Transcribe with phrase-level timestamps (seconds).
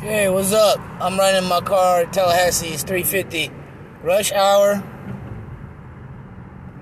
[0.00, 0.78] Hey, what's up?
[1.00, 2.68] I'm riding my car Tallahassee.
[2.68, 3.50] It's 350.
[4.02, 4.84] Rush hour.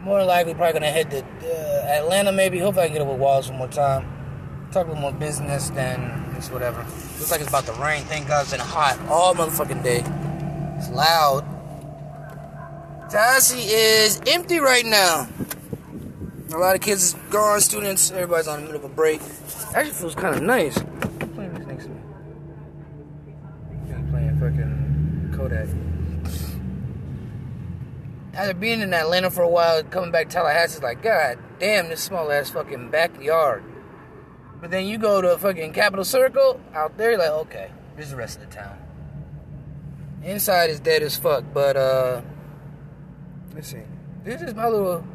[0.01, 2.33] More likely, probably gonna head to uh, Atlanta.
[2.33, 2.59] Maybe.
[2.59, 4.69] Hope I can get up with Wallace one more time.
[4.73, 6.79] Talk a little more business than it's whatever.
[6.79, 8.03] Looks like it's about to rain.
[8.03, 10.03] Thank God it's been hot all motherfucking day.
[10.79, 11.45] It's loud.
[13.11, 15.29] Tallahassee is empty right now.
[16.53, 19.21] A lot of kids gone, students, everybody's on the middle of a break.
[19.73, 20.77] Actually feels kind of nice.
[20.77, 22.01] Who's playing this next to me?
[24.41, 25.69] Fucking Kodak.
[28.35, 32.03] After being in Atlanta for a while, coming back to Tallahassee, like, God damn, this
[32.03, 33.63] small ass fucking backyard.
[34.61, 38.07] But then you go to a fucking Capital Circle out there, you're like, okay, this
[38.07, 38.77] is the rest of the town.
[40.25, 42.23] Inside is dead as fuck, but uh,
[43.55, 43.83] let's see.
[44.25, 45.07] This is my little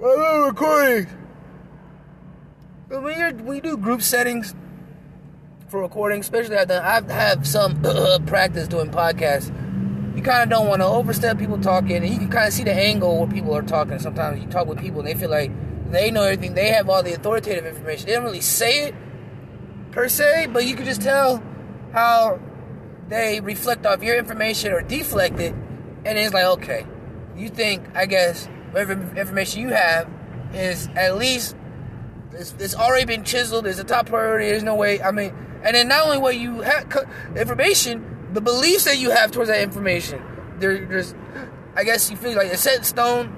[0.00, 1.06] my little recording.
[2.88, 4.54] But when you do group settings
[5.68, 9.54] for recording, especially I've done, I have some uh, practice doing podcasts.
[10.16, 12.64] You kind of don't want to overstep people talking, and you can kind of see
[12.64, 13.98] the angle where people are talking.
[13.98, 15.50] Sometimes you talk with people, and they feel like
[15.90, 16.54] they know everything.
[16.54, 18.06] They have all the authoritative information.
[18.06, 18.94] They don't really say it
[19.92, 21.42] per se, but you can just tell
[21.92, 22.40] how
[23.08, 25.54] they reflect off your information or deflect it,
[26.04, 26.86] and it's like, okay,
[27.36, 30.10] you think, I guess, whatever information you have
[30.52, 31.54] is at least
[32.32, 33.66] it's, it's already been chiseled.
[33.66, 34.46] It's a top priority.
[34.48, 35.02] There's no way.
[35.02, 36.86] I mean, and then not only what you have
[37.36, 40.22] information, the beliefs that you have towards that information.
[40.58, 41.14] There, there's,
[41.74, 43.34] I guess you feel like it's set stone.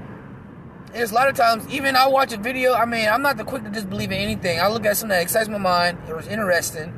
[0.92, 2.74] There's a lot of times, even I watch a video.
[2.74, 4.60] I mean, I'm not the quick to just believe in anything.
[4.60, 5.98] I look at something that excites my mind.
[6.08, 6.92] It was interesting.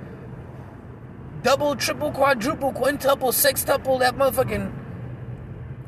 [1.43, 3.99] Double, triple, quadruple, quintuple, sextuple.
[3.99, 4.73] That motherfucking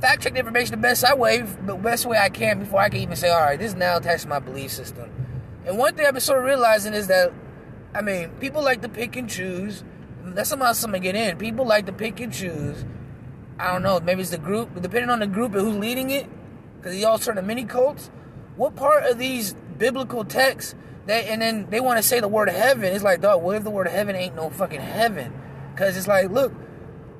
[0.00, 2.90] fact check the information the best I way, the best way I can before I
[2.90, 5.10] can even say, all right, this is now attached to my belief system.
[5.64, 7.32] And one thing I've been sort of realizing is that,
[7.94, 9.84] I mean, people like to pick and choose.
[10.24, 11.36] That's somehow something get in.
[11.38, 12.84] People like to pick and choose.
[13.58, 14.00] I don't know.
[14.00, 16.26] Maybe it's the group, depending on the group and who's leading it,
[16.76, 18.10] because y'all sort of mini cults.
[18.56, 20.74] What part of these biblical texts
[21.06, 22.92] that, and then they want to say the word of heaven?
[22.92, 25.32] It's like, dog, what if the word of heaven ain't no fucking heaven?
[25.72, 26.52] Because it's like, look,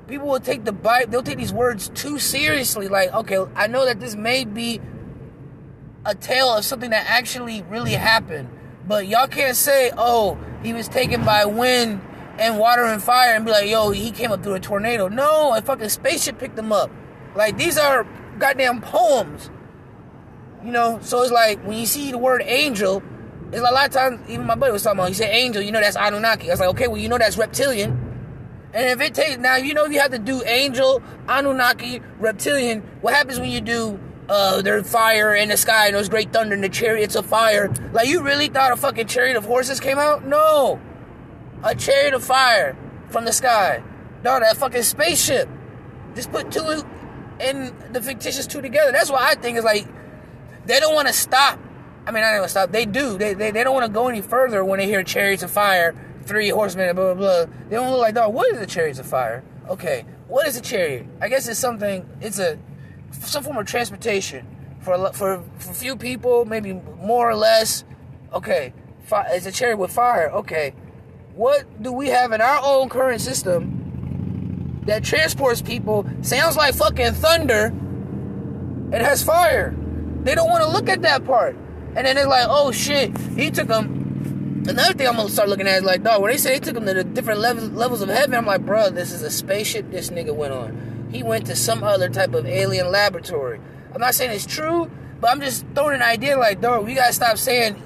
[0.07, 2.87] people will take the Bible, they'll take these words too seriously.
[2.87, 4.81] Like, okay, I know that this may be
[6.05, 8.49] a tale of something that actually really happened,
[8.87, 12.01] but y'all can't say, oh, he was taken by wind
[12.37, 15.07] and water and fire and be like, yo, he came up through a tornado.
[15.07, 16.91] No, a fucking spaceship picked him up.
[17.35, 18.05] Like, these are
[18.39, 19.49] goddamn poems.
[20.63, 23.03] You know, so it's like when you see the word angel,
[23.51, 25.61] it's like a lot of times, even my buddy was talking about, he said angel,
[25.61, 26.49] you know that's Anunnaki.
[26.49, 27.91] I was like, okay, well, you know that's reptilian.
[28.73, 32.81] And if it takes, now you know you have to do angel, Anunnaki, reptilian.
[33.01, 36.55] What happens when you do uh, there's fire in the sky and there's great thunder
[36.55, 37.73] and the chariots of fire?
[37.93, 40.25] Like, you really thought a fucking chariot of horses came out?
[40.25, 40.79] No.
[41.63, 42.77] A chariot of fire
[43.09, 43.83] from the sky.
[44.23, 45.47] No, that fucking spaceship.
[46.15, 46.83] Just put two
[47.39, 48.91] and the fictitious two together.
[48.91, 49.87] That's why I think is like
[50.65, 51.59] they don't want to stop.
[52.07, 52.71] I mean, I don't want to stop.
[52.71, 53.17] They do.
[53.17, 55.95] They, they, they don't want to go any further when they hear chariots of fire,
[56.23, 57.53] three horsemen, blah, blah, blah.
[57.67, 59.43] They don't look like, dog, what is a chariots of fire?
[59.67, 61.07] Okay, what is a chariot?
[61.19, 62.59] I guess it's something, it's a
[63.23, 64.45] some form of transportation
[64.81, 67.83] for for for few people, maybe more or less.
[68.33, 68.73] Okay,
[69.11, 70.29] it's a chariot with fire.
[70.29, 70.73] Okay,
[71.33, 76.05] what do we have in our own current system that transports people?
[76.21, 77.73] Sounds like fucking thunder.
[78.93, 79.75] It has fire.
[80.23, 81.55] They don't want to look at that part,
[81.95, 85.67] and then they're like, "Oh shit, he took them." Another thing I'm gonna start looking
[85.67, 88.01] at is like, dog, when they say they took them to the different levels levels
[88.01, 90.94] of heaven, I'm like, bro, this is a spaceship this nigga went on.
[91.11, 93.59] He went to some other type of alien laboratory.
[93.93, 94.89] I'm not saying it's true,
[95.21, 97.81] but I'm just throwing an idea like, dog, we gotta stop saying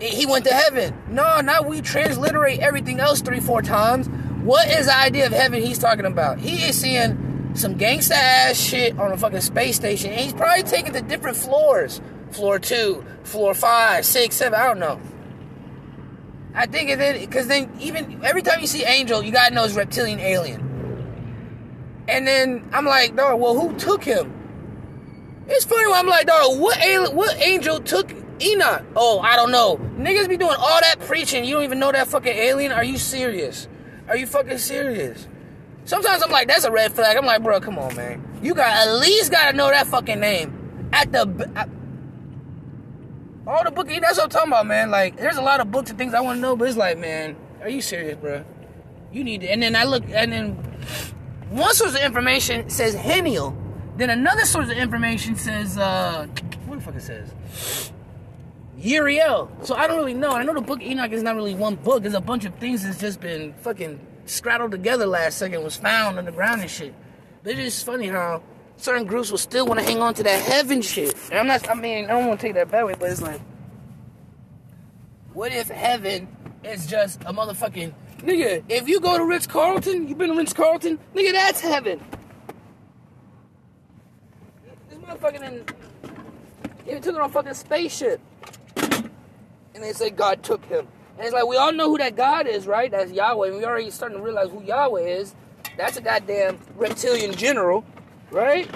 [0.00, 0.96] he went to heaven.
[1.08, 4.08] No, not we transliterate everything else three, four times.
[4.42, 6.38] What is the idea of heaven he's talking about?
[6.38, 10.62] He is seeing some gangsta ass shit on a fucking space station, and he's probably
[10.62, 12.00] taken to different floors.
[12.30, 15.00] Floor two, floor five, six, seven, I don't know.
[16.54, 19.74] I think it because then even every time you see Angel, you gotta know it's
[19.74, 20.69] reptilian alien.
[22.10, 24.32] And then I'm like, dog, well, who took him?
[25.46, 28.82] It's funny I'm like, dog, what alien, what angel took Enoch?
[28.96, 29.76] Oh, I don't know.
[29.96, 31.44] Niggas be doing all that preaching.
[31.44, 32.72] You don't even know that fucking alien?
[32.72, 33.68] Are you serious?
[34.08, 35.28] Are you fucking serious?
[35.84, 37.16] Sometimes I'm like, that's a red flag.
[37.16, 38.24] I'm like, bro, come on, man.
[38.42, 40.88] You got at least gotta know that fucking name.
[40.92, 41.68] At the at,
[43.46, 43.92] all the books.
[44.00, 44.90] That's what I'm talking about, man.
[44.90, 46.98] Like, there's a lot of books and things I want to know, but it's like,
[46.98, 48.44] man, are you serious, bro?
[49.12, 49.50] You need to.
[49.50, 50.58] And then I look, and then
[51.50, 53.56] one source of information says Heniel.
[53.96, 56.26] Then another source of information says, uh,
[56.66, 57.92] what the fuck it says?
[58.78, 59.50] Uriel.
[59.62, 60.30] So I don't really know.
[60.30, 62.02] I know the book Enoch is not really one book.
[62.02, 66.18] There's a bunch of things that's just been fucking scrattled together last second, was found
[66.18, 66.94] on the ground and shit.
[67.42, 68.42] But it's just funny how
[68.76, 71.14] certain groups will still want to hang on to that heaven shit.
[71.30, 73.20] And I'm not, I mean, I don't want to take that bad way, but it's
[73.20, 73.40] like,
[75.34, 76.28] what if heaven
[76.64, 78.62] is just a motherfucking nigga?
[78.68, 82.00] If you go to Ritz Carlton, you been to Ritz Carlton, nigga, that's heaven.
[84.88, 85.64] This motherfucking, in,
[86.84, 88.20] he took it on a fucking spaceship
[89.80, 90.86] and they say God took him.
[91.16, 92.90] And it's like we all know who that God is, right?
[92.90, 93.48] That's Yahweh.
[93.48, 95.34] And we already starting to realize who Yahweh is.
[95.76, 97.84] That's a goddamn reptilian general,
[98.30, 98.70] right?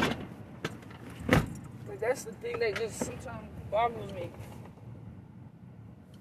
[1.89, 4.31] Like that's the thing that just sometimes boggles me.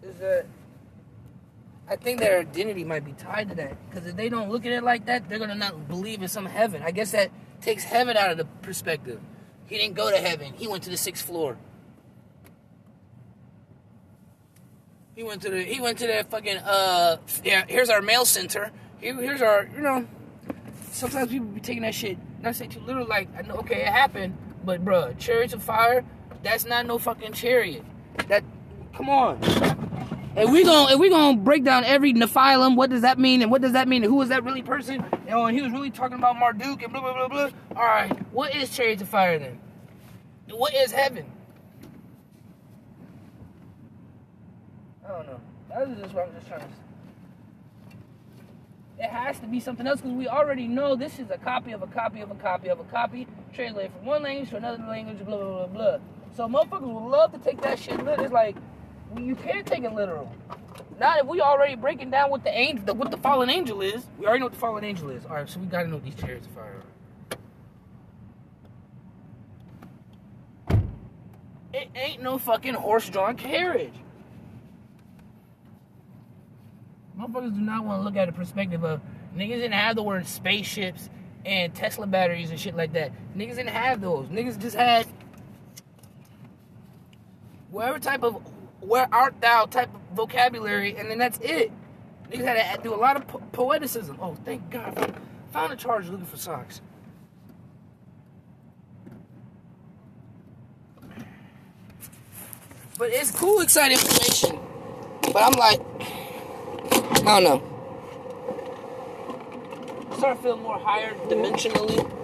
[0.01, 0.45] Is that
[1.87, 3.77] I think their identity might be tied to that.
[3.89, 6.45] Because if they don't look at it like that, they're gonna not believe in some
[6.45, 6.81] heaven.
[6.83, 7.31] I guess that
[7.61, 9.19] takes heaven out of the perspective.
[9.67, 10.53] He didn't go to heaven.
[10.53, 11.57] He went to the sixth floor.
[15.15, 18.71] He went to the he went to that fucking uh yeah, here's our mail center.
[18.99, 20.07] Here, here's our you know
[20.91, 23.87] sometimes people be taking that shit not say too little like I know okay it
[23.87, 26.03] happened, but bruh, chariots of fire,
[26.43, 27.83] that's not no fucking chariot.
[28.27, 28.43] That
[28.93, 29.39] come on.
[30.35, 32.75] And we going and we gonna break down every Nephilim.
[32.75, 33.43] What does that mean?
[33.43, 34.03] And what does that mean?
[34.03, 35.05] And who is that really person?
[35.27, 37.49] And he was really talking about Marduk and blah blah blah blah.
[37.75, 39.59] All right, what is chariots of fire then?
[40.49, 41.25] What is heaven?
[45.05, 45.39] I don't know.
[45.69, 46.67] That is just what I'm just trying to.
[48.99, 51.83] It has to be something else because we already know this is a copy of
[51.83, 55.23] a copy of a copy of a copy, translated from one language to another language,
[55.25, 55.97] blah blah blah blah.
[56.35, 58.23] So motherfuckers would love to take that shit literal.
[58.25, 58.55] It's like
[59.17, 60.33] you can't take it literal.
[60.99, 64.05] Not if we already breaking down what the angel, the, what the fallen angel is.
[64.17, 65.25] We already know what the fallen angel is.
[65.25, 66.81] All right, so we gotta know these chariots of fire.
[71.73, 73.93] It ain't no fucking horse-drawn carriage.
[77.17, 79.01] Motherfuckers do not want to look at the perspective of
[79.35, 81.09] niggas didn't have the word spaceships
[81.45, 83.11] and Tesla batteries and shit like that.
[83.35, 84.27] Niggas didn't have those.
[84.27, 85.07] Niggas just had
[87.71, 88.41] whatever type of
[88.85, 91.71] where art thou type of vocabulary, and then that's it.
[92.31, 94.17] You had to do a lot of po- poeticism.
[94.19, 95.15] Oh, thank God.
[95.51, 96.81] Found a charge looking for socks.
[102.97, 104.59] But it's cool, exciting information.
[105.31, 105.81] But I'm like,
[107.25, 107.69] I don't know.
[110.11, 112.22] I start feeling more higher dimensionally.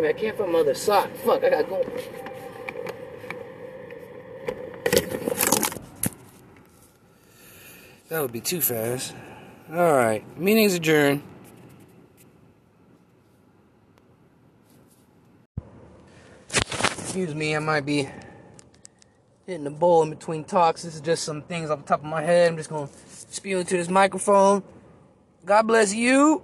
[0.00, 1.10] Damn, I can't find my other sock.
[1.16, 1.84] Fuck, I gotta go.
[8.08, 9.14] That would be too fast.
[9.70, 11.22] Alright, meeting's adjourned.
[16.48, 18.08] Excuse me, I might be
[19.46, 20.82] hitting the bowl in between talks.
[20.82, 22.50] This is just some things off the top of my head.
[22.50, 24.62] I'm just gonna spew into this microphone.
[25.44, 26.42] God bless you.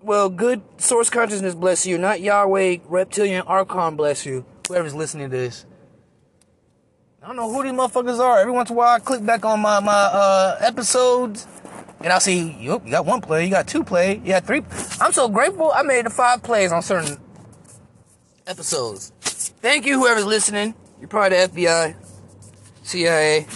[0.00, 4.44] Well, good source consciousness bless you, not Yahweh, reptilian archon bless you.
[4.68, 5.66] Whoever's listening to this.
[7.20, 8.38] I don't know who these motherfuckers are.
[8.38, 11.48] Every once in a while, I click back on my my uh, episodes,
[12.00, 12.80] and I see you.
[12.84, 14.62] You got one play, you got two play, you got three.
[15.00, 15.72] I'm so grateful.
[15.72, 17.18] I made the five plays on certain
[18.46, 19.12] episodes.
[19.20, 20.74] Thank you, whoever's listening.
[21.00, 21.96] You're probably the FBI,
[22.82, 23.46] CIA.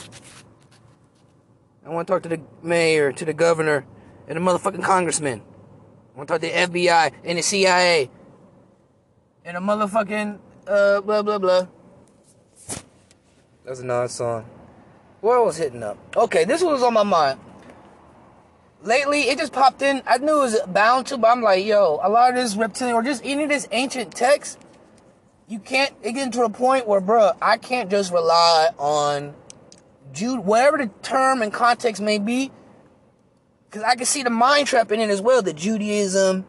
[1.86, 3.86] I want to talk to the mayor, to the governor,
[4.26, 5.42] and the motherfucking congressman.
[6.14, 8.10] I want to the FBI and the CIA
[9.44, 11.66] and a motherfucking uh blah blah blah.
[13.64, 14.44] That's a nice song.
[15.20, 15.96] What was hitting up?
[16.16, 17.38] Okay, this was on my mind.
[18.82, 20.02] Lately, it just popped in.
[20.06, 22.96] I knew it was bound to, but I'm like, yo, a lot of this reptilian
[22.96, 24.58] or just any of this ancient text,
[25.46, 29.34] you can't it get to a point where, bruh, I can't just rely on
[30.12, 32.50] Jude, whatever the term and context may be,
[33.72, 35.40] because I can see the mind trap in it as well.
[35.40, 36.44] The Judaism,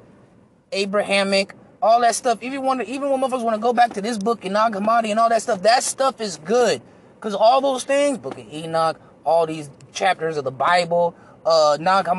[0.74, 2.44] Abrahamic, all that stuff.
[2.44, 5.10] Even when even when motherfuckers want to go back to this book and Nag Hammadi
[5.10, 6.82] and all that stuff, that stuff is good.
[7.16, 11.16] Because all those things, Book of Enoch, all these chapters of the Bible,
[11.46, 12.10] uh, Nag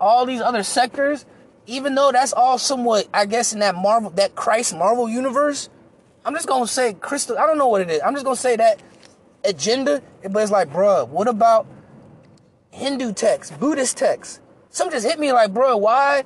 [0.00, 1.26] all these other sectors,
[1.66, 5.68] even though that's all somewhat, I guess, in that Marvel, that Christ Marvel universe,
[6.24, 7.36] I'm just gonna say crystal.
[7.38, 8.00] I don't know what it is.
[8.00, 8.80] I'm just gonna say that
[9.44, 10.00] agenda.
[10.22, 11.66] But it's like, bruh, what about
[12.70, 14.40] Hindu texts, Buddhist texts?
[14.74, 16.24] Some just hit me like, bro, why?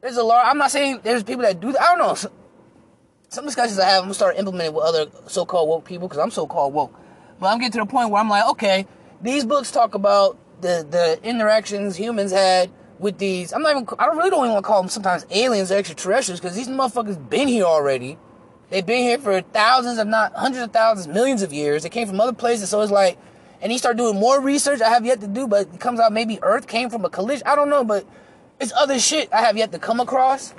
[0.00, 0.46] there's a lot.
[0.46, 1.80] I'm not saying there's people that do that.
[1.80, 2.30] I don't know.
[3.28, 6.30] Some discussions I have, I'm gonna start implementing with other so-called woke people because I'm
[6.30, 6.94] so-called woke.
[7.38, 8.86] But I'm getting to the point where I'm like, okay,
[9.20, 13.52] these books talk about the the interactions humans had with these.
[13.52, 13.86] I'm not even.
[13.98, 17.28] I really don't even want to call them sometimes aliens or extraterrestrials because these motherfuckers
[17.28, 18.18] been here already.
[18.70, 21.82] They've been here for thousands, if not hundreds of thousands, millions of years.
[21.82, 23.18] They came from other places, so it's like,
[23.60, 26.12] and he started doing more research I have yet to do, but it comes out
[26.12, 27.46] maybe Earth came from a collision.
[27.46, 28.06] I don't know, but
[28.60, 30.54] it's other shit I have yet to come across.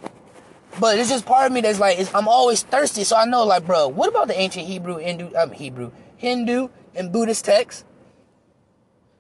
[0.80, 3.66] But it's just part of me that's like, I'm always thirsty, so I know, like,
[3.66, 7.84] bro, what about the ancient Hebrew, Hindu, um, Hebrew, Hindu, and Buddhist texts?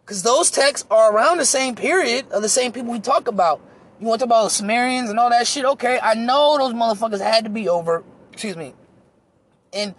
[0.05, 3.61] Because those texts are around the same period of the same people we talk about.
[3.99, 5.65] You want to talk about the Sumerians and all that shit?
[5.65, 8.73] Okay, I know those motherfuckers had to be over, excuse me,
[9.71, 9.93] in,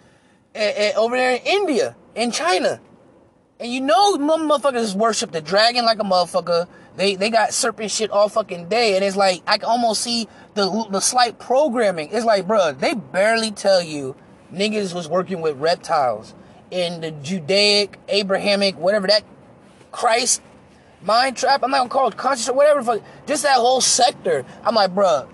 [0.55, 2.81] in, over there in India, in China.
[3.61, 6.67] And you know, motherfuckers worship the dragon like a motherfucker.
[6.95, 10.27] They they got serpent shit all fucking day, and it's like I can almost see
[10.55, 12.09] the the slight programming.
[12.11, 14.15] It's like, bro, they barely tell you
[14.51, 16.33] niggas was working with reptiles
[16.71, 19.23] in the Judaic, Abrahamic, whatever that
[19.91, 20.41] Christ
[21.03, 21.61] mind trap.
[21.63, 22.81] I'm not gonna call it conscious or whatever.
[22.81, 24.43] Fuck, Just that whole sector.
[24.63, 25.29] I'm like, bro,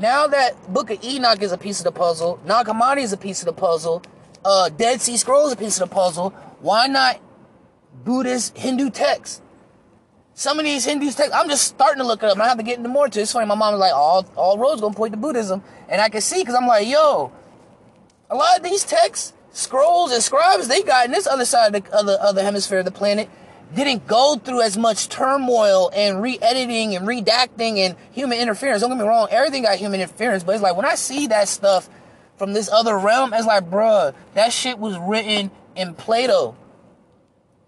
[0.00, 3.16] now that Book of Enoch is a piece of the puzzle, Nag Hammadi is a
[3.16, 4.02] piece of the puzzle,
[4.44, 6.30] uh, Dead Sea Scrolls is a piece of the puzzle,
[6.60, 7.20] why not
[8.02, 9.40] Buddhist Hindu texts?
[10.36, 12.38] Some of these Hindu texts, I'm just starting to look it up.
[12.38, 13.22] I have to get into more to it.
[13.22, 15.62] It's funny, my mom was like, all, all roads gonna point to Buddhism.
[15.88, 17.32] And I can see, because I'm like, yo,
[18.28, 21.84] a lot of these texts, scrolls, and scribes they got in this other side of
[21.84, 23.30] the other, other hemisphere of the planet
[23.74, 28.82] didn't go through as much turmoil and re-editing and redacting and human interference.
[28.82, 31.48] Don't get me wrong, everything got human interference, but it's like when I see that
[31.48, 31.88] stuff
[32.36, 36.56] from this other realm, it's like, bruh, that shit was written in Plato.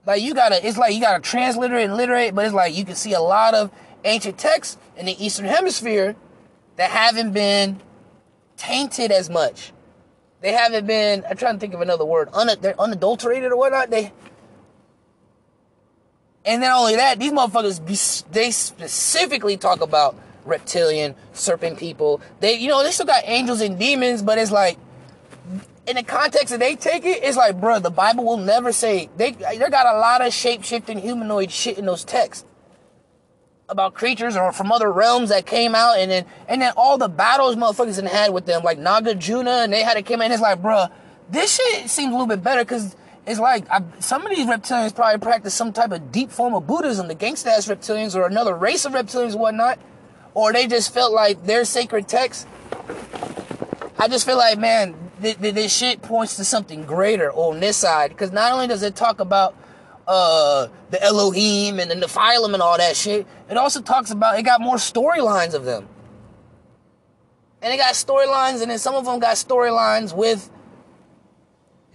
[0.07, 2.95] Like you gotta, it's like you gotta transliterate and literate, but it's like you can
[2.95, 3.71] see a lot of
[4.05, 6.17] ancient texts in the Eastern Hemisphere
[6.77, 7.81] that haven't been
[8.57, 9.73] tainted as much.
[10.41, 11.25] They haven't been.
[11.29, 12.29] I'm trying to think of another word.
[12.33, 13.91] Un, they're unadulterated or whatnot.
[13.91, 14.13] They
[16.47, 22.21] and then only that, these motherfuckers, they specifically talk about reptilian, serpent people.
[22.39, 24.79] They, you know, they still got angels and demons, but it's like,
[25.87, 29.09] in the context that they take it, it's like, bro, the Bible will never say,
[29.17, 32.45] they, they got a lot of shape-shifting humanoid shit in those texts
[33.69, 37.09] about creatures or from other realms that came out and then and then all the
[37.09, 40.63] battles motherfuckers had with them like Nagarjuna and they had to come in it's like
[40.63, 40.89] bruh
[41.29, 42.95] this shit seems a little bit better because
[43.27, 46.67] it's like I, some of these reptilians probably practice some type of deep form of
[46.67, 47.09] Buddhism.
[47.09, 49.79] The gangsta ass reptilians or another race of reptilians and whatnot.
[50.35, 52.47] Or they just felt like their sacred text.
[53.99, 57.77] I just feel like, man, th- th- this shit points to something greater on this
[57.77, 58.11] side.
[58.11, 59.55] Because not only does it talk about
[60.07, 64.43] uh, the Elohim and the Nephilim and all that shit, it also talks about, it
[64.43, 65.89] got more storylines of them.
[67.63, 70.51] And it got storylines, and then some of them got storylines with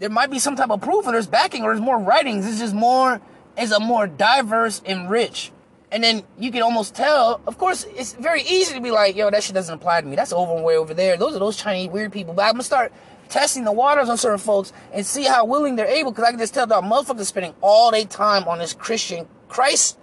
[0.02, 2.48] there might be some type of proof or there's backing or there's more writings.
[2.48, 3.22] It's just more,
[3.56, 5.52] it's a more diverse and rich.
[5.92, 9.30] And then you can almost tell, of course, it's very easy to be like, yo,
[9.30, 10.16] that shit doesn't apply to me.
[10.16, 11.18] That's over way over there.
[11.18, 12.34] Those are those Chinese weird people.
[12.34, 12.92] But I'm gonna start
[13.32, 16.12] testing the waters on certain folks and see how willing they're able.
[16.12, 19.98] Cause I can just tell that motherfuckers spending all their time on this Christian, Christ,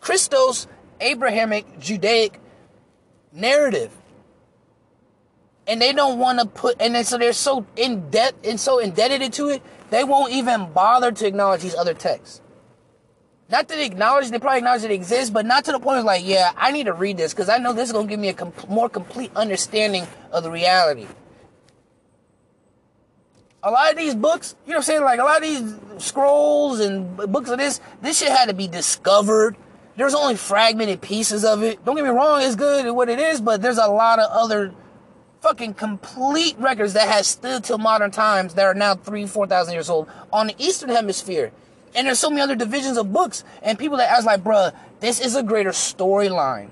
[0.00, 0.66] Christos,
[1.00, 2.40] Abrahamic, Judaic
[3.32, 3.92] narrative
[5.66, 8.78] and they don't want to put and then so they're so in debt and so
[8.78, 12.40] indebted to it they won't even bother to acknowledge these other texts
[13.48, 16.04] not that they acknowledge they probably acknowledge it exists but not to the point of
[16.04, 18.18] like yeah i need to read this because i know this is going to give
[18.18, 21.06] me a comp- more complete understanding of the reality
[23.62, 26.04] a lot of these books you know what i'm saying like a lot of these
[26.04, 29.56] scrolls and books of this this shit had to be discovered
[29.96, 33.18] there's only fragmented pieces of it don't get me wrong it's good at what it
[33.18, 34.72] is but there's a lot of other
[35.40, 39.74] fucking complete records that has stood till modern times that are now three, four thousand
[39.74, 41.52] years old on the Eastern Hemisphere.
[41.94, 45.20] And there's so many other divisions of books and people that was like, bruh, this
[45.20, 46.70] is a greater storyline.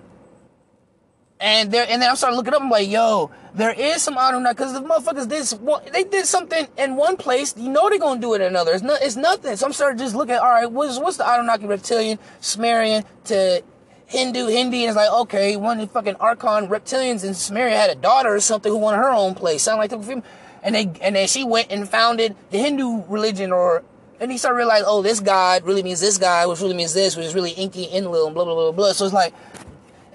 [1.40, 2.62] And there, and then I'm starting looking up.
[2.62, 6.96] I'm like, yo, there is some Anunnaki because the motherfuckers did they did something in
[6.96, 7.54] one place.
[7.56, 8.72] You know they're gonna do it in another.
[8.72, 9.00] It's not.
[9.02, 9.54] It's nothing.
[9.56, 10.40] So I'm starting just look at.
[10.40, 13.62] All right, what's what's the Anunnaki reptilian, Sumerian to
[14.06, 17.90] Hindu, Hindi, and it's like, okay, one of the fucking Archon reptilians in Sumeria had
[17.90, 19.62] a daughter or something who wanted her own place.
[19.62, 20.22] Sound like the
[20.62, 23.84] and they and then she went and founded the Hindu religion or
[24.18, 27.16] and he started realizing, oh, this God really means this guy, which really means this,
[27.16, 28.92] which is really Enki, Enlil, and blah blah blah blah.
[28.92, 29.34] So it's like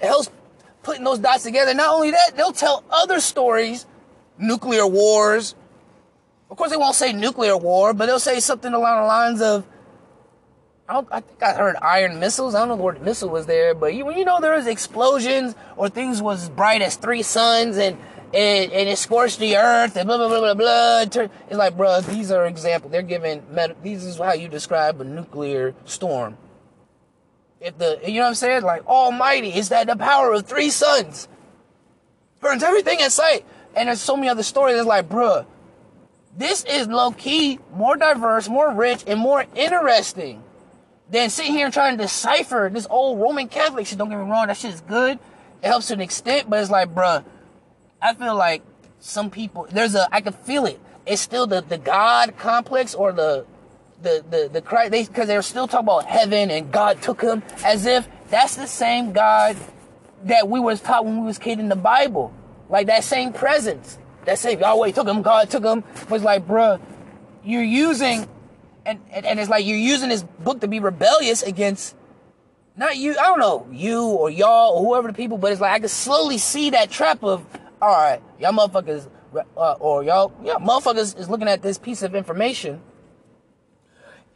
[0.02, 0.28] it helps
[0.84, 1.74] putting those dots together.
[1.74, 3.86] Not only that, they'll tell other stories,
[4.38, 5.54] nuclear wars.
[6.50, 9.66] Of course, they won't say nuclear war, but they'll say something along the lines of
[10.88, 12.54] I, I, think I heard iron missiles.
[12.54, 15.54] I don't know the word missile was there, but you, you know there was explosions
[15.76, 17.96] or things was bright as three suns and
[18.34, 21.00] and, and it scorched the earth and blah blah blah blah blah.
[21.02, 22.90] It's like, bro, these are examples.
[22.90, 23.42] They're giving.
[23.82, 26.36] These is how you describe a nuclear storm.
[27.64, 30.68] If the you know what I'm saying, like Almighty, is that the power of three
[30.68, 31.28] suns
[32.40, 33.46] burns everything in sight.
[33.74, 34.76] And there's so many other stories.
[34.76, 35.46] It's like, bro,
[36.36, 40.44] this is low key more diverse, more rich, and more interesting
[41.08, 43.96] than sitting here and trying to decipher this old Roman Catholic shit.
[43.96, 45.18] Don't get me wrong, that shit is good.
[45.62, 47.24] It helps to an extent, but it's like, bruh,
[48.02, 48.62] I feel like
[49.00, 50.78] some people there's a I can feel it.
[51.06, 53.46] It's still the the God complex or the
[54.04, 57.42] the the the Christ they because they're still talking about heaven and God took him
[57.64, 59.56] as if that's the same God
[60.24, 62.32] that we was taught when we was kid in the Bible.
[62.68, 63.98] Like that same presence.
[64.26, 65.82] That same Yahweh took him, God took him.
[66.08, 66.80] Was like, bruh,
[67.42, 68.28] you're using
[68.86, 71.96] and, and, and it's like you're using this book to be rebellious against
[72.76, 75.72] not you, I don't know, you or y'all or whoever the people, but it's like
[75.72, 77.46] I can slowly see that trap of,
[77.80, 79.08] all right, y'all motherfuckers,
[79.56, 82.80] uh, or y'all, yeah, motherfuckers is looking at this piece of information,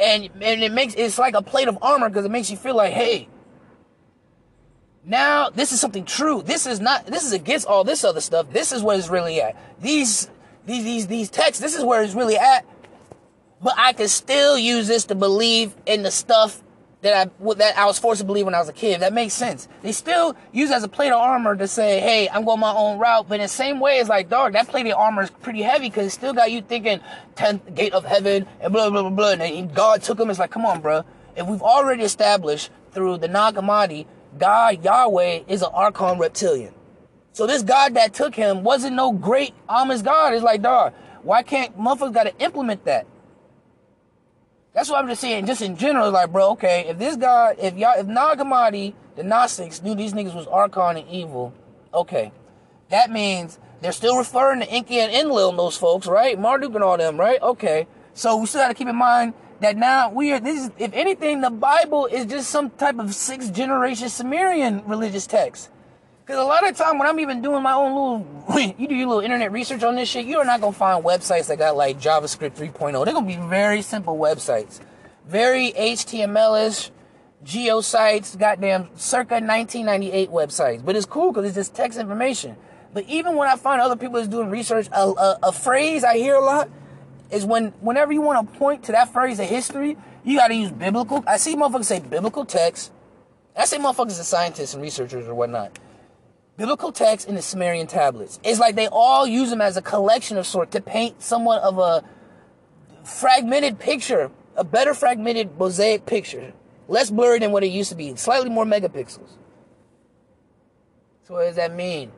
[0.00, 2.76] and and it makes it's like a plate of armor because it makes you feel
[2.76, 3.28] like, hey,
[5.05, 6.43] now this is something true.
[6.43, 7.07] This is not.
[7.07, 8.50] This is against all this other stuff.
[8.52, 9.57] This is where it's really at.
[9.81, 10.31] These
[10.67, 11.61] these these these texts.
[11.61, 12.64] This is where it's really at
[13.62, 16.62] but I can still use this to believe in the stuff
[17.02, 19.00] that I that I was forced to believe when I was a kid.
[19.00, 19.69] That makes sense.
[19.83, 22.99] They still use as a plate of armor to say, "Hey, I'm going my own
[22.99, 25.62] route." But in the same way, it's like, dog, that plate of armor is pretty
[25.62, 27.00] heavy because it still got you thinking
[27.37, 29.45] tenth gate of heaven and blah blah blah blah.
[29.45, 30.31] And God took him.
[30.31, 31.05] It's like, come on, bro.
[31.37, 36.75] If we've already established through the Nag Hammadi, God Yahweh is an Archon reptilian.
[37.33, 40.35] So this God that took him wasn't no great Amish God.
[40.35, 43.07] It's like, dog, why can't motherfuckers got to implement that?
[44.79, 45.47] That's what I'm just saying.
[45.47, 49.25] Just in general, like, bro, okay, if this guy, if y'all, if Nag Hammadi, the
[49.25, 51.53] Gnostics knew these niggas was Archon and evil,
[51.93, 52.31] okay,
[52.89, 56.39] that means they're still referring to Enki and Enlil and those folks, right?
[56.39, 57.43] Marduk and all them, right?
[57.43, 60.39] Okay, so we still got to keep in mind that now we are.
[60.39, 65.27] This is, if anything, the Bible is just some type of sixth generation Sumerian religious
[65.27, 65.71] text.
[66.29, 67.95] Because a lot of time when I'm even doing my own
[68.47, 70.79] little, you do your little internet research on this shit, you are not going to
[70.79, 73.03] find websites that got like JavaScript 3.0.
[73.07, 74.79] They're going to be very simple websites.
[75.27, 76.91] Very HTML-ish,
[77.45, 80.85] geo sites, goddamn circa 1998 websites.
[80.85, 82.57] But it's cool because it's just text information.
[82.93, 86.19] But even when I find other people that's doing research, a, a, a phrase I
[86.19, 86.69] hear a lot
[87.31, 90.55] is when whenever you want to point to that phrase of history, you got to
[90.55, 91.25] use biblical.
[91.27, 92.93] I see motherfuckers say biblical text.
[93.57, 95.79] I say motherfuckers are scientists and researchers or whatnot
[96.59, 98.40] biblical text and the Sumerian tablets.
[98.42, 101.79] It's like they all use them as a collection of sort to paint somewhat of
[101.79, 102.05] a
[103.05, 106.53] fragmented picture, a better fragmented mosaic picture,
[106.88, 109.31] less blurry than what it used to be, slightly more megapixels.
[111.23, 112.11] So what does that mean?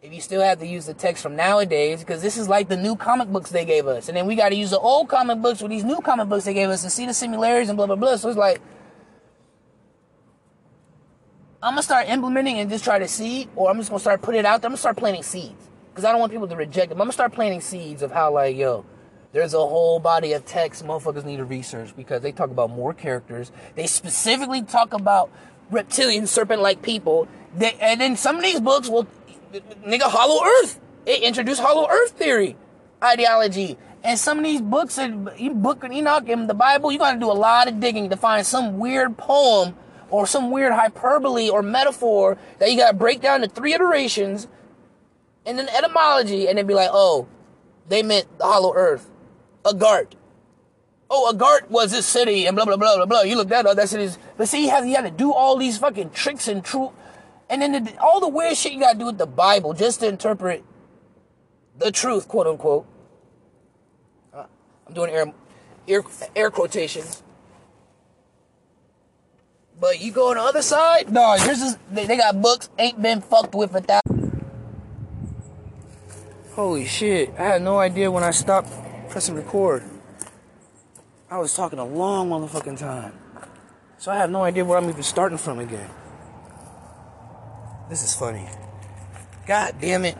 [0.00, 2.76] If you still have to use the text from nowadays, because this is like the
[2.76, 5.42] new comic books they gave us, and then we got to use the old comic
[5.42, 7.86] books with these new comic books they gave us and see the similarities and blah
[7.86, 8.14] blah blah.
[8.14, 8.60] So it's like
[11.62, 14.40] I'm gonna start implementing and just try to see, or I'm just gonna start putting
[14.40, 14.68] it out there.
[14.68, 17.00] I'm gonna start planting seeds because I don't want people to reject them.
[17.00, 18.84] I'm gonna start planting seeds of how like yo,
[19.32, 22.92] there's a whole body of text motherfuckers need to research because they talk about more
[22.92, 23.52] characters.
[23.74, 25.30] They specifically talk about
[25.70, 27.26] reptilian serpent-like people.
[27.56, 29.06] They, and then some of these books will
[29.84, 30.78] nigga Hollow Earth.
[31.06, 32.56] It introduced Hollow Earth theory
[33.02, 33.78] ideology.
[34.04, 34.98] And some of these books,
[35.38, 38.46] you book Enoch and the Bible, you gotta do a lot of digging to find
[38.46, 39.74] some weird poem
[40.10, 44.48] or some weird hyperbole or metaphor that you gotta break down to three iterations
[45.44, 47.28] and then etymology and then be like, oh,
[47.88, 49.10] they meant the hollow earth.
[49.64, 50.12] Agart.
[51.08, 53.22] Oh, Agart was this city and blah blah blah blah blah.
[53.22, 55.56] You look that up, that city's but see, he had, he had to do all
[55.56, 56.90] these fucking tricks and truth
[57.48, 60.08] and then the, all the weird shit you gotta do with the Bible just to
[60.08, 60.64] interpret
[61.78, 62.86] the truth, quote unquote.
[64.32, 64.46] Uh,
[64.86, 65.32] I'm doing air,
[65.86, 66.02] air,
[66.34, 67.22] air quotations.
[69.78, 73.00] But you go on the other side, no, yours is they, they got books ain't
[73.00, 74.44] been fucked with a thousand.
[76.52, 77.34] Holy shit!
[77.38, 78.70] I had no idea when I stopped
[79.10, 79.82] pressing record.
[81.30, 83.12] I was talking a long motherfucking time,
[83.98, 85.90] so I have no idea where I'm even starting from again.
[87.90, 88.48] This is funny.
[89.46, 90.16] God damn it!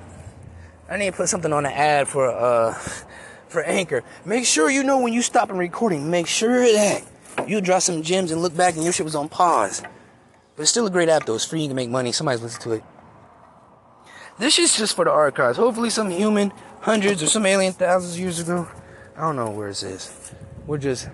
[0.91, 2.75] I need to put something on the ad for uh
[3.49, 4.05] for Anchor.
[4.27, 6.11] Make sure you know when you stop and recording.
[6.11, 7.03] Make sure that
[7.47, 9.83] you drop some gems and look back and your shit was on pause.
[10.55, 11.35] But it's still a great app though.
[11.35, 11.63] It's free.
[11.63, 12.13] You can make money.
[12.13, 12.85] Somebody's listening to it.
[14.39, 15.59] This shit's just for the archives.
[15.59, 18.69] Hopefully some human hundreds or some alien thousands of years ago.
[19.17, 20.35] I don't know where it is.
[20.67, 21.09] We're just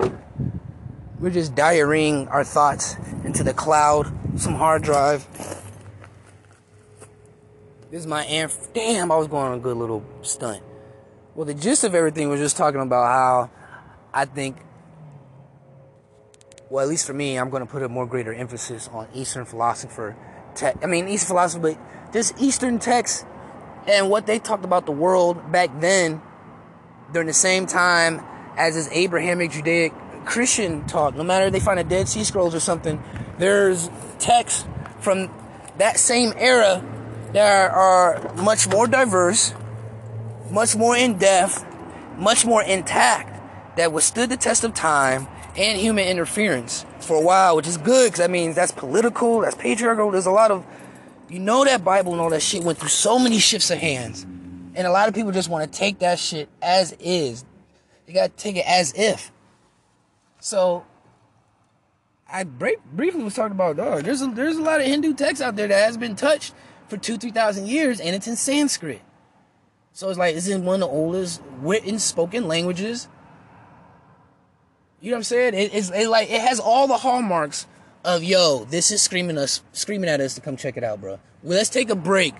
[1.22, 5.24] We're just diarrheaing our thoughts into the cloud, some hard drive.
[7.92, 8.50] This is my amp.
[8.74, 10.62] Damn, I was going on a good little stunt.
[11.36, 13.50] Well, the gist of everything was just talking about how
[14.12, 14.56] I think,
[16.72, 19.44] well, at least for me, I'm going to put a more greater emphasis on Eastern
[19.44, 20.16] philosopher.
[20.82, 23.26] I mean, Eastern philosophy, but just Eastern texts
[23.86, 26.22] and what they talked about the world back then
[27.12, 28.24] during the same time
[28.56, 29.92] as this Abrahamic Judaic
[30.24, 33.02] Christian talk, no matter if they find a Dead Sea Scrolls or something,
[33.36, 34.64] there's texts
[34.98, 35.30] from
[35.76, 36.82] that same era
[37.34, 39.52] that are much more diverse,
[40.50, 41.66] much more in depth,
[42.16, 43.28] much more intact,
[43.76, 48.06] that withstood the test of time and human interference for a while, which is good
[48.06, 50.10] because that means that's political, that's patriarchal.
[50.10, 50.64] There's a lot of,
[51.28, 54.24] you know, that Bible and all that shit went through so many shifts of hands.
[54.74, 57.44] And a lot of people just want to take that shit as is.
[58.06, 59.30] You got to take it as if.
[60.40, 60.84] So
[62.28, 64.04] I briefly was talking about dog.
[64.04, 66.54] There's a, there's a lot of Hindu text out there that has been touched
[66.88, 69.02] for two three thousand years, and it's in Sanskrit.
[69.92, 73.08] So it's like it's in one of the oldest written spoken languages.
[75.02, 75.54] You know what I'm saying?
[75.54, 77.66] It, it's it like it has all the hallmarks
[78.04, 78.64] of yo.
[78.64, 81.18] This is screaming us, screaming at us to come check it out, bro.
[81.42, 82.34] Well, let's take a break.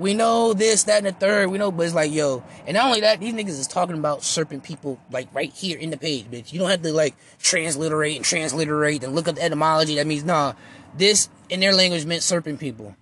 [0.00, 1.48] We know this, that, and the third.
[1.48, 2.42] We know, but it's like, yo.
[2.66, 5.90] And not only that, these niggas is talking about serpent people, like, right here in
[5.90, 6.52] the page, bitch.
[6.52, 9.96] You don't have to, like, transliterate and transliterate and look up the etymology.
[9.96, 10.52] That means, nah,
[10.96, 12.94] this in their language meant serpent people.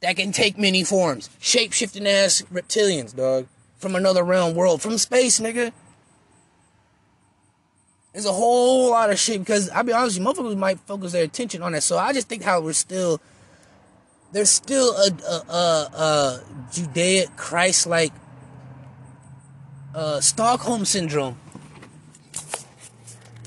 [0.00, 1.28] That can take many forms.
[1.40, 3.46] Shape shifting ass reptilians, dog.
[3.76, 4.80] From another realm world.
[4.80, 5.72] From space, nigga.
[8.16, 11.24] There's a whole lot of shit because I'll be honest, you motherfuckers might focus their
[11.24, 11.82] attention on that.
[11.82, 13.20] So I just think how we're still
[14.32, 16.40] there's still a, a, a, a
[16.72, 18.14] Judaic Christ like
[19.94, 21.38] uh, Stockholm syndrome.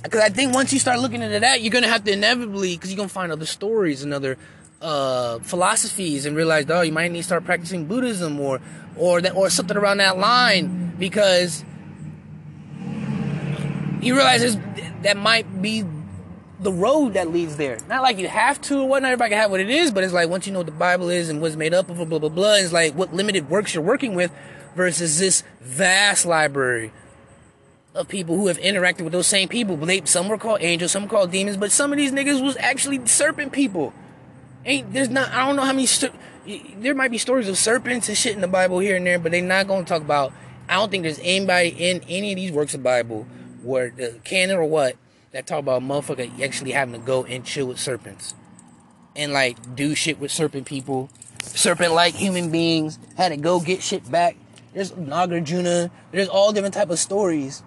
[0.03, 2.91] Because I think once you start looking into that, you're gonna have to inevitably, because
[2.91, 4.37] you're gonna find other stories and other
[4.83, 8.61] uh, philosophies, and realize, oh, you might need to start practicing Buddhism or
[8.95, 11.65] or that or something around that line, because
[14.01, 14.57] you realize
[15.03, 15.83] that might be
[16.59, 17.77] the road that leads there.
[17.87, 19.11] Not like you have to or whatnot.
[19.11, 21.09] Everybody can have what it is, but it's like once you know what the Bible
[21.09, 22.55] is and what's made up of, blah blah blah.
[22.55, 24.31] It's like what limited works you're working with
[24.75, 26.91] versus this vast library
[27.95, 29.75] of people who have interacted with those same people.
[29.77, 32.55] They, some were called angels, some were called demons, but some of these niggas was
[32.57, 33.93] actually serpent people.
[34.65, 35.87] Ain't there's not I don't know how many
[36.77, 39.31] there might be stories of serpents and shit in the Bible here and there, but
[39.31, 40.33] they're not going to talk about.
[40.67, 43.25] I don't think there's anybody in any of these works of Bible
[43.63, 44.95] where the canon or what
[45.31, 48.33] that talk about motherfucker actually having to go and chill with serpents
[49.15, 51.09] and like do shit with serpent people,
[51.41, 54.35] serpent like human beings, had to go get shit back.
[54.73, 57.63] There's Nagarjuna, there's all different type of stories.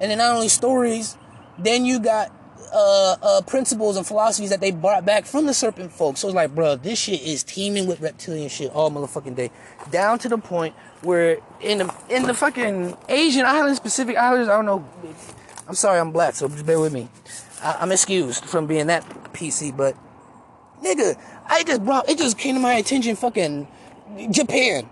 [0.00, 1.16] And then not only stories,
[1.58, 2.32] then you got
[2.72, 6.16] uh, uh, principles and philosophies that they brought back from the serpent folk.
[6.16, 9.50] So it's like, bro, this shit is teeming with reptilian shit all motherfucking day.
[9.90, 14.56] Down to the point where in the in the fucking Asian islands, Pacific Islands, I
[14.56, 14.84] don't know
[15.66, 17.08] I'm sorry I'm black, so just bear with me.
[17.62, 19.96] I, am excused from being that PC, but
[20.82, 23.16] nigga, I just brought it just came to my attention.
[23.16, 23.66] Fucking
[24.30, 24.88] Japan.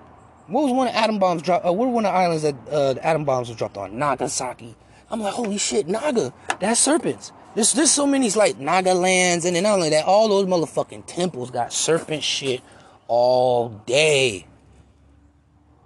[0.46, 1.66] What was one of atom bombs dropped?
[1.66, 3.98] Uh, what were one of the islands that uh, the atom bombs was dropped on?
[3.98, 4.74] Nagasaki.
[5.10, 6.32] I'm like, holy shit, Naga.
[6.58, 7.32] That's serpents.
[7.54, 11.04] There's there's so many like Naga lands, and then not only that, all those motherfucking
[11.06, 12.62] temples got serpent shit
[13.08, 14.46] all day.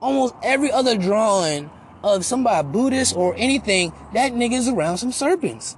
[0.01, 1.71] Almost every other drawing
[2.03, 5.77] of somebody Buddhist or anything, that nigga's around some serpents.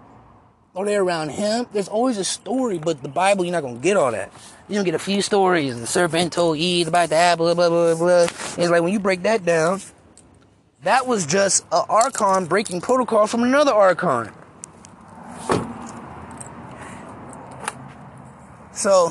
[0.75, 1.67] Or they're around him.
[1.73, 4.33] There's always a story, but the Bible, you're not gonna get all that.
[4.69, 5.79] You're gonna get a few stories.
[5.79, 8.23] The serpent told Eve about the apple, blah, blah, blah, blah.
[8.23, 9.81] it's like when you break that down,
[10.83, 14.31] that was just an archon breaking protocol from another archon.
[18.73, 19.11] So,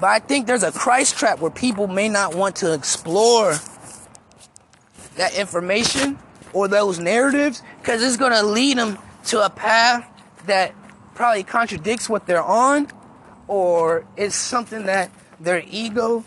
[0.00, 3.56] but I think there's a Christ trap where people may not want to explore
[5.16, 6.18] that information
[6.52, 10.08] or those narratives because it's going to lead them to a path
[10.46, 10.74] that
[11.14, 12.88] probably contradicts what they're on
[13.46, 16.24] or it's something that their ego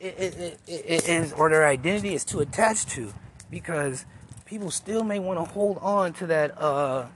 [0.00, 3.12] is or their identity is too attached to
[3.50, 4.04] because
[4.44, 7.06] people still may want to hold on to that uh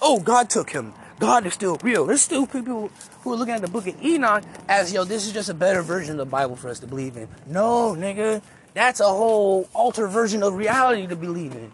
[0.00, 2.90] oh god took him god is still real there's still people
[3.22, 5.82] who are looking at the book of enoch as yo this is just a better
[5.82, 8.42] version of the bible for us to believe in no nigga
[8.74, 11.72] that's a whole altered version of reality to believe in.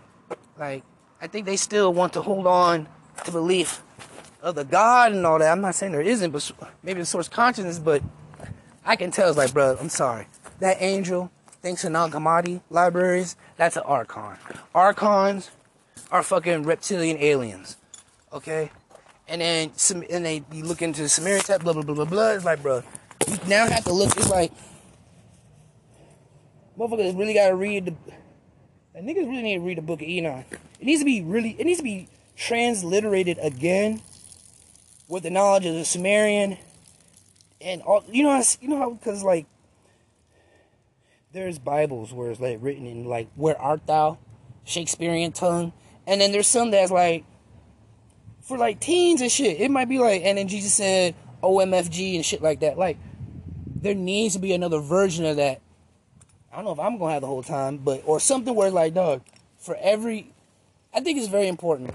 [0.59, 0.83] Like,
[1.20, 2.88] I think they still want to hold on
[3.24, 3.83] to belief
[4.42, 5.51] of the God and all that.
[5.51, 8.03] I'm not saying there isn't, but maybe the source consciousness, but
[8.85, 10.27] I can tell it's like, bro, I'm sorry.
[10.61, 11.31] That angel,
[11.62, 14.37] thanks to Nag Hammadi libraries, that's an archon.
[14.74, 15.51] Archons
[16.11, 17.77] are fucking reptilian aliens.
[18.33, 18.70] Okay,
[19.28, 22.04] and then some, and they you look into the Sumerian text, blah blah blah blah
[22.04, 22.30] blah.
[22.30, 22.82] It's like, bro,
[23.26, 24.16] you now have to look.
[24.16, 24.52] It's like,
[26.78, 27.94] motherfuckers really gotta read the.
[28.94, 30.46] And niggas really need to read the Book of Enoch.
[30.80, 31.56] It needs to be really.
[31.58, 34.02] It needs to be transliterated again
[35.08, 36.56] with the knowledge of the Sumerian
[37.60, 38.04] and all.
[38.10, 39.46] You know, you know how because like
[41.32, 44.18] there's Bibles where it's like written in like where art thou,
[44.64, 45.72] Shakespearean tongue,
[46.06, 47.24] and then there's some that's like
[48.48, 49.61] for like teens and shit.
[49.61, 52.78] It might be like, and then Jesus said OMFG and shit like that.
[52.78, 52.96] Like,
[53.66, 55.61] there needs to be another version of that.
[56.50, 58.94] I don't know if I'm gonna have the whole time, but or something where like,
[58.94, 59.20] dog,
[59.58, 60.32] for every,
[60.94, 61.90] I think it's very important.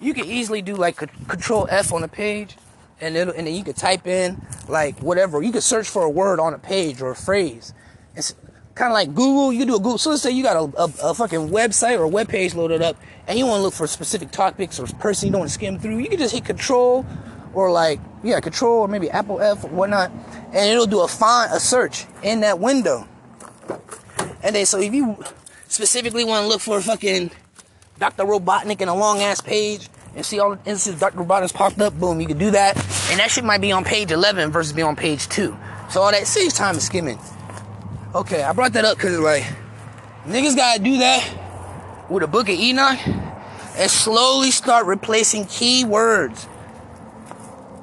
[0.00, 0.96] You can easily do like
[1.28, 2.56] Control F on a page,
[2.98, 5.42] and it'll, and then you could type in like whatever.
[5.42, 7.74] You could search for a word on a page or a phrase.
[8.16, 8.34] It's
[8.80, 9.52] kind of like Google.
[9.52, 9.98] You do a Google.
[9.98, 12.80] So let's say you got a, a, a fucking website or a web page loaded
[12.80, 12.96] up,
[13.28, 15.78] and you want to look for specific topics or person you don't want to skim
[15.78, 15.98] through.
[15.98, 17.04] You can just hit Control
[17.52, 20.10] or like yeah, Control or maybe Apple F or whatnot,
[20.46, 23.06] and it'll do a find a search in that window.
[24.42, 25.22] And then so if you
[25.68, 27.30] specifically want to look for fucking
[27.98, 28.24] Dr.
[28.24, 31.18] Robotnik in a long ass page and see all the instances Dr.
[31.18, 32.76] Robotnik's popped up, boom, you can do that.
[33.10, 35.54] And that shit might be on page 11 versus be on page 2.
[35.90, 37.18] So all that saves time of skimming.
[38.12, 39.44] Okay, I brought that up because like
[40.26, 46.48] niggas gotta do that with a book of Enoch and slowly start replacing key words.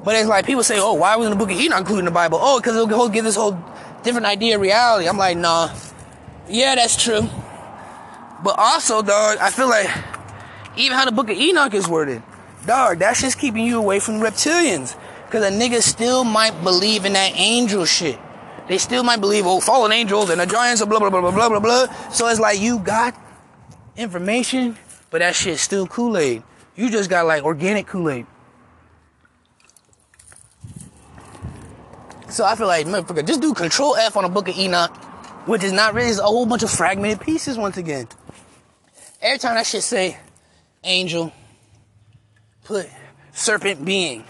[0.03, 2.11] But it's like people say, oh, why wasn't the book of Enoch included in the
[2.11, 2.39] Bible?
[2.41, 3.57] Oh, because it'll give this whole
[4.03, 5.07] different idea of reality.
[5.07, 5.73] I'm like, nah.
[6.49, 7.21] Yeah, that's true.
[8.43, 9.89] But also, dog, I feel like
[10.75, 12.21] even how the book of Enoch is worded,
[12.65, 14.97] dog, that's just keeping you away from reptilians.
[15.25, 18.19] Because a nigga still might believe in that angel shit.
[18.67, 21.49] They still might believe, oh, fallen angels and the giants, blah, blah, blah, blah, blah,
[21.49, 22.09] blah, blah.
[22.09, 23.15] So it's like you got
[23.95, 24.77] information,
[25.09, 26.43] but that shit's still Kool Aid.
[26.75, 28.27] You just got like organic Kool Aid.
[32.29, 34.95] So I feel like, motherfucker, just do Control F on a book of Enoch,
[35.47, 38.07] which is not really, a whole bunch of fragmented pieces once again.
[39.21, 40.17] Every time that shit say
[40.83, 41.31] angel,
[42.65, 42.87] put
[43.31, 44.25] serpent being,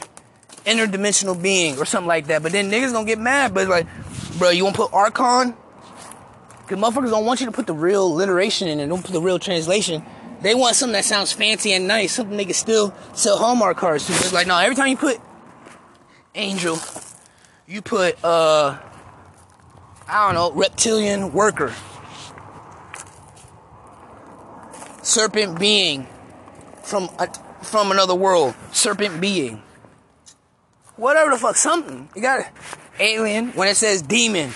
[0.63, 2.43] interdimensional being, or something like that.
[2.43, 3.53] But then niggas gonna get mad.
[3.53, 3.87] But like,
[4.37, 5.55] bro, you wanna put archon?
[6.67, 8.87] Cause motherfuckers don't want you to put the real alliteration in it.
[8.87, 10.03] Don't put the real translation.
[10.41, 14.05] They want something that sounds fancy and nice, something they can still sell Hallmark cards
[14.07, 14.13] to.
[14.13, 15.19] It's like, no, every time you put
[16.35, 16.77] angel,
[17.67, 18.77] you put uh,
[20.07, 21.73] I don't know, reptilian worker
[25.07, 26.05] serpent being
[26.83, 27.27] from a,
[27.63, 29.61] from another world, serpent being.
[30.97, 32.09] Whatever the fuck, something.
[32.15, 32.45] You got
[32.99, 34.51] alien when it says demon,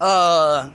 [0.00, 0.70] uh,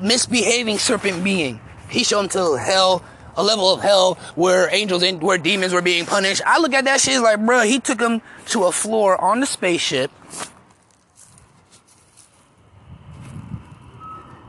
[0.00, 1.60] misbehaving serpent being.
[1.88, 3.02] He showed him to hell,
[3.36, 6.42] a level of hell where angels and where demons were being punished.
[6.46, 9.46] I look at that shit like, bro, he took him to a floor on the
[9.46, 10.10] spaceship.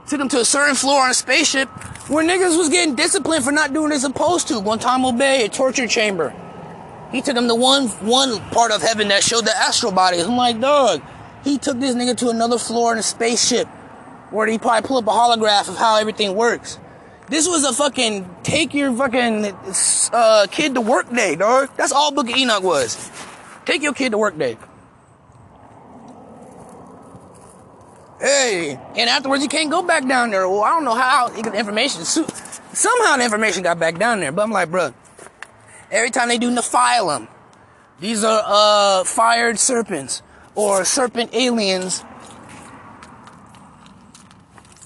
[0.07, 1.67] Took him to a certain floor on a spaceship
[2.09, 4.61] where niggas was getting disciplined for not doing they're supposed to.
[4.61, 6.33] Guantanamo Bay, a torture chamber.
[7.11, 10.25] He took him to one one part of heaven that showed the astral bodies.
[10.25, 11.01] I'm like, dog.
[11.43, 13.67] He took this nigga to another floor in a spaceship
[14.31, 16.77] where he probably pull up a holograph of how everything works.
[17.29, 19.53] This was a fucking take your fucking
[20.13, 21.69] uh, kid to work day, dog.
[21.77, 23.11] That's all Book of Enoch was.
[23.65, 24.57] Take your kid to work day.
[28.19, 30.49] Hey, and afterwards you can't go back down there.
[30.49, 34.31] Well, I don't know how the information somehow the information got back down there.
[34.31, 34.93] But I'm like, bro,
[35.91, 37.27] every time they do Nephilim,
[37.99, 40.21] these are uh fired serpents
[40.55, 42.03] or serpent aliens.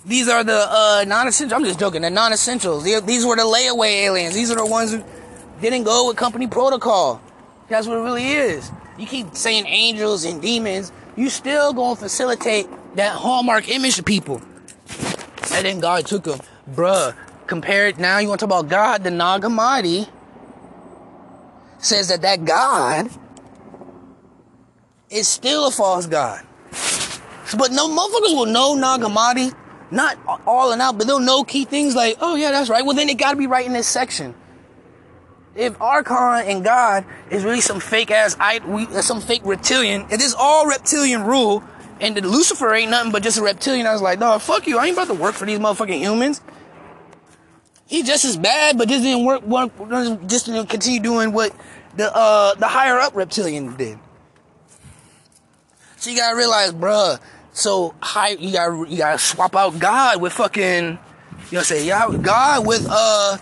[0.03, 1.55] These are the uh, non-essential.
[1.55, 2.01] I'm just joking.
[2.01, 2.83] The non-essentials.
[2.83, 4.33] These were the layaway aliens.
[4.33, 5.03] These are the ones who
[5.61, 7.21] didn't go with company protocol.
[7.69, 8.71] That's what it really is.
[8.97, 10.91] You keep saying angels and demons.
[11.15, 14.41] You still gonna facilitate that hallmark image to people.
[15.53, 16.39] And then God took them.
[16.69, 17.15] Bruh,
[17.47, 18.17] compare it now.
[18.17, 20.09] You want to talk about God, the Nag Hammadi
[21.81, 23.09] says that that God
[25.09, 26.45] is still a false God.
[27.57, 29.53] But no motherfuckers will know Nag Hammadi,
[29.91, 30.17] not
[30.47, 32.85] all and out, but they'll know key things like, oh yeah, that's right.
[32.85, 34.33] Well, then it got to be right in this section.
[35.53, 40.33] If Archon and God is really some fake ass, uh, some fake reptilian, if this
[40.33, 41.61] all reptilian rule,
[42.01, 43.85] and the Lucifer ain't nothing but just a reptilian.
[43.85, 44.79] I was like, dog, fuck you.
[44.79, 46.41] I ain't about to work for these motherfucking humans.
[47.85, 49.71] He just as bad, but just didn't work, work
[50.27, 51.53] just didn't continue doing what
[51.95, 53.99] the uh the higher up reptilian did.
[55.97, 57.19] So you gotta realize, bruh.
[57.53, 60.97] So high, you gotta you gotta swap out God with fucking,
[61.51, 63.37] you know, say yeah, God with uh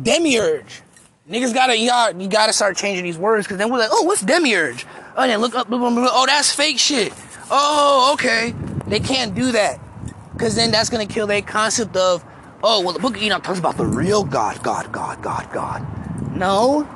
[0.00, 0.82] Demiurge.
[1.28, 4.22] Niggas gotta y'all, you gotta start changing these words because then we're like, oh, what's
[4.22, 4.86] demiurge?
[5.14, 7.12] Oh, then look up, oh, that's fake shit.
[7.50, 8.54] Oh, okay.
[8.86, 9.78] They can't do that
[10.32, 12.24] because then that's gonna kill their concept of,
[12.62, 16.34] oh, well, the Book of Enoch talks about the real God, God, God, God, God.
[16.34, 16.88] No.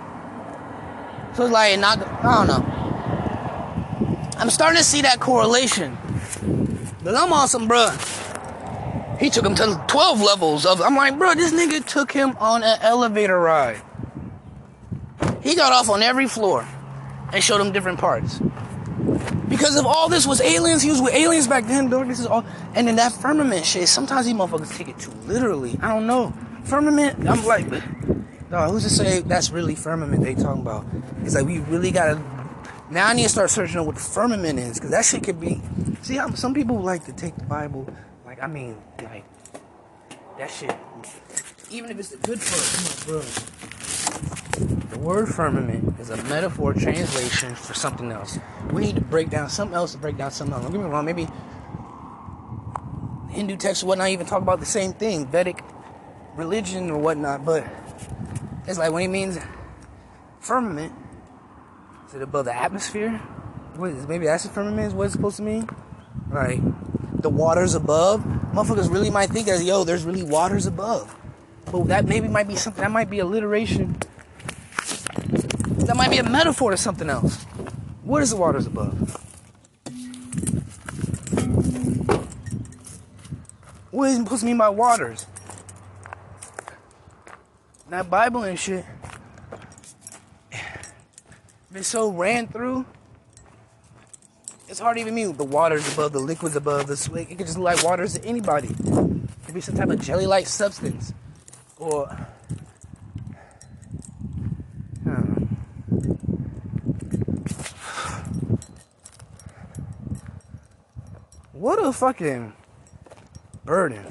[1.34, 1.98] So it's like not.
[1.98, 4.38] I don't know.
[4.38, 5.96] I'm starting to see that correlation.
[7.04, 9.18] But I'm awesome, bruh.
[9.18, 10.80] He took him to 12 levels of.
[10.80, 13.80] I'm like, bro, this nigga took him on an elevator ride.
[15.42, 16.66] He got off on every floor
[17.32, 18.40] and showed him different parts.
[19.48, 22.08] Because if all this was aliens, he was with aliens back then, dog.
[22.08, 22.44] This is all.
[22.74, 25.78] And then that firmament shit, sometimes these motherfuckers take it too literally.
[25.82, 26.32] I don't know.
[26.64, 27.66] Firmament, I'm like,
[28.52, 30.84] dog, who's to say that's really firmament they talking about?
[31.22, 32.22] It's like, we really gotta.
[32.90, 35.40] Now I need to start searching on what the firmament is, because that shit could
[35.40, 35.60] be.
[36.02, 37.88] See how some people like to take the Bible,
[38.26, 39.24] like, I mean, like,
[40.38, 40.76] that shit.
[41.70, 43.22] Even if it's the good part, bro.
[44.90, 48.38] The word firmament is a metaphor translation for something else.
[48.70, 50.64] We need to break down something else to break down something else.
[50.64, 51.26] Don't get me wrong, maybe
[53.30, 55.64] Hindu texts or whatnot even talk about the same thing, Vedic
[56.36, 57.64] religion or whatnot, but
[58.66, 59.38] it's like when he means
[60.40, 60.92] firmament,
[62.08, 63.18] is it above the atmosphere?
[63.76, 65.68] What is maybe that's what firmament is what it's supposed to mean?
[66.30, 66.60] Like
[67.20, 68.22] the waters above.
[68.52, 71.14] Motherfuckers really might think that yo, there's really waters above.
[71.70, 73.98] But that maybe might be something that might be alliteration
[75.86, 77.42] that might be a metaphor to something else.
[78.02, 79.18] What is the waters above?
[83.90, 85.26] What is it supposed to mean by waters?
[87.92, 88.86] That Bible and shit
[91.70, 92.86] been so ran through.
[94.66, 97.30] It's hard to even mean the waters above, the liquids above, the sweat.
[97.30, 98.68] It could just look like waters to anybody.
[98.68, 101.12] It could be some type of jelly-like substance,
[101.76, 102.08] or
[111.52, 112.54] What a fucking
[113.66, 114.06] burden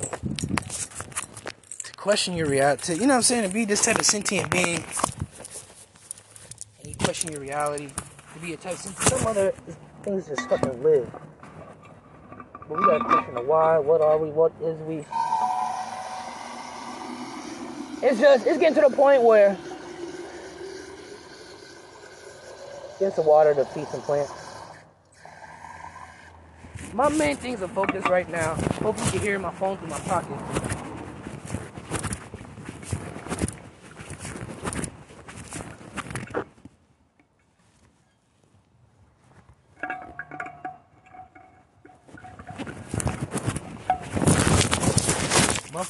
[2.02, 2.94] question your reality.
[2.96, 3.48] You know what I'm saying?
[3.48, 4.84] To be this type of sentient being,
[6.80, 7.90] and you question your reality.
[8.34, 9.54] To be a type of some other
[10.02, 11.08] things just fucking live.
[12.68, 13.78] But we gotta question the why.
[13.78, 14.32] What are we?
[14.32, 15.06] What is we?
[18.04, 19.56] It's just it's getting to the point where
[22.98, 24.34] get some water to feed some plants
[26.94, 28.56] my main things of focus right now.
[28.82, 30.81] Hope you can hear my phone through my pocket.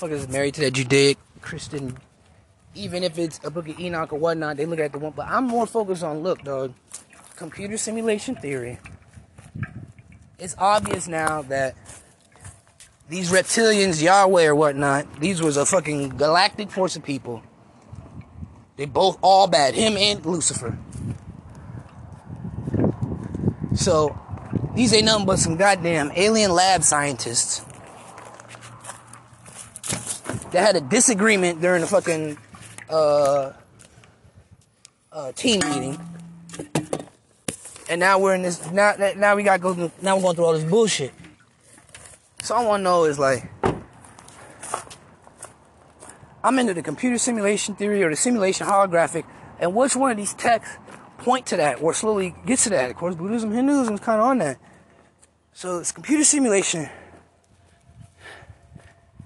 [0.02, 1.98] Motherfuckers married to that Judaic Christian,
[2.74, 5.14] even if it's a book of Enoch or whatnot, they look at the one.
[5.16, 6.74] But I'm more focused on look, dog.
[7.36, 8.80] Computer simulation theory
[10.42, 11.76] it's obvious now that
[13.08, 17.44] these reptilians, Yahweh or whatnot, these was a fucking galactic force of people.
[18.76, 20.80] They both all bad, him and Lucifer.
[23.76, 24.20] So
[24.76, 27.64] these ain't nothing but some goddamn alien lab scientists
[30.52, 32.38] that had a disagreement during the fucking
[32.90, 33.54] uh,
[35.12, 36.00] uh, team meeting
[37.92, 38.72] and now we're in this.
[38.72, 39.92] Now, now we got to go.
[40.02, 41.12] Now we're going through all this bullshit.
[42.42, 43.52] So I want to know is like,
[46.42, 49.26] I'm into the computer simulation theory or the simulation holographic,
[49.60, 50.78] and which one of these texts
[51.18, 52.90] point to that or slowly gets to that?
[52.90, 54.58] Of course, Buddhism, Hinduism is kind of on that.
[55.52, 56.90] So it's computer simulation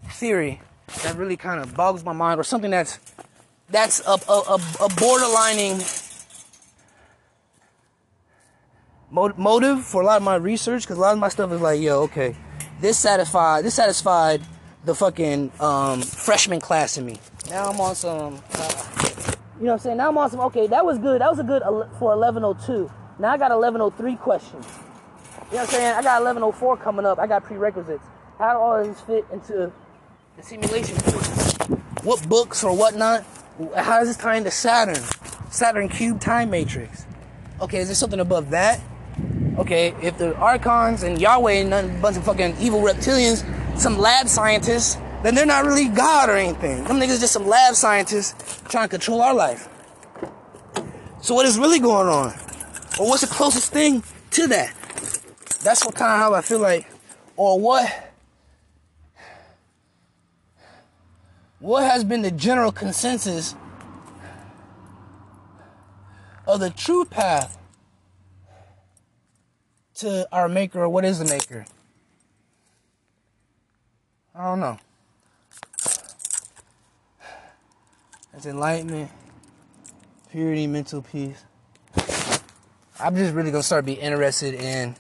[0.10, 0.60] theory
[1.04, 3.00] that really kind of boggles my mind, or something that's
[3.70, 6.04] that's a, a, a, a borderlining
[9.12, 11.80] motive for a lot of my research because a lot of my stuff is like,
[11.80, 12.36] yo, okay,
[12.82, 14.42] this satisfied, this satisfied
[14.84, 17.18] the fucking um, freshman class in me.
[17.50, 18.86] Now I'm on some, uh,
[19.60, 19.98] you know what I'm saying?
[19.98, 21.22] Now I'm on some, okay, that was good.
[21.22, 21.62] That was a good
[21.98, 22.92] for 1102.
[23.20, 24.66] Now I got 1103 questions.
[25.52, 25.96] You know what I'm saying?
[25.96, 27.20] I got 1104 coming up.
[27.20, 28.04] I got prerequisites.
[28.38, 29.72] How do all this fit into
[30.36, 30.98] the simulation
[32.04, 33.26] What books or whatnot?
[33.76, 35.02] How does this tie into Saturn?
[35.50, 37.06] Saturn cube time matrix.
[37.62, 38.82] Okay, is there something above that?
[39.58, 43.46] Okay, if the archons and Yahweh and a bunch of fucking evil reptilians,
[43.80, 46.84] some lab scientists, then they're not really God or anything.
[46.84, 49.70] Them niggas just some lab scientists trying to control our life.
[51.22, 52.34] So what is really going on?
[53.00, 54.74] Or what's the closest thing to that?
[55.64, 56.88] That's what kind of how I feel like,
[57.38, 58.05] or what
[61.66, 63.56] what has been the general consensus
[66.46, 67.58] of the true path
[69.96, 71.66] to our maker or what is the maker?
[74.36, 74.78] I don't know.
[78.36, 79.10] It's enlightenment,
[80.30, 81.44] purity, mental peace.
[83.00, 84.96] I'm just really gonna start being interested in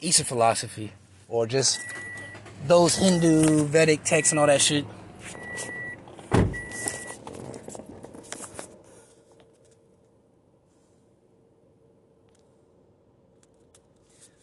[0.00, 0.92] Eastern philosophy
[1.28, 1.78] or just
[2.64, 4.84] those Hindu Vedic texts and all that shit.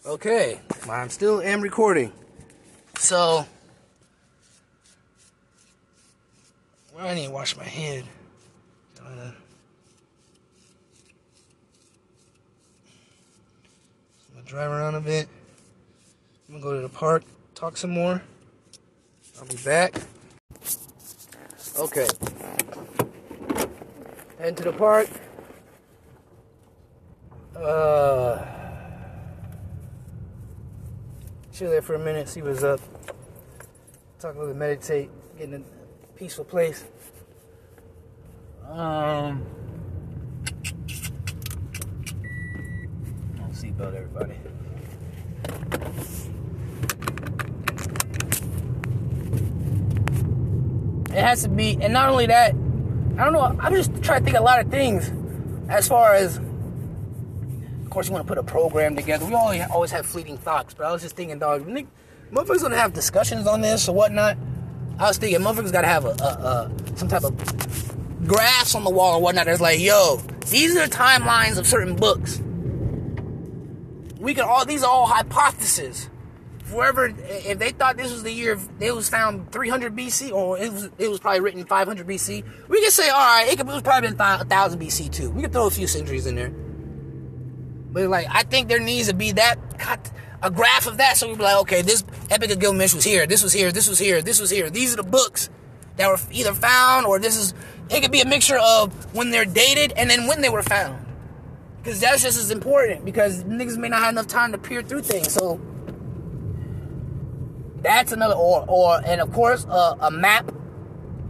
[0.05, 0.59] Okay,
[0.89, 2.11] I'm still am recording.
[2.97, 3.45] So,
[6.95, 8.05] well, I need to wash my head.
[9.03, 9.33] I'm gonna
[14.45, 15.27] drive around a bit.
[16.47, 17.23] I'm gonna go to the park,
[17.55, 18.21] talk some more.
[19.39, 19.95] I'll be back.
[21.79, 22.07] Okay.
[24.39, 25.09] Head to the park.
[27.55, 28.53] Uh
[31.53, 32.79] chill there for a minute, see what's up.
[34.19, 36.83] Talk a little bit, meditate, get in a peaceful place.
[38.67, 39.45] Um,
[43.37, 44.42] don't seatbelt everybody.
[51.13, 52.55] It has to be, and not only that,
[53.17, 53.55] I don't know.
[53.59, 55.11] I'm just trying to think a lot of things
[55.69, 59.25] as far as of course, you want to put a program together.
[59.25, 61.85] We always always have fleeting thoughts, but I was just thinking, dog, Nick,
[62.31, 64.37] motherfuckers gonna have discussions on this or whatnot.
[64.97, 68.89] I was thinking, motherfuckers gotta have a, a, a some type of graphs on the
[68.89, 69.45] wall or whatnot.
[69.45, 70.17] That's like, yo,
[70.49, 72.41] these are the timelines of certain books.
[74.19, 76.09] We can all these are all hypotheses.
[76.67, 80.71] Whoever, if they thought this was the year it was found 300 BC, or it
[80.71, 83.73] was it was probably written 500 BC, we can say, all right, it, could, it
[83.73, 85.29] was probably been 1000 BC too.
[85.29, 86.53] We could throw a few centuries in there.
[87.91, 89.59] But like, I think there needs to be that
[90.43, 93.25] a graph of that, so we'd be like, okay, this Epic of Gilgamesh was here,
[93.25, 94.69] this was here, this was here, this was here.
[94.69, 95.49] These are the books
[95.95, 97.53] that were either found or this is.
[97.89, 101.05] It could be a mixture of when they're dated and then when they were found,
[101.81, 103.05] because that's just as important.
[103.05, 105.61] Because niggas may not have enough time to peer through things, so
[107.83, 108.35] that's another.
[108.35, 110.51] Or or and of course uh, a map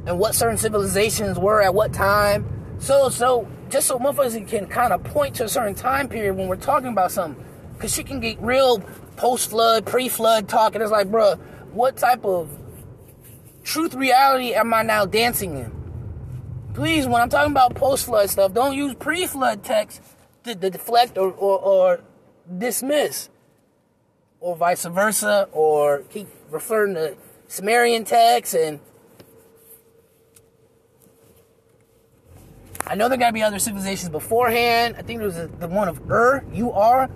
[0.06, 2.76] and what certain civilizations were at what time.
[2.80, 6.48] So so just so motherfuckers can kind of point to a certain time period when
[6.48, 7.44] we're talking about something.
[7.74, 8.80] Because she can get real
[9.18, 11.40] post flood, pre flood talk, and it's like, bruh,
[11.72, 12.50] what type of
[13.64, 15.72] truth reality am I now dancing in?
[16.74, 20.02] Please, when I'm talking about post flood stuff, don't use pre flood text
[20.44, 22.02] to, to deflect or, or, or
[22.58, 23.30] dismiss,
[24.40, 27.16] or vice versa, or keep referring to
[27.48, 28.80] Sumerian texts and
[32.86, 34.96] I know there got to be other civilizations beforehand.
[34.98, 37.10] I think there was the one of Ur, you are.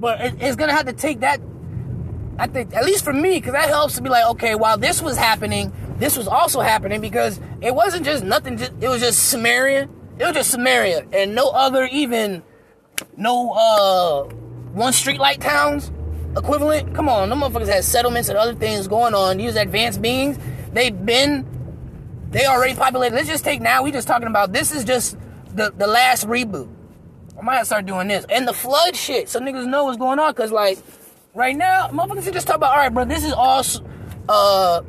[0.00, 1.40] But it, it's to have to take that,
[2.36, 5.00] I think, at least for me, because that helps to be like, okay, while this
[5.00, 9.88] was happening, this was also happening because it wasn't just nothing, it was just Sumerian.
[10.18, 12.42] It was just Samaria and no other even,
[13.16, 14.24] no uh
[14.72, 15.90] one streetlight towns
[16.36, 16.94] equivalent.
[16.94, 19.38] Come on, them motherfuckers had settlements and other things going on.
[19.38, 20.38] These advanced beings,
[20.72, 21.46] they've been
[22.30, 23.14] they already populated.
[23.14, 23.82] Let's just take now.
[23.82, 25.16] We just talking about this is just
[25.54, 26.68] the the last reboot.
[27.38, 30.32] I might start doing this and the flood shit, so niggas know what's going on.
[30.34, 30.78] Cause like
[31.34, 32.72] right now, motherfuckers just talk about.
[32.72, 33.62] All right, bro, this is all
[34.28, 34.82] uh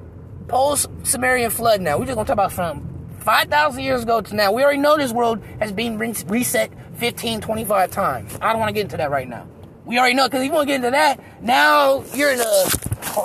[0.48, 1.82] post Sumerian flood.
[1.82, 2.88] Now we just gonna talk about from
[3.20, 4.52] 5,000 years ago to now.
[4.54, 8.38] We already know this world has been reset 15, 25 times.
[8.42, 9.46] I don't want to get into that right now.
[9.88, 12.66] We already know because if you want to get into that, now you're in a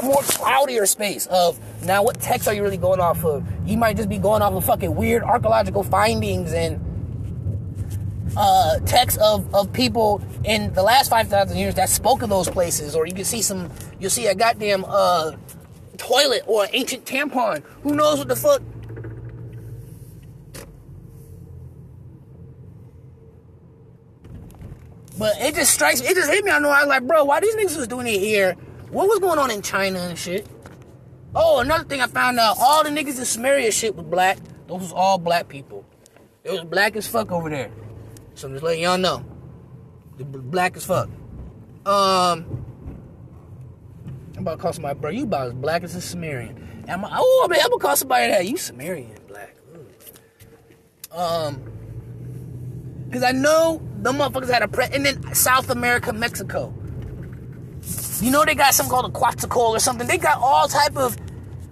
[0.05, 3.45] more cloudier space of now what text are you really going off of?
[3.67, 6.81] You might just be going off of fucking weird archaeological findings and
[8.37, 12.95] uh, texts of, of people in the last 5,000 years that spoke of those places.
[12.95, 15.33] Or you can see some, you'll see a goddamn uh,
[15.99, 17.63] toilet or ancient tampon.
[17.83, 18.63] Who knows what the fuck?
[25.19, 26.51] But it just strikes me, it just hit me.
[26.51, 28.55] I know I was like, bro, why these niggas was doing it here?
[28.91, 30.47] What was going on in China and shit?
[31.35, 34.39] Oh, another thing I found out, all the niggas in Samaria shit was black.
[34.67, 35.85] Those was all black people.
[36.45, 37.71] It was black as fuck over there.
[38.35, 39.25] So I'm just letting y'all know.
[40.19, 41.09] The black as fuck.
[41.87, 42.65] Um,
[44.37, 46.85] I'm about to call somebody, bro, you about as black as a Sumerian.
[46.89, 48.47] I'm, oh, man, I'm gonna call somebody that.
[48.47, 49.57] You Sumerian black.
[49.75, 51.17] Ooh.
[51.17, 51.63] Um,
[53.13, 56.73] because I know the motherfuckers had a pre, and then South America, Mexico.
[58.23, 60.07] You know they got something called a Quetzalcoatl or something.
[60.07, 61.19] They got all type of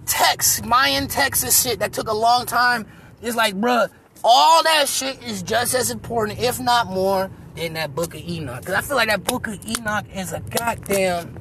[0.05, 2.85] text, Mayan text and shit that took a long time.
[3.23, 3.89] It's like, bruh,
[4.23, 8.59] all that shit is just as important, if not more, than that book of Enoch.
[8.59, 11.39] Because I feel like that book of Enoch is a goddamn.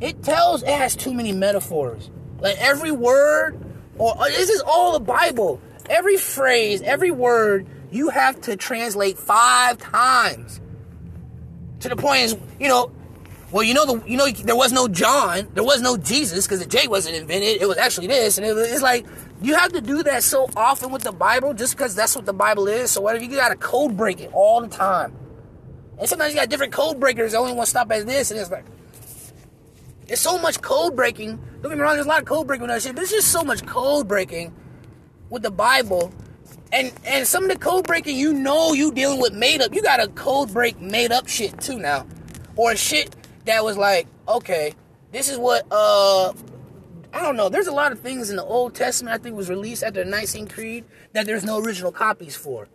[0.00, 2.10] It tells, it has too many metaphors.
[2.40, 3.64] Like every word,
[3.96, 5.60] or uh, this is all the Bible.
[5.88, 10.60] Every phrase, every word, you have to translate five times.
[11.80, 12.92] To the point is, you know,
[13.50, 16.60] well, you know, the you know, there was no John, there was no Jesus because
[16.60, 17.62] the J wasn't invented.
[17.62, 19.06] It was actually this, and it was, it's like
[19.40, 22.32] you have to do that so often with the Bible just because that's what the
[22.32, 22.90] Bible is.
[22.90, 25.16] So what if you got to code break it all the time?
[25.98, 27.32] And sometimes you got different code breakers.
[27.32, 28.66] The only one stop at this, and it's like
[30.06, 31.38] there's so much code breaking.
[31.62, 32.96] Don't get me wrong, there's a lot of code breaking with that shit.
[32.96, 34.54] There's just so much code breaking
[35.30, 36.12] with the Bible.
[36.72, 39.74] And and some of the code breaking, you know you dealing with made up.
[39.74, 42.06] You got a code break made up shit too now.
[42.56, 43.14] Or shit
[43.46, 44.74] that was like, okay,
[45.12, 46.32] this is what uh
[47.12, 47.48] I don't know.
[47.48, 50.10] There's a lot of things in the Old Testament I think was released after the
[50.10, 52.68] Nicene Creed that there's no original copies for.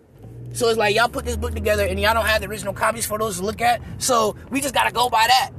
[0.53, 3.05] So it's like y'all put this book together and y'all don't have the original copies
[3.05, 3.81] for those to look at.
[3.99, 5.51] So we just gotta go by that.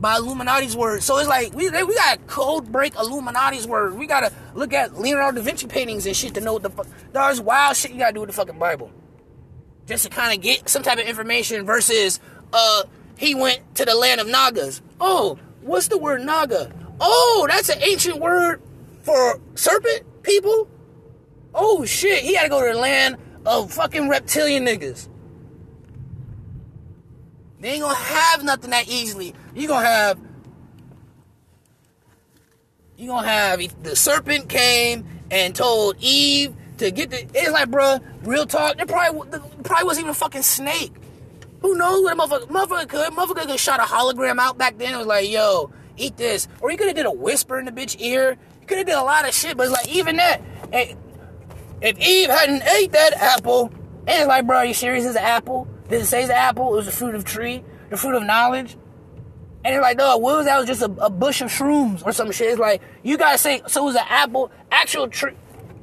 [0.00, 1.02] By Illuminati's word.
[1.02, 3.98] So it's like we we gotta code break Illuminati's word.
[3.98, 6.86] We gotta look at Leonardo da Vinci paintings and shit to know what the fuck.
[7.12, 8.90] There's wild shit you gotta do with the fucking Bible.
[9.86, 12.18] Just to kind of get some type of information versus
[12.52, 12.84] uh
[13.18, 14.80] he went to the land of Nagas.
[14.98, 16.72] Oh, what's the word Naga?
[16.98, 18.62] Oh, that's an ancient word
[19.02, 20.66] for serpent people?
[21.54, 25.09] Oh shit, he to go to the land of fucking reptilian niggas.
[27.60, 29.34] They ain't gonna have nothing that easily.
[29.54, 30.18] You gonna have
[32.96, 37.26] you gonna have the serpent came and told Eve to get the.
[37.34, 38.76] It's like, bruh, real talk.
[38.76, 40.92] There probably probably wasn't even a fucking snake.
[41.62, 43.12] Who knows what a motherfucker, motherfucker could?
[43.12, 44.94] Motherfucker could shot a hologram out back then.
[44.94, 46.48] It was like, yo, eat this.
[46.60, 48.38] Or he could have did a whisper in the bitch ear.
[48.60, 50.40] He could have did a lot of shit, but it's like, even that.
[50.72, 50.94] Eh,
[51.82, 53.72] if Eve hadn't ate that apple,
[54.06, 55.04] and it's like, bro, are you serious?
[55.04, 55.68] It's an apple?
[55.90, 56.72] Did it say the apple?
[56.72, 58.76] It was the fruit of tree, the fruit of knowledge.
[59.64, 60.58] And it's like, no, what was that?
[60.58, 62.48] Was just a, a, bush of shrooms or some shit.
[62.50, 65.34] It's like, you gotta say, so it was an apple, actual tree,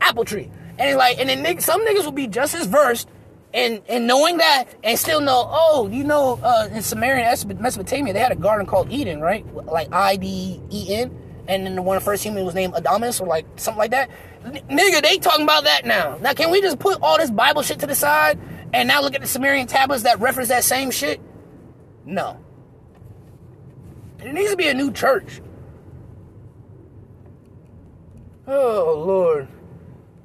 [0.02, 0.50] apple tree.
[0.80, 3.08] And it's like, and then some niggas will be just as versed
[3.54, 7.26] and and knowing that and still know, oh, you know, uh, in Sumerian
[7.60, 9.46] Mesopotamia, they had a garden called Eden, right?
[9.54, 11.24] Like I D E N.
[11.48, 14.10] And then the one first human was named Adamus or like something like that.
[14.44, 16.18] N- nigga, they talking about that now.
[16.22, 18.38] Now, can we just put all this Bible shit to the side
[18.74, 21.22] and now look at the Sumerian tablets that reference that same shit?
[22.06, 22.40] No.
[24.18, 25.42] There needs to be a new church.
[28.48, 29.48] Oh, Lord.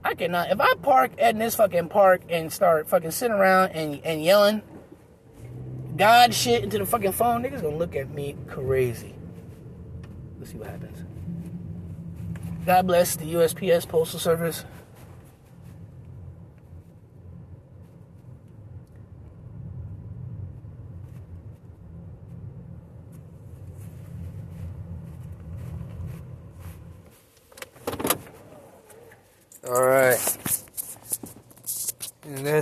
[0.05, 0.51] I cannot.
[0.51, 4.63] If I park at this fucking park and start fucking sitting around and, and yelling
[5.97, 9.15] God shit into the fucking phone, niggas gonna look at me crazy.
[10.39, 10.99] Let's see what happens.
[12.65, 14.65] God bless the USPS Postal Service.
[29.69, 30.19] All right.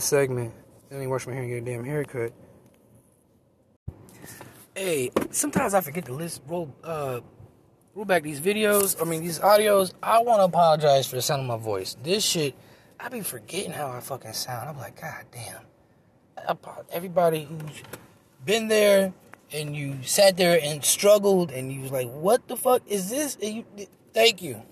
[0.01, 0.55] That segment,
[0.91, 2.33] let me wash my hair and get a damn haircut.
[4.75, 7.21] Hey, sometimes I forget to list roll uh
[7.95, 8.97] roll back these videos.
[8.99, 9.93] I mean these audios.
[10.03, 11.99] I want to apologize for the sound of my voice.
[12.03, 12.55] This shit,
[12.99, 14.71] I be forgetting how I fucking sound.
[14.71, 16.57] I'm like, god damn.
[16.91, 17.83] Everybody who's
[18.47, 19.13] been there
[19.53, 23.37] and you sat there and struggled and you was like, what the fuck is this?
[23.43, 23.67] You,
[24.15, 24.63] thank you.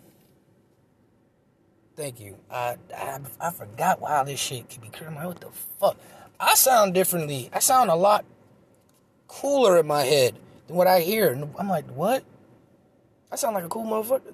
[1.99, 2.37] Thank you.
[2.49, 4.89] I, I I forgot why this shit can be.
[4.89, 5.49] Like, what the
[5.81, 5.97] fuck?
[6.39, 7.51] I sound differently.
[7.53, 8.25] I sound a lot
[9.27, 10.39] cooler in my head
[10.69, 11.33] than what I hear.
[11.59, 12.23] I'm like, what?
[13.33, 14.33] I sound like a cool motherfucker.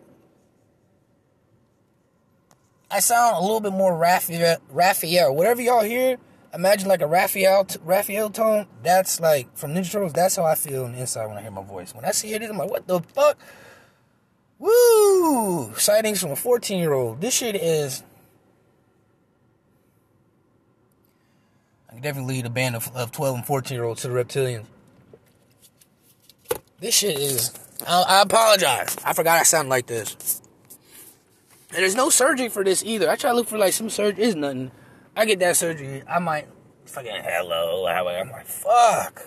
[2.91, 5.35] I sound a little bit more Raphael, Raphael.
[5.35, 6.19] Whatever y'all hear,
[6.53, 8.67] imagine like a Raphael, Raphael tone.
[8.83, 10.12] That's like from Ninja Turtles.
[10.12, 11.95] That's how I feel on the inside when I hear my voice.
[11.95, 13.39] When I see it, I'm like, what the fuck?
[14.59, 15.75] Woo!
[15.77, 17.21] Sightings from a 14 year old.
[17.21, 18.03] This shit is.
[21.89, 24.15] I can definitely lead a band of, of 12 and 14 year olds to the
[24.15, 24.67] reptilians.
[26.81, 27.53] This shit is.
[27.87, 28.97] I, I apologize.
[29.05, 30.41] I forgot I sound like this.
[31.71, 33.11] And there's no surgery for this either.
[33.11, 34.25] I try to look for like some surgery.
[34.25, 34.71] It's nothing.
[35.17, 36.03] I get that surgery.
[36.09, 36.47] I might
[36.87, 37.87] fucking hello.
[37.87, 39.27] I'm like, fuck.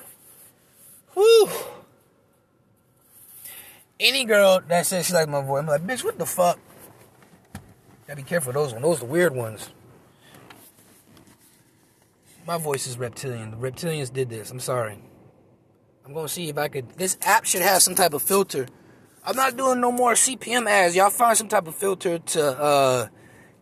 [1.13, 1.49] Whew
[3.99, 6.59] any girl that says she like my voice, I'm like, bitch, what the fuck?
[8.07, 8.83] Gotta be careful those ones.
[8.83, 9.69] Those are the weird ones.
[12.45, 13.51] My voice is reptilian.
[13.51, 14.51] The reptilians did this.
[14.51, 14.99] I'm sorry.
[16.05, 16.89] I'm gonna see if I could.
[16.91, 18.67] This app should have some type of filter.
[19.25, 20.95] I'm not doing no more CPM ads.
[20.95, 23.07] Y'all find some type of filter to uh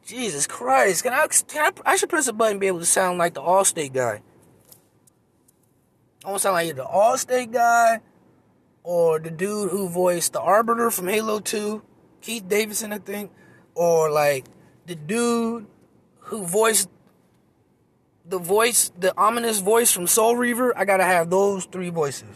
[0.05, 1.03] Jesus Christ.
[1.03, 3.33] Can I, can I, I should press a button and be able to sound like
[3.33, 4.21] the Allstate guy.
[6.23, 8.01] I want to sound like the Allstate guy
[8.85, 11.81] or the dude who voiced the Arbiter from Halo 2,
[12.21, 13.31] Keith Davidson, I think,
[13.73, 14.45] or like
[14.85, 15.65] the dude
[16.19, 16.87] who voiced
[18.27, 20.77] the voice, the ominous voice from Soul Reaver.
[20.77, 22.29] I gotta have those three voices.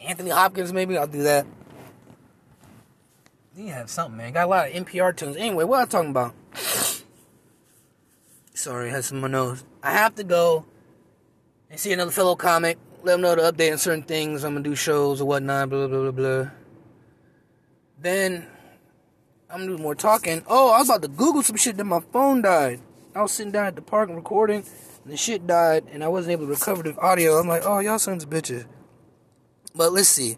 [0.00, 1.46] Anthony Hopkins, maybe I'll do that.
[3.56, 4.34] You have something, man.
[4.34, 5.36] Got a lot of NPR tunes.
[5.36, 6.34] Anyway, what I'm talking about?
[8.54, 9.64] Sorry, I had some my nose.
[9.82, 10.66] I have to go
[11.70, 12.78] and see another fellow comic.
[13.02, 14.44] Let them know to update on certain things.
[14.44, 15.70] I'm gonna do shows or whatnot.
[15.70, 16.50] Blah blah blah blah.
[18.00, 18.46] Then
[19.50, 20.44] I'm gonna do more talking.
[20.46, 21.76] Oh, I was about to Google some shit.
[21.76, 22.80] Then my phone died.
[23.14, 24.64] I was sitting down at the park recording,
[25.04, 27.38] and the shit died, and I wasn't able to recover the audio.
[27.38, 28.66] I'm like, oh, y'all sons of bitches.
[29.74, 30.36] But let's see.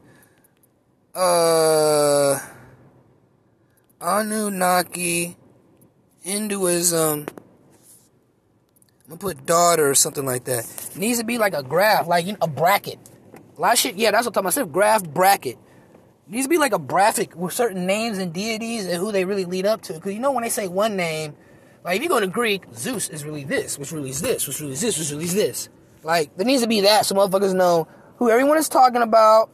[1.14, 2.39] Uh,
[4.01, 5.37] Anunnaki,
[6.22, 7.26] Hinduism.
[9.11, 10.65] I'm gonna put daughter or something like that.
[10.95, 13.01] It needs to be like a graph, like you know, a bracket.
[13.59, 13.97] A lot of shit.
[13.97, 14.73] Yeah, that's what I'm talking about.
[14.73, 15.59] Graph bracket.
[16.29, 19.25] It needs to be like a graphic with certain names and deities and who they
[19.25, 19.95] really lead up to.
[19.95, 21.35] Because you know when they say one name,
[21.83, 24.61] like if you go to Greek, Zeus is really this, which really is this, which
[24.61, 25.69] really is this, which really is this.
[26.05, 27.89] Like there needs to be that so motherfuckers know
[28.19, 29.51] who everyone is talking about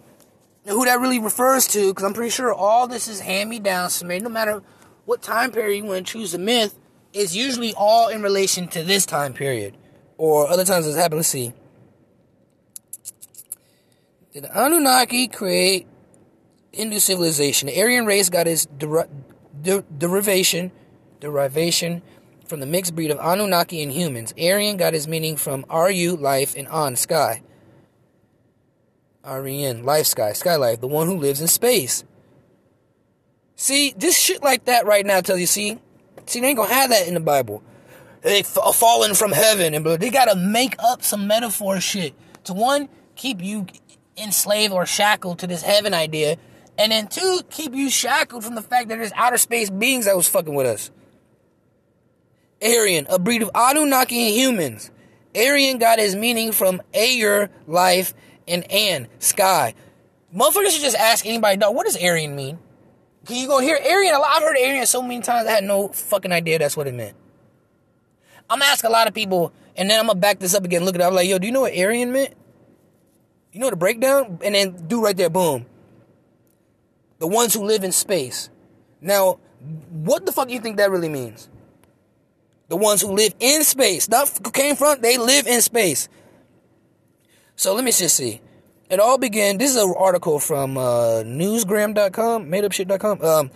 [0.67, 1.93] and who that really refers to.
[1.93, 3.89] Because I'm pretty sure all this is hand me down.
[3.89, 4.63] So no matter
[5.07, 6.79] what time period you want to choose a myth,
[7.17, 9.77] it's usually all in relation to this time period
[10.19, 11.19] or other times it's happened.
[11.19, 11.53] Let's see.
[14.33, 15.87] Did the Anunnaki create
[16.73, 17.69] Hindu civilization?
[17.69, 19.09] The Aryan race got its der-
[19.63, 20.71] der- derivation
[21.21, 22.03] derivation
[22.47, 24.35] from the mixed breed of Anunnaki and humans.
[24.39, 27.43] Aryan got its meaning from Aryu, life, and An, sky.
[29.25, 32.05] Aryan, life, sky, sky life, the one who lives in space.
[33.57, 35.81] See, this shit like that right now tell you, see,
[36.25, 37.63] see, they ain't gonna have that in the Bible.
[38.23, 42.15] They f- fallen from heaven, and they gotta make up some metaphor shit
[42.45, 43.67] to one, keep you
[44.17, 46.37] enslaved or shackled to this heaven idea,
[46.79, 50.17] and then two, keep you shackled from the fact that there's outer space beings that
[50.17, 50.91] was fucking with us.
[52.63, 54.91] Aryan, a breed of Anunnaki humans.
[55.37, 58.15] Aryan got his meaning from Ayer, life,
[58.49, 59.75] and An, sky.
[60.35, 62.59] Motherfuckers should just ask anybody, dog, what does Aryan mean?
[63.27, 64.15] Can you go hear Aryan?
[64.15, 67.17] I've heard Aryan so many times, I had no fucking idea that's what it meant.
[68.49, 70.85] I'm gonna ask a lot of people, and then I'm gonna back this up again,
[70.85, 72.35] look at it, I'm like, yo, do you know what Aryan meant?
[73.53, 74.39] You know the breakdown?
[74.45, 75.67] And then do right there, boom.
[77.19, 78.51] The ones who live in space.
[79.01, 79.39] Now,
[79.91, 81.49] what the fuck do you think that really means?
[82.69, 86.09] The ones who live in space, not came from, they live in space.
[87.57, 88.41] So let me just see.
[88.89, 89.59] It all began.
[89.59, 93.21] This is an article from uh, newsgram.com, madeupshit.com.
[93.21, 93.51] Um,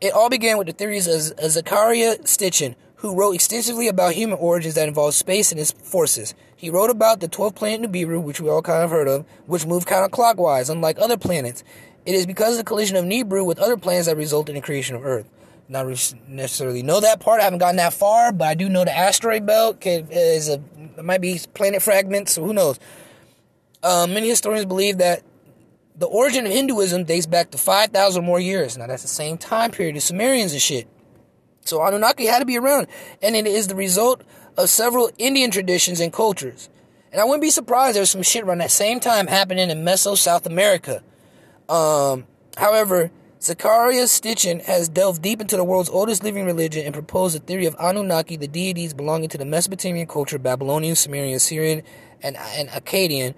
[0.00, 4.36] it all began with the theories of, of Zecharia Sitchin, who wrote extensively about human
[4.36, 6.34] origins that involve space and its forces.
[6.56, 9.64] He wrote about the 12th planet Nibiru, which we all kind of heard of, which
[9.64, 11.62] moved counterclockwise, unlike other planets.
[12.04, 14.66] It is because of the collision of Nibiru with other planets that resulted in the
[14.66, 15.28] creation of Earth.
[15.68, 15.86] Not
[16.26, 17.40] necessarily know that part.
[17.40, 20.60] I haven't gotten that far, but I do know the asteroid belt is a
[20.96, 22.32] it might be planet fragments.
[22.32, 22.78] So who knows?
[23.84, 25.22] Uh, many historians believe that
[25.94, 28.78] the origin of Hinduism dates back to 5,000 more years.
[28.78, 30.88] Now, that's the same time period as Sumerians and shit.
[31.60, 32.88] So Anunnaki had to be around.
[33.22, 34.22] And it is the result
[34.56, 36.70] of several Indian traditions and cultures.
[37.12, 40.16] And I wouldn't be surprised there's some shit around that same time happening in Meso
[40.16, 41.02] South America.
[41.68, 42.26] Um,
[42.56, 47.38] however, Zecharia Sitchin has delved deep into the world's oldest living religion and proposed a
[47.38, 51.82] theory of Anunnaki, the deities belonging to the Mesopotamian culture, Babylonian, Sumerian, Assyrian,
[52.22, 53.34] and, and Akkadian,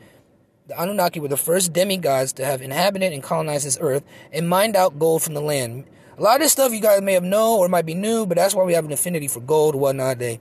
[0.67, 4.77] the Anunnaki were the first demigods to have inhabited and colonized this earth and mined
[4.77, 5.85] out gold from the land.
[6.19, 8.37] A lot of this stuff you guys may have known or might be new, but
[8.37, 10.19] that's why we have an affinity for gold whatnot.
[10.19, 10.41] They,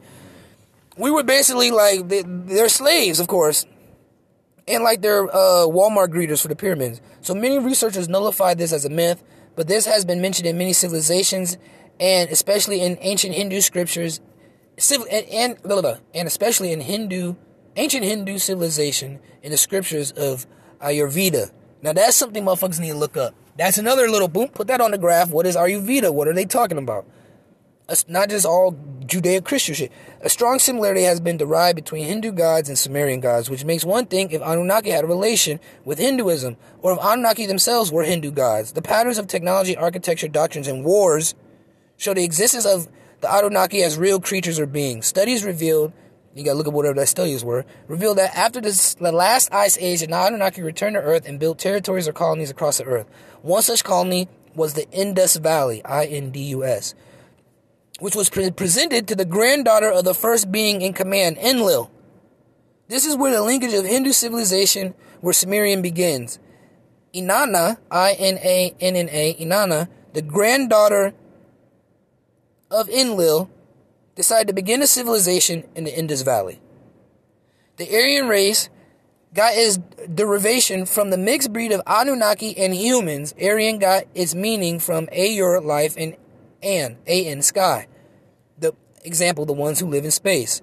[0.97, 3.65] we were basically like they, they're slaves, of course,
[4.67, 7.01] and like they're uh, Walmart greeters for the pyramids.
[7.21, 9.21] So many researchers nullify this as a myth,
[9.55, 11.57] but this has been mentioned in many civilizations
[11.99, 14.19] and especially in ancient Hindu scriptures,
[14.91, 17.35] and and, and especially in Hindu
[17.75, 20.47] ancient Hindu civilization in the scriptures of
[20.81, 21.51] Ayurveda.
[21.81, 23.35] Now that's something motherfuckers need to look up.
[23.57, 24.49] That's another little boom.
[24.49, 25.29] Put that on the graph.
[25.29, 26.13] What is Ayurveda?
[26.13, 27.05] What are they talking about?
[27.87, 28.71] It's not just all
[29.01, 29.91] Judeo-Christian shit.
[30.21, 34.07] A strong similarity has been derived between Hindu gods and Sumerian gods, which makes one
[34.07, 38.71] think if Anunnaki had a relation with Hinduism, or if Anunnaki themselves were Hindu gods.
[38.71, 41.35] The patterns of technology, architecture, doctrines, and wars
[41.97, 42.87] show the existence of
[43.21, 45.05] the Anunnaki as real creatures or beings.
[45.05, 45.93] Studies revealed
[46.35, 49.77] you gotta look at whatever that studies were, revealed that after this, the last ice
[49.79, 53.07] age, the Anunnaki returned to Earth and built territories or colonies across the Earth.
[53.41, 56.93] One such colony was the Indus Valley, I N D U S,
[57.99, 61.89] which was pre- presented to the granddaughter of the first being in command, Enlil.
[62.89, 66.37] This is where the linkage of Hindu civilization where Sumerian begins.
[67.13, 71.13] Inanna, I N A N N A, Inanna, the granddaughter
[72.69, 73.49] of Enlil,
[74.15, 76.61] decided to begin a civilization in the Indus Valley.
[77.77, 78.69] The Aryan race
[79.33, 79.77] got its
[80.13, 83.33] derivation from the mixed breed of Anunnaki and humans.
[83.41, 86.15] Aryan got its meaning from Ayur, life, and
[86.63, 87.87] An, A in sky.
[88.57, 90.61] The example, the ones who live in space.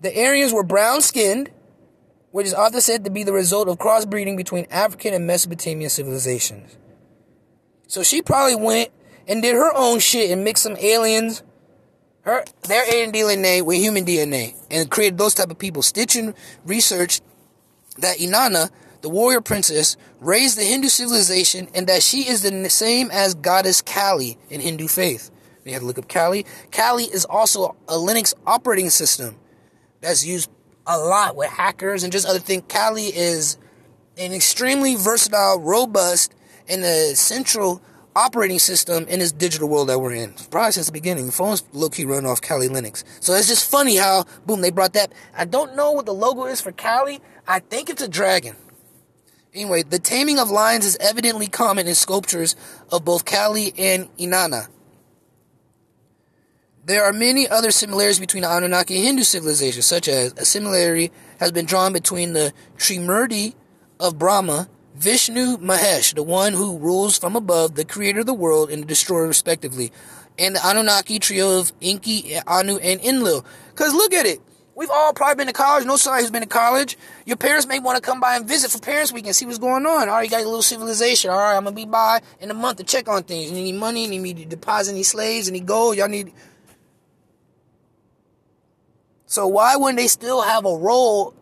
[0.00, 1.50] The Aryans were brown skinned,
[2.30, 6.76] which is often said to be the result of crossbreeding between African and Mesopotamian civilizations.
[7.88, 8.90] So she probably went
[9.26, 11.42] and did her own shit and mixed some aliens
[12.24, 15.82] her their alien DNA with human DNA and created those type of people.
[15.82, 17.22] Sitchin researched
[17.98, 18.70] that Inanna,
[19.02, 23.82] the warrior princess, raised the Hindu civilization and that she is the same as goddess
[23.82, 25.30] Kali in Hindu faith.
[25.64, 26.44] You have to look up Kali.
[26.70, 29.36] Kali is also a Linux operating system
[30.00, 30.50] that's used
[30.86, 32.64] a lot with hackers and just other things.
[32.68, 33.56] Kali is
[34.18, 36.34] an extremely versatile, robust,
[36.68, 37.82] and a central
[38.16, 40.34] operating system in this digital world that we're in.
[40.50, 41.30] Probably since the beginning.
[41.30, 43.04] Phones low key run off Kali Linux.
[43.20, 45.12] So it's just funny how, boom, they brought that.
[45.36, 47.20] I don't know what the logo is for Kali.
[47.46, 48.56] I think it's a dragon.
[49.52, 52.56] Anyway, the taming of lions is evidently common in sculptures
[52.90, 54.68] of both Kali and Inanna.
[56.86, 61.12] There are many other similarities between the Anunnaki and Hindu civilizations, such as a similarity
[61.40, 63.54] has been drawn between the Trimurti
[63.98, 68.70] of Brahma Vishnu Mahesh, the one who rules from above, the creator of the world
[68.70, 69.90] and the destroyer, respectively,
[70.38, 73.44] and the Anunnaki trio of Enki, Anu, and Enlil.
[73.70, 74.40] Because look at it.
[74.76, 75.84] We've all probably been to college.
[75.84, 76.96] No somebody who's been to college.
[77.26, 79.58] Your parents may want to come by and visit for Parents Week and see what's
[79.58, 80.08] going on.
[80.08, 81.30] All right, you got a little civilization.
[81.30, 83.50] All right, I'm going to be by in a month to check on things.
[83.50, 85.96] You need money, you need to deposit any slaves, any gold.
[85.96, 86.32] Y'all need.
[89.26, 91.34] So why wouldn't they still have a role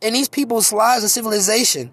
[0.00, 1.92] in these people's lives and civilization?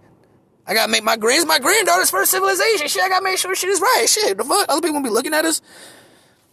[0.68, 2.88] I gotta make my grand my granddaughter's first civilization.
[2.88, 4.06] Shit, I gotta make sure shit is right.
[4.08, 4.66] Shit, the fuck?
[4.70, 5.62] Other people gonna be looking at us.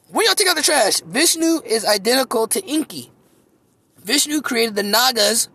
[0.08, 3.10] When y'all take out the trash, Vishnu is identical to Enki.
[3.98, 5.48] Vishnu created the Nagas.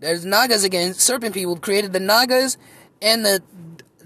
[0.00, 2.56] There's Nagas again, serpent people created the Nagas
[3.02, 3.42] and the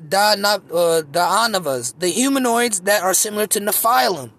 [0.08, 4.32] da, uh, the humanoids that are similar to Nephilim.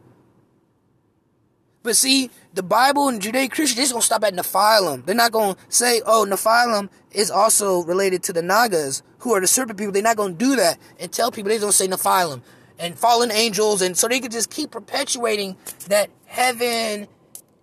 [1.83, 5.05] But see, the Bible and Judeo Christian, they're gonna stop at Nephilim.
[5.05, 9.47] They're not gonna say, oh, Nephilim is also related to the Nagas, who are the
[9.47, 9.93] serpent people.
[9.93, 12.41] They're not gonna do that and tell people they don't say Nephilim
[12.77, 15.55] and fallen angels, and so they could just keep perpetuating
[15.87, 17.07] that heaven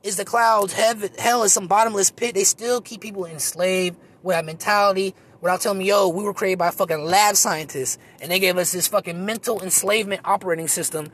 [0.03, 2.35] is the clouds, heaven, hell is some bottomless pit.
[2.35, 6.59] They still keep people enslaved with that mentality without telling me, yo, we were created
[6.59, 11.11] by fucking lab scientists, and they gave us this fucking mental enslavement operating system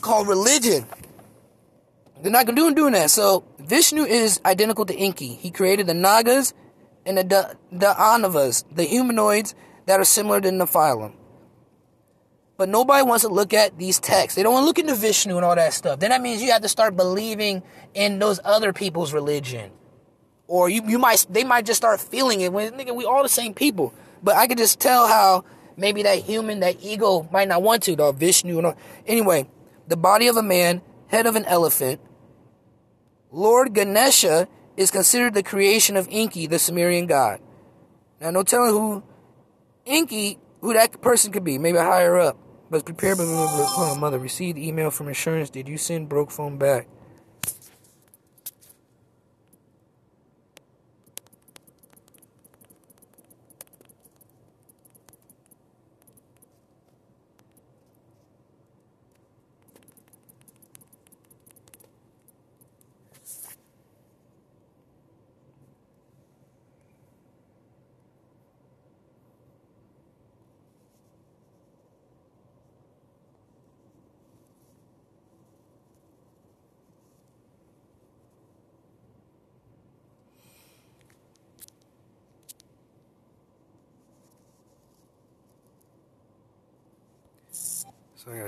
[0.00, 0.86] called religion.
[2.20, 3.10] They're not gonna do doing that.
[3.10, 5.34] So Vishnu is identical to Enki.
[5.34, 6.54] He created the Nagas
[7.06, 9.54] and the the Anavas, the humanoids
[9.86, 11.14] that are similar to Nephilim.
[12.56, 14.36] But nobody wants to look at these texts.
[14.36, 15.98] They don't want to look into Vishnu and all that stuff.
[15.98, 17.62] Then that means you have to start believing
[17.94, 19.72] in those other people's religion.
[20.46, 23.28] Or you, you might they might just start feeling it when nigga, we all the
[23.28, 23.92] same people.
[24.22, 25.44] But I could just tell how
[25.76, 28.76] maybe that human, that ego might not want to, though, Vishnu and all.
[29.06, 29.48] Anyway,
[29.88, 32.00] the body of a man, head of an elephant,
[33.30, 34.46] Lord Ganesha
[34.76, 37.40] is considered the creation of Enki, the Sumerian god.
[38.20, 39.02] Now, no telling who
[39.84, 41.58] Enki, who that person could be.
[41.58, 42.38] Maybe higher up.
[42.70, 43.26] But prepare, but
[43.98, 44.18] mother.
[44.18, 45.50] Received email from insurance.
[45.50, 46.88] Did you send broke phone back?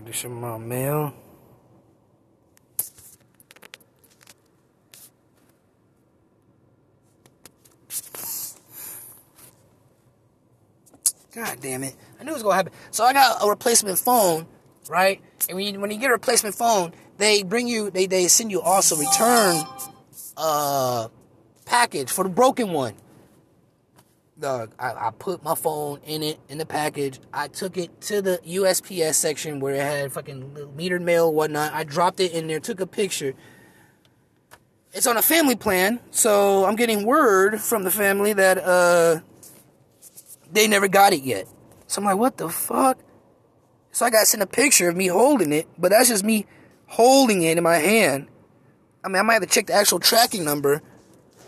[0.04, 1.14] Do some mail.
[11.34, 11.96] God damn it.
[12.20, 12.72] I knew it was gonna happen.
[12.90, 14.46] So I got a replacement phone,
[14.88, 15.20] right?
[15.48, 18.50] And when you, when you get a replacement phone, they bring you, they, they send
[18.50, 19.64] you also return
[20.36, 21.08] uh
[21.64, 22.94] package for the broken one.
[24.38, 27.20] Dog, I, I put my phone in it in the package.
[27.32, 31.72] I took it to the USPS section where it had fucking metered mail whatnot.
[31.72, 33.34] I dropped it in there, took a picture.
[34.92, 39.20] It's on a family plan, so I'm getting word from the family that uh
[40.52, 41.48] they never got it yet.
[41.86, 42.98] So I'm like, what the fuck?
[43.90, 46.46] So I got sent a picture of me holding it, but that's just me
[46.86, 48.28] holding it in my hand.
[49.04, 50.80] I mean, I might have to check the actual tracking number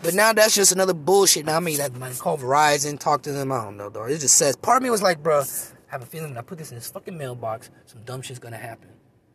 [0.03, 1.45] but now that's just another bullshit.
[1.45, 3.51] Now I mean, that might call Verizon, talk to them.
[3.51, 4.05] I don't know, though.
[4.05, 4.55] It just says.
[4.55, 5.45] Part of me was like, bro, I
[5.87, 8.57] have a feeling when I put this in this fucking mailbox, some dumb shit's gonna
[8.57, 8.89] happen.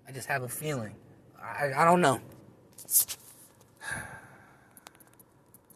[0.07, 0.95] I just have a feeling.
[1.41, 2.21] I I don't know.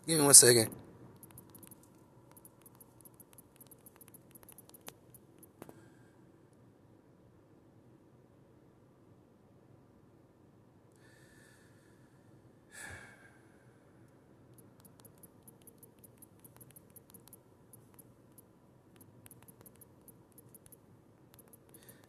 [0.06, 0.70] Give me one second.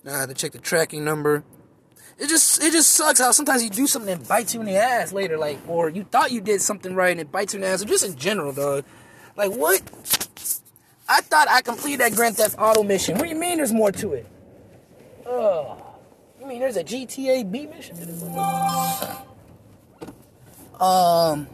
[0.08, 1.44] Now I have to check the tracking number.
[2.18, 4.78] It just it just sucks how sometimes you do something that bites you in the
[4.78, 7.62] ass later, like or you thought you did something right and it bites you in
[7.64, 8.86] the ass, or just in general, dog.
[9.36, 9.82] Like what?
[11.10, 13.16] I thought I completed that Grand Theft Auto mission.
[13.16, 14.26] What do you mean there's more to it?
[15.26, 15.78] Oh,
[16.40, 17.98] you mean there's a GTA B mission?
[20.80, 21.48] Um,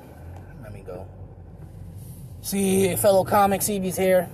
[0.61, 1.07] let me go.
[2.43, 4.29] See fellow comics, CV's here.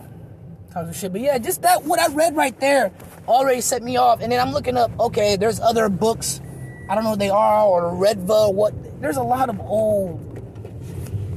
[0.73, 2.91] Talk some shit, but yeah, just that what I read right there
[3.29, 4.21] already set me off.
[4.21, 6.41] And then I'm looking up, okay, there's other books.
[6.89, 8.73] I don't know what they are, or Redva, what.
[9.01, 10.19] There's a lot of old,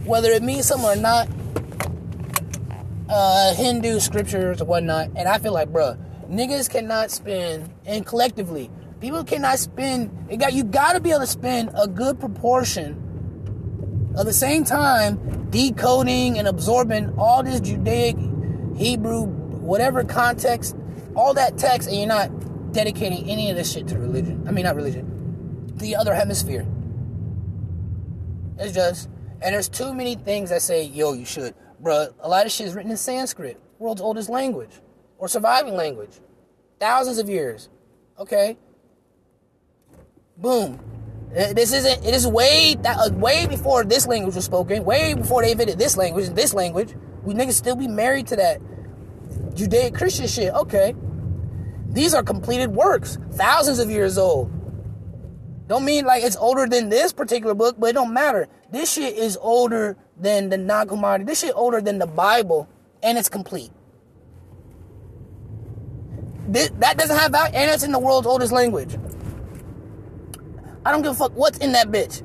[0.05, 1.29] whether it means something or not,
[3.09, 5.11] uh, Hindu scriptures or whatnot.
[5.15, 5.97] And I feel like, bruh,
[6.29, 8.71] niggas cannot spend, and collectively,
[9.01, 14.25] people cannot spend, it got, you gotta be able to spend a good proportion at
[14.25, 18.17] the same time decoding and absorbing all this Judaic,
[18.77, 20.75] Hebrew, whatever context
[21.15, 24.45] all that text and you're not dedicating any of this shit to religion.
[24.47, 26.67] I mean, not religion, the other hemisphere.
[28.59, 29.09] It's just,
[29.41, 31.55] and there's too many things that say, yo, you should.
[31.83, 34.81] Bruh, a lot of shit is written in Sanskrit, world's oldest language,
[35.19, 36.21] or surviving language.
[36.79, 37.69] Thousands of years.
[38.19, 38.57] Okay?
[40.37, 40.79] Boom.
[41.37, 45.15] Uh, this isn't, it is way, that, uh, way before this language was spoken, way
[45.15, 46.95] before they invented this language this language.
[47.23, 48.61] We niggas still be married to that
[49.55, 50.53] Judaic Christian shit.
[50.53, 50.95] Okay.
[51.89, 54.51] These are completed works, thousands of years old.
[55.69, 58.49] Don't mean like it's older than this particular book, but it don't matter.
[58.71, 61.27] This shit is older than the Nag Hammadi.
[61.27, 62.69] This shit older than the Bible,
[63.03, 63.71] and it's complete.
[66.49, 68.97] This, that doesn't have value, and it's in the world's oldest language.
[70.85, 72.23] I don't give a fuck what's in that bitch.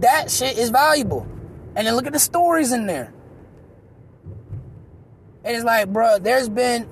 [0.00, 1.26] That shit is valuable.
[1.74, 3.12] And then look at the stories in there.
[5.44, 6.88] And it's like, bro, there's been,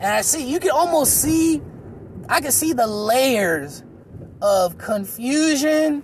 [0.00, 1.62] and I see, you can almost see,
[2.28, 3.82] I can see the layers
[4.44, 6.02] of confusion.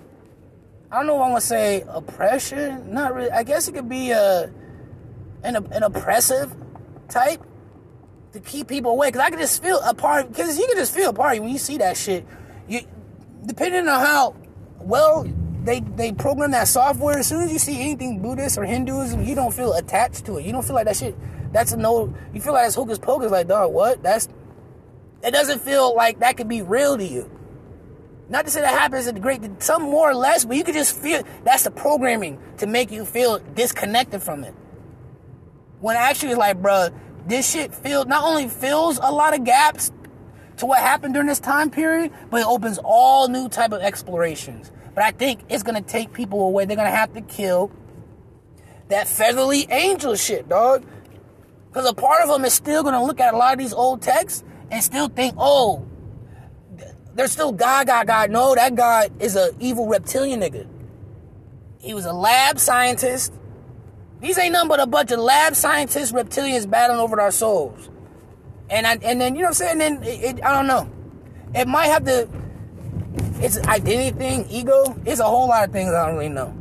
[0.91, 2.93] I don't know if I want to say oppression.
[2.93, 3.31] Not really.
[3.31, 4.51] I guess it could be a
[5.43, 6.55] an, an oppressive
[7.09, 7.43] type
[8.33, 9.09] to keep people away.
[9.09, 10.29] Because I can just feel a part.
[10.29, 12.27] Because you can just feel a part when you see that shit.
[12.67, 12.81] You,
[13.47, 14.37] depending on how
[14.79, 15.31] well
[15.63, 17.19] they they program that software.
[17.19, 20.47] As soon as you see anything Buddhist or Hinduism, you don't feel attached to it.
[20.47, 21.15] You don't feel like that shit
[21.53, 22.15] that's a no.
[22.33, 23.31] You feel like it's hocus pocus.
[23.31, 24.03] Like, dog, what?
[24.03, 24.29] That's.
[25.23, 27.31] It doesn't feel like that could be real to you.
[28.31, 30.75] Not to say that happens at the great, some more or less, but you could
[30.75, 34.55] just feel that's the programming to make you feel disconnected from it.
[35.81, 36.91] When actually, it's like, bro,
[37.27, 39.91] this shit feels not only fills a lot of gaps
[40.59, 44.71] to what happened during this time period, but it opens all new type of explorations.
[44.95, 46.67] But I think it's gonna take people away.
[46.67, 47.73] They're gonna have to kill
[48.89, 50.85] that featherly angel shit, dog.
[51.71, 53.73] Because a part of them is still going to look at a lot of these
[53.73, 54.43] old texts
[54.73, 55.87] and still think, oh,
[57.15, 58.31] there's still God, God, God.
[58.31, 60.67] No, that God is an evil reptilian nigga.
[61.81, 63.33] He was a lab scientist.
[64.21, 67.89] These ain't nothing but a bunch of lab scientists, reptilians battling over our souls.
[68.69, 69.79] And I, and then you know what I'm saying?
[69.79, 70.91] Then it, it, I don't know.
[71.55, 72.29] It might have to.
[73.43, 74.97] It's identity thing, ego.
[75.05, 76.55] It's a whole lot of things I don't really know.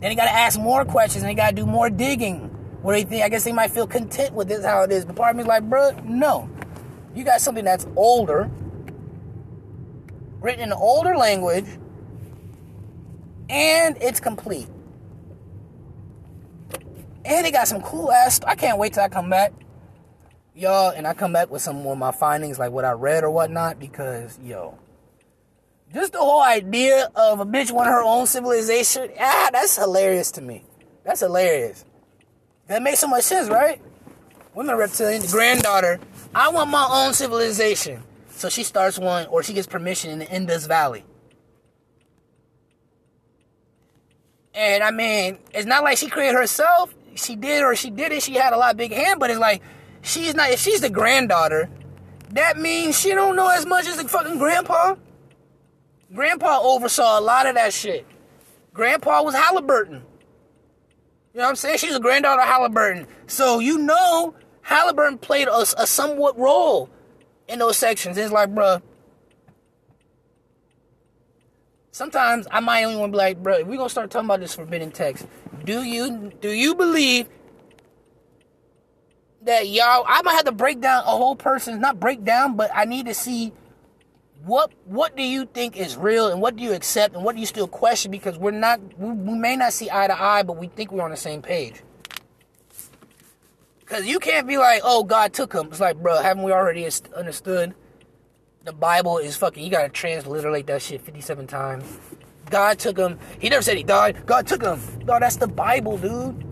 [0.00, 2.55] Then you got to ask more questions and you got to do more digging
[2.86, 3.24] what do you think?
[3.24, 5.04] I guess they might feel content with this how it is.
[5.04, 6.48] But part of me is like, bro, no.
[7.16, 8.48] You got something that's older,
[10.40, 11.66] written in an older language,
[13.50, 14.68] and it's complete.
[17.24, 18.38] And it got some cool ass.
[18.46, 19.52] I can't wait till I come back,
[20.54, 23.24] y'all, and I come back with some more of my findings, like what I read
[23.24, 24.78] or whatnot, because yo,
[25.92, 30.40] just the whole idea of a bitch wanting her own civilization, ah, that's hilarious to
[30.40, 30.62] me.
[31.02, 31.84] That's hilarious.
[32.68, 33.80] That makes so much sense, right?
[34.54, 36.00] Women reptilian, the granddaughter.
[36.34, 38.02] I want my own civilization.
[38.30, 41.04] So she starts one, or she gets permission in the Indus Valley.
[44.54, 46.94] And I mean, it's not like she created herself.
[47.14, 48.22] She did or she did it.
[48.22, 49.62] She had a lot big hand, but it's like
[50.02, 50.50] she's not.
[50.50, 51.70] If she's the granddaughter,
[52.30, 54.96] that means she don't know as much as the fucking grandpa.
[56.14, 58.06] Grandpa oversaw a lot of that shit.
[58.72, 60.02] Grandpa was Halliburton.
[61.36, 61.76] You know what I'm saying?
[61.76, 63.06] She's a granddaughter of Halliburton.
[63.26, 66.88] So you know Halliburton played a, a somewhat role
[67.46, 68.16] in those sections.
[68.16, 68.80] It's like, bruh,
[71.90, 74.54] sometimes I might only want to be like, bro, we're gonna start talking about this
[74.54, 75.26] forbidden text.
[75.62, 77.28] Do you do you believe
[79.42, 82.70] that y'all I might have to break down a whole person, not break down, but
[82.74, 83.52] I need to see
[84.44, 87.40] what what do you think is real and what do you accept and what do
[87.40, 90.56] you still question because we're not we, we may not see eye to eye, but
[90.56, 91.82] we think we're on the same page.
[93.86, 95.68] Cause you can't be like, oh, God took him.
[95.68, 97.72] It's like, bro, haven't we already understood?
[98.64, 99.62] The Bible is fucking.
[99.62, 101.86] You gotta transliterate that shit fifty-seven times.
[102.50, 103.18] God took him.
[103.38, 104.26] He never said he died.
[104.26, 104.80] God took him.
[105.04, 106.42] No, that's the Bible, dude.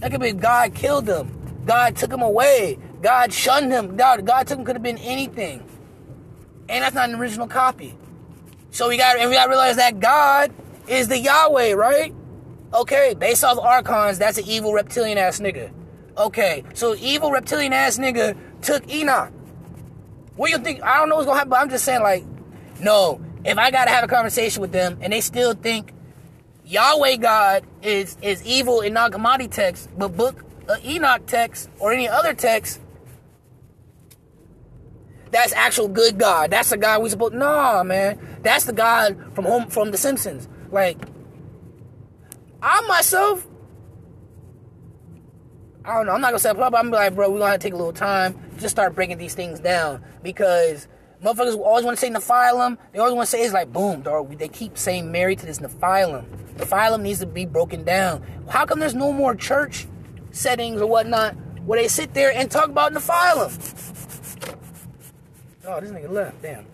[0.00, 1.62] That could be God killed him.
[1.64, 2.78] God took him away.
[3.00, 3.96] God shunned him.
[3.96, 5.64] God, God took him could have been anything.
[6.70, 7.94] And that's not an original copy.
[8.70, 10.52] So we got and we gotta realize that God
[10.86, 12.14] is the Yahweh, right?
[12.72, 15.72] Okay, based off archons, that's an evil reptilian ass nigga.
[16.16, 19.32] Okay, so evil reptilian ass nigga took Enoch.
[20.36, 20.82] What do you think?
[20.84, 22.24] I don't know what's gonna happen, but I'm just saying, like,
[22.80, 25.92] no, if I gotta have a conversation with them and they still think
[26.64, 31.92] Yahweh God is is evil in Nag Hammadi text, but book uh, Enoch text or
[31.92, 32.80] any other text,
[35.30, 36.50] that's actual good God.
[36.50, 37.34] That's the God we supposed.
[37.34, 40.48] Nah, man, that's the God from home from The Simpsons.
[40.70, 40.98] Like
[42.62, 43.46] I myself,
[45.84, 46.12] I don't know.
[46.12, 48.38] I'm not gonna say but I'm like, bro, we're gonna take a little time.
[48.58, 50.88] Just start breaking these things down because
[51.22, 52.76] motherfuckers always want to say Nephilim.
[52.92, 54.36] They always want to say it's like, boom, dog.
[54.36, 56.26] They keep saying Mary to this Nephilim.
[56.56, 58.22] Nephilim needs to be broken down.
[58.48, 59.86] How come there's no more church
[60.32, 63.99] settings or whatnot where they sit there and talk about Nephilim?
[65.72, 66.42] Oh, this nigga left.
[66.42, 66.66] Damn.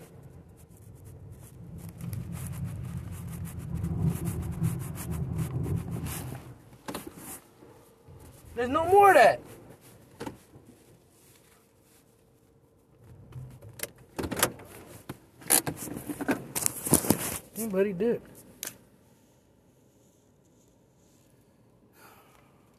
[8.55, 9.39] There's no more of that.
[17.55, 18.19] Anybody did.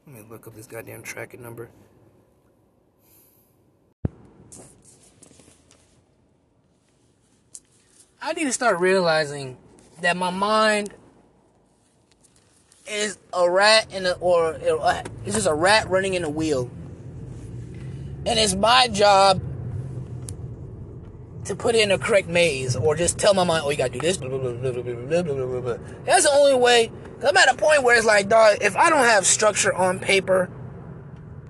[0.04, 1.68] Let me look up this goddamn tracking number.
[8.20, 9.56] I need to start realizing
[10.00, 10.92] that my mind
[12.90, 14.58] is a rat in a, or
[15.24, 16.68] it's just a rat running in a wheel.
[18.26, 19.40] And it's my job
[21.44, 24.00] to put in a correct maze or just tell my mind, oh, you gotta do
[24.00, 24.16] this.
[24.16, 26.90] That's the only way.
[27.26, 30.50] I'm at a point where it's like, dog, if I don't have structure on paper,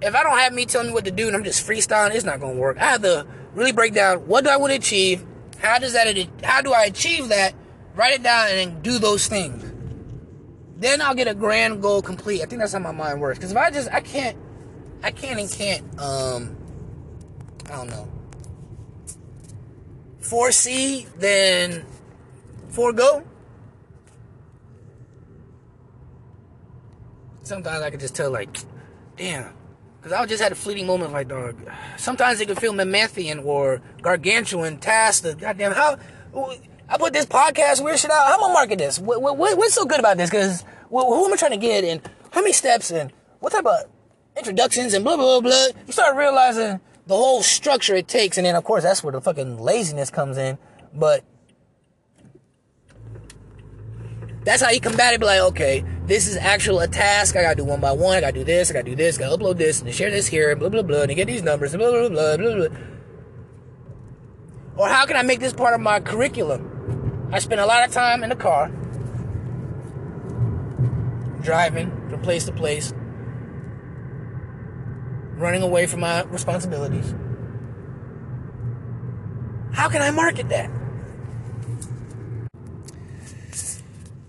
[0.03, 2.25] if I don't have me telling me what to do and I'm just freestyling, it's
[2.25, 2.77] not gonna work.
[2.79, 5.25] I have to really break down what do I want to achieve,
[5.59, 7.55] how does that, how do I achieve that,
[7.95, 9.69] write it down, and do those things
[10.79, 12.41] then I'll get a grand goal complete.
[12.41, 13.39] I think that's how my mind works.
[13.39, 14.37] Because if I just, I can't,
[15.03, 16.57] I can't and can't, um,
[17.67, 18.09] I don't know,
[20.21, 21.85] foresee, then
[22.69, 23.25] forego.
[27.43, 28.57] Sometimes I can just tell, like,
[29.17, 29.58] damn.
[30.09, 31.55] Because I just had a fleeting moment, like, dog.
[31.99, 35.23] Sometimes it could feel Mammathian or gargantuan task.
[35.23, 35.99] The goddamn, how
[36.89, 38.99] I put this podcast where should I, How am I market this?
[38.99, 40.31] What, what, what's so good about this?
[40.31, 42.01] Because who am I trying to get and
[42.31, 43.81] how many steps and what type of
[44.35, 45.67] introductions and blah blah blah.
[45.87, 49.21] You start realizing the whole structure it takes, and then of course that's where the
[49.21, 50.57] fucking laziness comes in.
[50.95, 51.23] But
[54.45, 55.21] that's how you combat it.
[55.21, 57.37] Be like, okay, this is actual a task.
[57.37, 58.17] I gotta do one by one.
[58.17, 58.71] I gotta do this.
[58.71, 59.19] I gotta do this.
[59.19, 60.55] I gotta upload this and share this here.
[60.57, 61.03] Blah blah blah.
[61.03, 61.75] And get these numbers.
[61.77, 62.79] Blah blah blah blah blah.
[64.77, 67.29] Or how can I make this part of my curriculum?
[67.33, 68.69] I spend a lot of time in the car,
[71.43, 72.95] driving from place to place,
[75.35, 77.15] running away from my responsibilities.
[79.73, 80.71] How can I market that?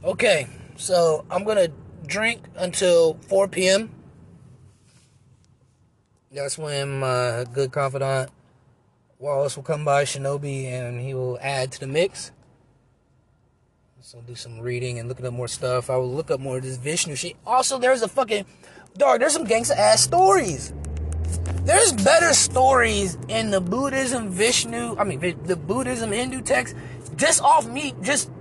[0.02, 0.48] Okay,
[0.78, 1.68] so I'm gonna
[2.06, 3.92] drink until 4 p.m.
[6.32, 8.32] That's when my good confidant
[9.18, 12.32] Wallace will come by, Shinobi, and he will add to the mix.
[14.00, 15.90] So I'll do some reading and looking up more stuff.
[15.90, 17.36] I will look up more of this Vishnu shit.
[17.46, 18.46] Also, there's a fucking
[18.98, 20.74] Dog, there's some gangsta ass stories.
[21.64, 26.76] There's better stories in the Buddhism, Vishnu, I mean, the Buddhism, Hindu text,
[27.16, 28.32] just off me, just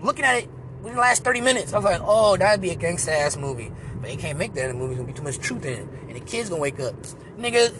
[0.00, 0.48] looking at it
[0.78, 1.72] within the last 30 minutes.
[1.72, 3.72] I was like, oh, that'd be a gangsta ass movie.
[4.00, 4.94] But they can't make that in a movie.
[4.94, 5.88] There's gonna be too much truth in it.
[6.08, 6.94] And the kid's gonna wake up.
[7.38, 7.74] Nigga,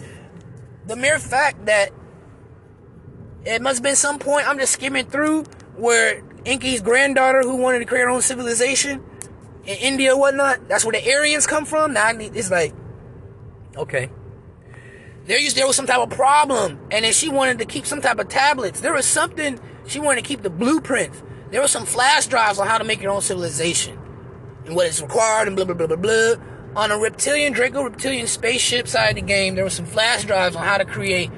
[0.87, 1.91] the mere fact that
[3.45, 5.43] it must have been some point I'm just skimming through
[5.77, 9.03] where Enki's granddaughter who wanted to create her own civilization
[9.69, 11.93] in India whatnot, that's where the Aryans come from.
[11.93, 12.73] Now it's like,
[13.77, 14.09] okay.
[15.25, 18.01] There used there was some type of problem, and then she wanted to keep some
[18.01, 18.79] type of tablets.
[18.79, 21.21] There was something she wanted to keep the blueprints.
[21.51, 23.97] There were some flash drives on how to make your own civilization
[24.65, 26.35] and what is required and blah blah blah blah blah.
[26.75, 30.55] On a reptilian Draco reptilian spaceship side of the game, there were some flash drives
[30.55, 31.31] on how to create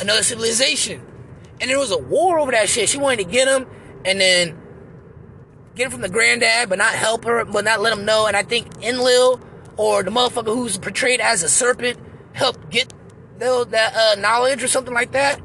[0.00, 1.06] another civilization.
[1.60, 2.88] And there was a war over that shit.
[2.88, 3.66] She wanted to get him
[4.06, 4.58] and then
[5.74, 8.26] get him from the granddad, but not help her, but not let him know.
[8.26, 9.40] And I think Enlil
[9.76, 11.98] or the motherfucker who's portrayed as a serpent
[12.32, 12.92] helped get
[13.38, 15.40] that uh, knowledge or something like that.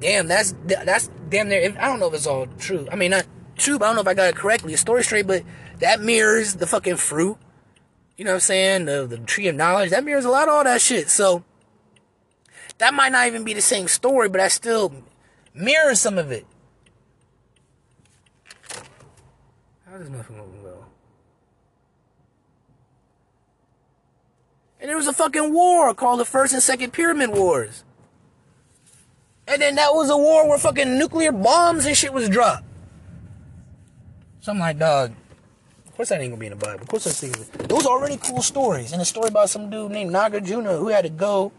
[0.00, 1.76] Damn, that's that's damn near.
[1.78, 2.88] I don't know if it's all true.
[2.90, 3.26] I mean, not
[3.56, 4.72] true, but I don't know if I got it correctly.
[4.72, 5.44] The story straight, but
[5.80, 7.36] that mirrors the fucking fruit.
[8.16, 8.84] You know what I'm saying?
[8.86, 9.90] The the tree of knowledge.
[9.90, 11.08] That mirrors a lot of all that shit.
[11.08, 11.44] So
[12.78, 14.92] that might not even be the same story, but I still
[15.54, 16.46] mirrors some of it.
[19.86, 20.84] How does nothing go?
[24.80, 27.84] And there was a fucking war called the First and Second Pyramid Wars.
[29.48, 32.64] And then that was a war where fucking nuclear bombs and shit was dropped.
[34.40, 35.12] So I'm like, dog,
[35.86, 36.82] of course that ain't gonna be in the Bible.
[36.82, 37.48] Of course those things.
[37.48, 38.92] Those are already cool stories.
[38.92, 41.52] And a story about some dude named Nagarjuna who had to go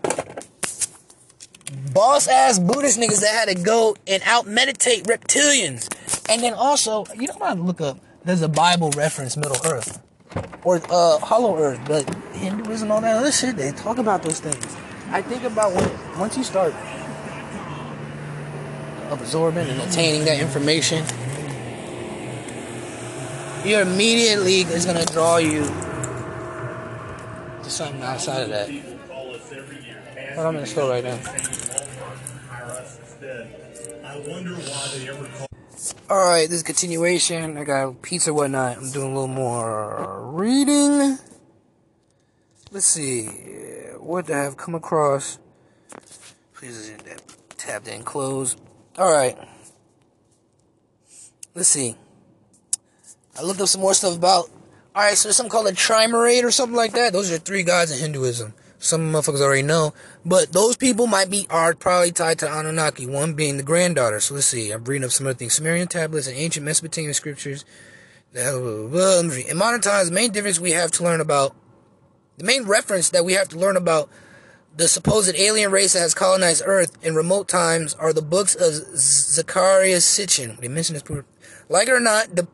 [1.94, 5.90] boss ass Buddhist niggas that had to go and out meditate reptilians.
[6.30, 8.00] And then also, you know what I look up?
[8.24, 10.02] There's a Bible reference Middle Earth
[10.64, 14.40] or uh, Hollow Earth, but Hinduism, and all that other shit, they talk about those
[14.40, 14.78] things.
[15.10, 16.74] I think about when once you start
[19.12, 21.06] absorbing and attaining that information,
[23.66, 25.64] your immediate league is gonna draw you
[27.64, 28.70] to something outside of that.
[30.36, 31.20] But I'm in the store right now.
[36.10, 37.58] Alright, this is continuation.
[37.58, 38.78] I got pizza whatnot.
[38.78, 41.18] I'm doing a little more reading.
[42.72, 43.28] Let's see.
[43.98, 45.38] What I have come across.
[46.54, 46.92] Please
[47.58, 48.56] tab in close.
[48.98, 49.38] Alright.
[51.56, 51.96] Let's see.
[53.38, 54.50] I looked up some more stuff about.
[54.96, 57.14] Alright, so there's something called a trimerate or something like that.
[57.14, 58.54] Those are three gods in Hinduism.
[58.80, 59.94] Some motherfuckers already know.
[60.26, 64.20] But those people might be are probably tied to Anunnaki, one being the granddaughter.
[64.20, 64.72] So let's see.
[64.72, 65.54] I'm reading up some other things.
[65.54, 67.66] Sumerian tablets and ancient Mesopotamian scriptures.
[68.34, 71.56] In modern times, the main difference we have to learn about,
[72.38, 74.10] the main reference that we have to learn about
[74.76, 78.74] the supposed alien race that has colonized Earth in remote times are the books of
[78.96, 80.60] Zecharia Sitchin.
[80.60, 81.04] They mention this.
[81.68, 82.48] Like it or not, the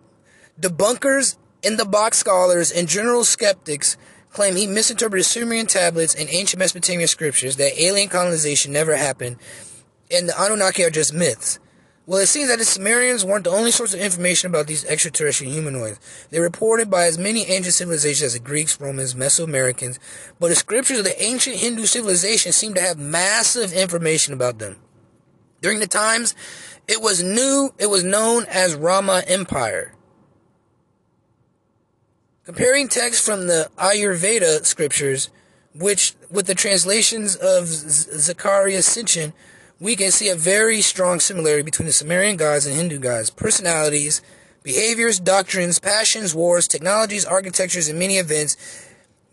[0.60, 3.98] debunkers, in the box scholars, and general skeptics
[4.32, 9.38] claim he misinterpreted Sumerian tablets and ancient Mesopotamian scriptures that alien colonization never happened
[10.12, 11.60] and the Anunnaki are just myths.
[12.08, 15.52] Well, it seems that the Sumerians weren't the only source of information about these extraterrestrial
[15.52, 16.00] humanoids.
[16.30, 19.98] They're reported by as many ancient civilizations as the Greeks, Romans, Mesoamericans,
[20.40, 24.78] but the scriptures of the ancient Hindu civilization seem to have massive information about them.
[25.62, 26.36] During the times,
[26.88, 29.96] it was new, it was known as Rama Empire.
[32.44, 35.32] Comparing texts from the Ayurveda scriptures,
[35.74, 39.34] which with the translations of Zecharia Sitchin,
[39.80, 44.22] we can see a very strong similarity between the Sumerian gods and Hindu gods, personalities,
[44.64, 48.58] behaviors, doctrines, passions, wars, technologies, architectures, and many events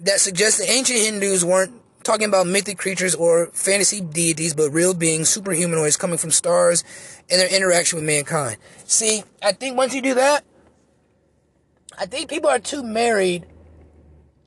[0.00, 4.94] that suggest the ancient Hindus weren't talking about mythic creatures or fantasy deities, but real
[4.94, 6.82] beings, superhumanoids coming from stars
[7.30, 8.56] and their interaction with mankind.
[8.84, 10.44] See, I think once you do that,
[11.96, 13.46] I think people are too married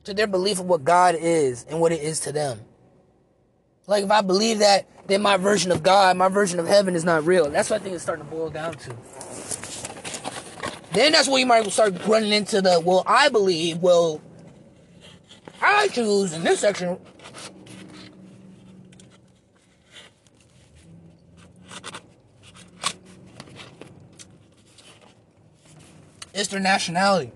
[0.04, 2.60] to their belief of what God is and what it is to them.
[3.86, 7.04] Like if I believe that, then my version of God, my version of heaven is
[7.04, 7.48] not real.
[7.48, 8.96] That's what I think it's starting to boil down to.
[10.92, 14.20] Then that's where you might start running into the, well, I believe, well,
[15.60, 16.98] I choose in this section.
[26.34, 27.32] It's their nationality.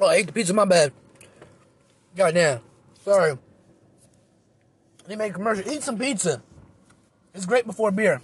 [0.00, 0.54] Oh, I ate the pizza.
[0.54, 0.92] My bad.
[2.16, 2.60] Goddamn.
[3.04, 3.36] Sorry.
[5.06, 5.70] They made a commercial.
[5.70, 6.42] Eat some pizza.
[7.34, 8.22] It's great before beer.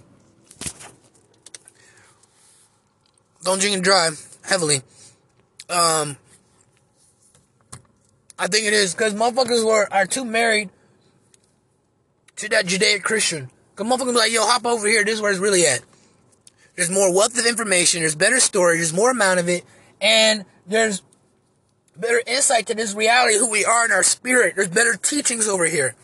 [3.43, 4.81] Don't drink and drive heavily.
[5.69, 6.17] Um,
[8.39, 10.69] I think it is because motherfuckers were are too married
[12.37, 13.49] to that Judaic Christian.
[13.75, 15.05] Cause motherfuckers be like, yo, hop over here.
[15.05, 15.81] This is where it's really at.
[16.75, 18.01] There's more wealth of information.
[18.01, 18.79] There's better storage.
[18.79, 19.63] There's more amount of it,
[20.01, 21.01] and there's
[21.99, 24.55] better insight to this reality, who we are in our spirit.
[24.55, 25.95] There's better teachings over here.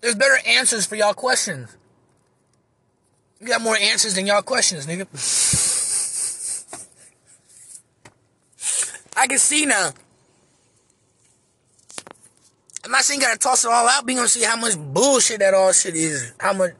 [0.00, 1.76] There's better answers for y'all questions.
[3.40, 5.06] You got more answers than y'all questions, nigga.
[9.16, 9.92] I can see now.
[12.84, 14.76] I'm not saying you gotta toss it all out, but you gonna see how much
[14.76, 16.34] bullshit that all shit is.
[16.38, 16.72] How much.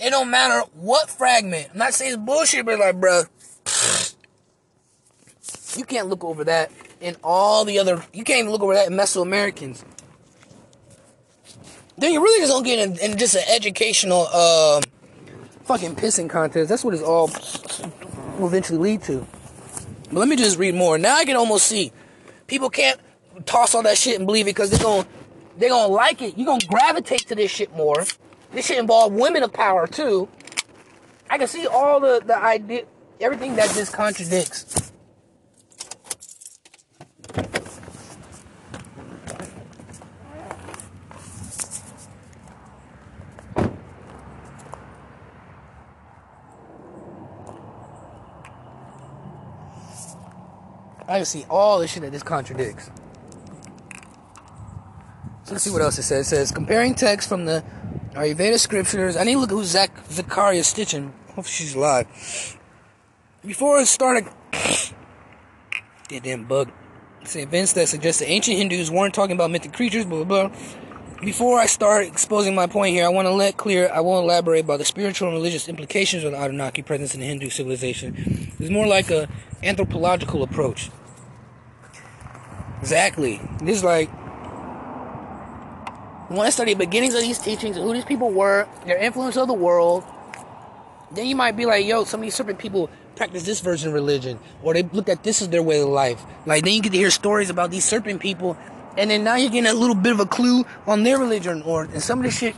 [0.00, 1.68] It don't matter what fragment.
[1.72, 3.22] I'm not saying it's bullshit, but like, bro,
[5.76, 6.70] you can't look over that
[7.00, 8.04] in all the other.
[8.12, 9.84] You can't even look over that in Mesoamericans.
[11.98, 14.80] Then you really just don't get in, in just an educational, uh,
[15.64, 16.68] fucking pissing contest.
[16.68, 17.30] That's what it's all
[18.38, 19.26] will eventually lead to.
[20.06, 20.98] But let me just read more.
[20.98, 21.92] Now I can almost see
[22.46, 23.00] people can't
[23.46, 25.06] toss all that shit and believe it because they're gonna
[25.58, 26.36] they're gonna like it.
[26.36, 28.04] You're gonna gravitate to this shit more.
[28.52, 30.28] This shit involve women of power too.
[31.30, 32.84] I can see all the the idea,
[33.20, 34.91] everything that just contradicts.
[51.12, 52.90] I can see all the shit that this contradicts.
[55.44, 56.26] So let's see what else it says.
[56.26, 57.62] It says comparing text from the
[58.12, 59.14] Ayurveda scriptures.
[59.16, 61.12] I need to look at who Zach Zecharia Stitchin.
[61.34, 62.06] Hope she's alive.
[63.44, 64.24] Before I start,
[66.08, 66.70] damn bug.
[67.24, 70.04] Say events that suggest the ancient Hindus weren't talking about mythic creatures.
[70.04, 70.58] Blah blah blah.
[71.22, 73.88] Before I start exposing my point here, I want to let clear.
[73.88, 77.26] I won't elaborate about the spiritual and religious implications of the Anunnaki presence in the
[77.26, 78.52] Hindu civilization.
[78.58, 79.28] It's more like a
[79.62, 80.90] anthropological approach.
[82.80, 83.40] Exactly.
[83.60, 84.10] This is like
[86.28, 89.46] when I study the beginnings of these teachings, who these people were, their influence of
[89.46, 90.02] the world,
[91.12, 92.90] then you might be like, yo, some of these certain people
[93.22, 96.20] practice this version of religion, or they looked at this as their way of life.
[96.44, 98.56] Like then you get to hear stories about these serpent people,
[98.96, 101.84] and then now you're getting a little bit of a clue on their religion, or
[101.84, 102.56] and some of this shit.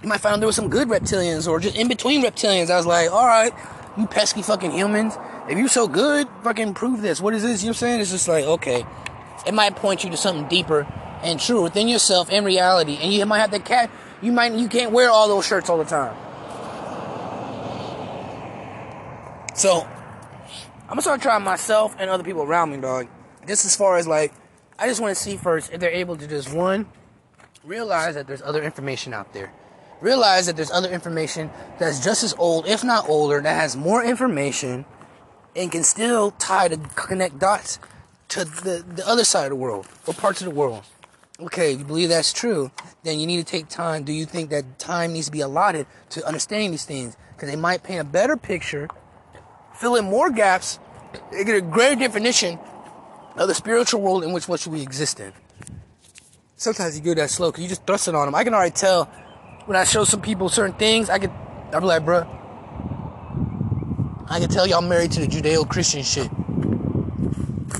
[0.00, 2.70] You might find out there was some good reptilians, or just in between reptilians.
[2.70, 3.52] I was like, all right,
[3.96, 5.18] you pesky fucking humans.
[5.48, 7.20] If you're so good, fucking prove this.
[7.20, 7.64] What is this?
[7.64, 8.00] You know what I'm saying?
[8.00, 8.86] It's just like, okay.
[9.48, 10.86] It might point you to something deeper
[11.24, 12.98] and true within yourself in reality.
[13.02, 13.90] And you might have to catch,
[14.22, 16.14] you might, you can't wear all those shirts all the time.
[19.58, 19.80] So,
[20.82, 23.08] I'm gonna start trying myself and other people around me, dog.
[23.44, 24.32] Just as far as like,
[24.78, 26.86] I just want to see first if they're able to just one,
[27.64, 29.52] realize that there's other information out there.
[30.00, 34.04] Realize that there's other information that's just as old, if not older, that has more
[34.04, 34.84] information
[35.56, 37.80] and can still tie to connect dots
[38.28, 40.84] to the, the other side of the world or parts of the world.
[41.40, 42.70] Okay, if you believe that's true,
[43.02, 44.04] then you need to take time.
[44.04, 47.16] Do you think that time needs to be allotted to understanding these things?
[47.34, 48.88] Because they might paint a better picture,
[49.78, 50.78] fill in more gaps,
[51.32, 52.58] they get a greater definition
[53.36, 55.32] of the spiritual world in which should we exist in.
[56.56, 58.34] Sometimes you go that slow because you just thrust it on them.
[58.34, 59.04] I can already tell
[59.66, 61.08] when I show some people certain things.
[61.08, 61.30] I can,
[61.72, 62.26] I'm like, bruh,
[64.28, 66.30] I can tell y'all married to the Judeo-Christian shit.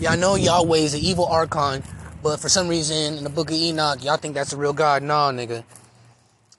[0.01, 1.83] Y'all know Yahweh is an evil archon
[2.23, 5.03] but for some reason, in the book of Enoch, y'all think that's a real God.
[5.03, 5.65] Nah, nigga.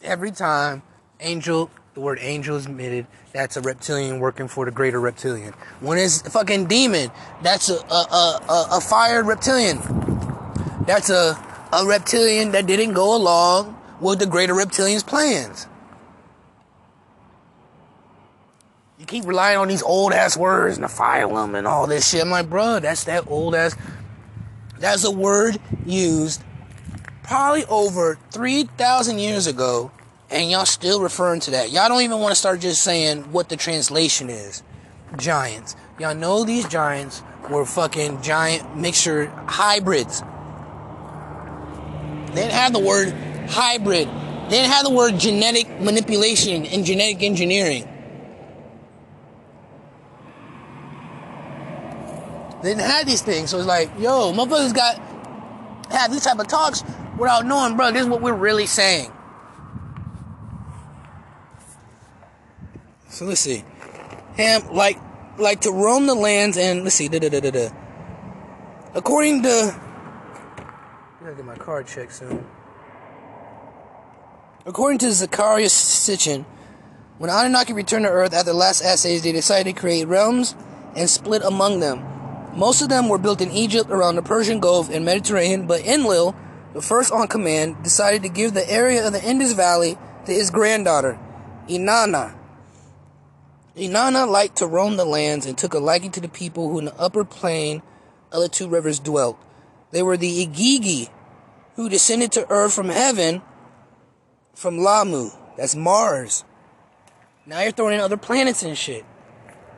[0.01, 0.81] Every time
[1.19, 1.69] angel,
[1.99, 5.53] the word angel is admitted, that's a reptilian working for the greater reptilian.
[5.81, 7.11] When it's fucking demon,
[7.41, 9.79] that's a, a, a, a, a fired reptilian.
[10.87, 11.37] That's a,
[11.73, 15.67] a reptilian that didn't go along with the greater reptilian's plans.
[18.97, 22.21] You keep relying on these old ass words, and the Nephilim and all this shit.
[22.21, 23.75] I'm like, bro, that's that old ass
[24.79, 26.41] that's a word used
[27.23, 29.91] probably over 3,000 years ago,
[30.31, 31.71] and y'all still referring to that.
[31.71, 34.63] Y'all don't even want to start just saying what the translation is.
[35.17, 35.75] Giants.
[35.99, 40.21] Y'all know these giants were fucking giant mixture hybrids.
[42.27, 43.11] They didn't have the word
[43.49, 44.07] hybrid.
[44.07, 47.87] They didn't have the word genetic manipulation and genetic engineering.
[52.61, 53.49] They didn't have these things.
[53.49, 54.97] So it's like, yo, motherfuckers got
[55.91, 56.83] have these type of talks
[57.17, 59.11] without knowing, bro, this is what we're really saying.
[63.19, 63.65] So let's see.
[64.35, 64.97] Him like
[65.37, 67.67] like to roam the lands and let's see, da da da da.
[68.93, 69.49] According to.
[69.49, 72.47] I gotta get my card checked soon.
[74.65, 76.45] According to Zecharia Sitchin,
[77.17, 80.55] when Anunnaki returned to Earth after the last age, they decided to create realms
[80.95, 82.01] and split among them.
[82.55, 86.37] Most of them were built in Egypt around the Persian Gulf and Mediterranean, but Enlil,
[86.73, 90.49] the first on command, decided to give the area of the Indus Valley to his
[90.49, 91.19] granddaughter,
[91.67, 92.38] Inanna.
[93.79, 96.85] Inanna liked to roam the lands and took a liking to the people who in
[96.85, 97.81] the upper plain
[98.31, 99.39] of the two rivers dwelt.
[99.91, 101.09] They were the Igigi,
[101.75, 103.41] who descended to earth from heaven
[104.53, 105.35] from Lahmu.
[105.57, 106.43] That's Mars.
[107.45, 109.05] Now you're throwing in other planets and shit.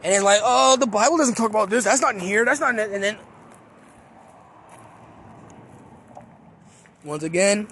[0.03, 1.83] And it's like, oh, the Bible doesn't talk about this.
[1.83, 2.43] That's not in here.
[2.43, 2.91] That's not in it.
[2.91, 3.17] And then,
[7.03, 7.67] once again,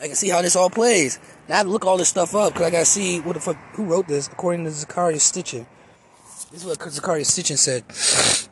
[0.00, 1.18] I can see how this all plays.
[1.48, 3.40] Now I have to look all this stuff up because I gotta see what the
[3.40, 5.66] fuck who wrote this according to Zecharia Sitchin.
[6.50, 7.84] This is what Zecharia Sitchin said.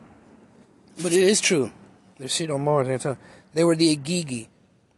[1.01, 1.71] But it is true.
[2.17, 3.05] There's shit on Mars.
[3.53, 4.49] They were the Igigi,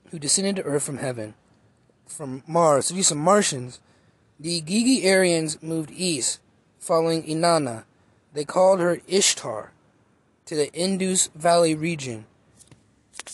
[0.09, 1.35] who descended to Earth from heaven,
[2.07, 2.87] from Mars.
[2.87, 3.79] So these some Martians.
[4.39, 6.39] The Igigi Aryans moved east,
[6.79, 7.83] following Inanna.
[8.33, 9.73] They called her Ishtar,
[10.45, 12.25] to the Indus Valley region.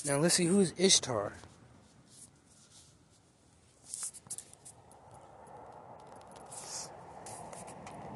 [0.06, 1.36] Now let's see who is Ishtar.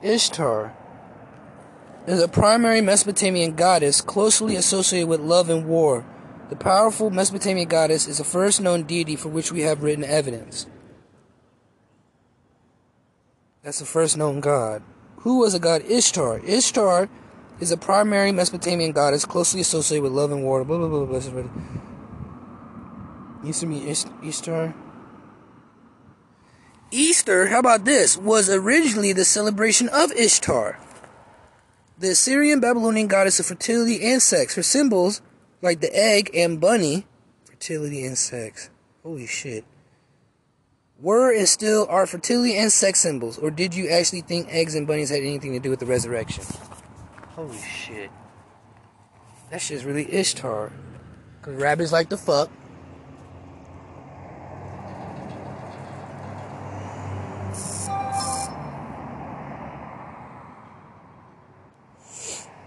[0.01, 0.75] Ishtar
[2.07, 6.05] is a primary Mesopotamian goddess closely associated with love and war.
[6.49, 10.65] The powerful Mesopotamian goddess is the first known deity for which we have written evidence.
[13.63, 14.81] That's the first known god.
[15.17, 16.39] Who was the god Ishtar?
[16.39, 17.07] Ishtar
[17.59, 20.65] is a primary Mesopotamian goddess closely associated with love and war.
[20.65, 21.19] Blah blah blah blah.
[21.19, 21.51] blah.
[23.43, 23.87] Used to be
[24.27, 24.73] Ishtar.
[26.91, 30.77] Easter, how about this, was originally the celebration of Ishtar,
[31.97, 34.55] the Assyrian Babylonian goddess of fertility and sex.
[34.55, 35.21] Her symbols,
[35.61, 37.05] like the egg and bunny,
[37.45, 38.69] fertility and sex.
[39.03, 39.63] Holy shit.
[40.99, 44.85] Were and still are fertility and sex symbols, or did you actually think eggs and
[44.85, 46.43] bunnies had anything to do with the resurrection?
[47.29, 48.11] Holy shit.
[49.49, 50.71] That shit's really Ishtar.
[51.39, 52.51] Because rabbits like to fuck.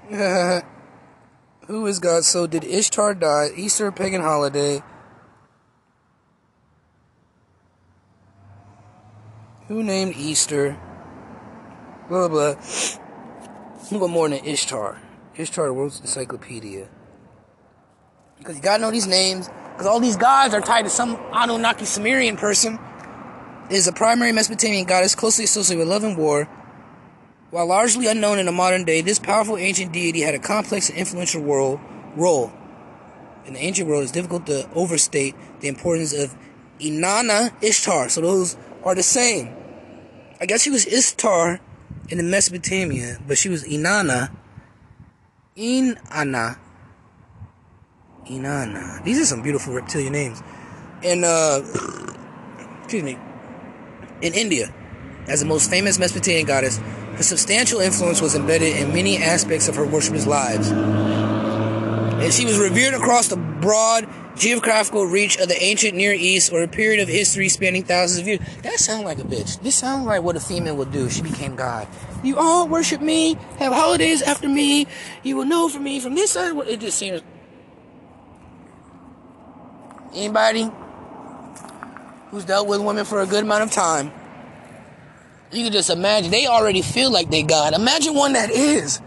[1.66, 2.24] Who is God?
[2.24, 3.48] So did Ishtar die?
[3.56, 4.82] Easter pagan holiday.
[9.68, 10.78] Who named Easter?
[12.10, 12.55] Blah blah.
[13.89, 15.01] Who got more than Ishtar?
[15.36, 16.89] Ishtar, World's Encyclopedia.
[18.39, 19.48] Because you gotta know these names.
[19.72, 22.78] Because all these gods are tied to some Anunnaki Sumerian person.
[23.70, 26.47] Is a primary Mesopotamian goddess closely associated with love and war.
[27.55, 30.98] While largely unknown in the modern day, this powerful ancient deity had a complex and
[30.98, 31.81] influential role.
[32.16, 32.52] role.
[33.47, 36.36] In the ancient world, it's difficult to overstate the importance of
[36.81, 38.09] Inanna Ishtar.
[38.09, 39.55] So those are the same.
[40.40, 41.60] I guess she was Ishtar
[42.09, 44.35] in the Mesopotamia, but she was Inanna.
[45.56, 46.59] Inanna.
[48.26, 49.05] Inanna.
[49.05, 50.43] These are some beautiful reptilian names.
[51.05, 51.62] And, uh,
[52.82, 53.16] excuse me,
[54.22, 54.74] in India,
[55.28, 56.78] as the most famous Mesopotamian goddess,
[57.16, 60.70] her substantial influence was embedded in many aspects of her worshippers' lives.
[60.70, 66.62] And she was revered across the broad geographical reach of the ancient Near East or
[66.62, 68.40] a period of history spanning thousands of years.
[68.62, 69.60] That sounds like a bitch.
[69.62, 71.86] This sounds like what a female would do if she became God.
[72.22, 74.86] You all worship me, have holidays after me,
[75.22, 76.56] you will know from me from this side.
[76.66, 77.22] It just seems.
[80.14, 80.70] Anybody
[82.30, 84.12] who's dealt with women for a good amount of time
[85.52, 86.30] you can just imagine.
[86.30, 87.74] They already feel like they God.
[87.74, 89.00] Imagine one that is.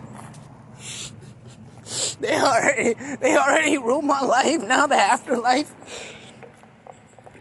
[2.20, 4.62] They already, they already rule my life.
[4.64, 5.74] Now the afterlife.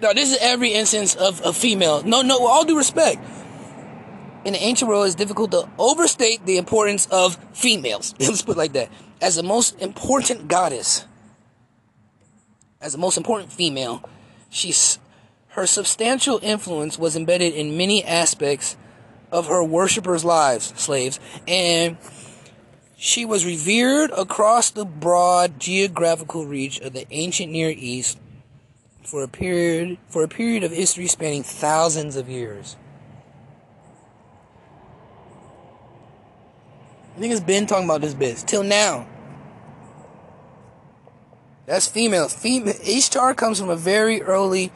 [0.02, 2.02] No, this is every instance of a female.
[2.02, 3.18] No, no, all due respect.
[4.44, 8.14] In the ancient world, it's difficult to overstate the importance of females.
[8.20, 8.90] Let's put it like that.
[9.20, 11.06] As the most important goddess,
[12.80, 14.08] as the most important female,
[14.50, 14.98] she's
[15.48, 18.76] her substantial influence was embedded in many aspects
[19.36, 21.98] of her worshippers' lives, slaves, and
[22.96, 28.18] she was revered across the broad geographical reach of the ancient Near East
[29.02, 32.76] for a period for a period of history spanning thousands of years.
[37.14, 39.06] I think it's been talking about this bitch till now.
[41.66, 42.28] That's female.
[42.28, 44.72] Female Ishtar comes from a very early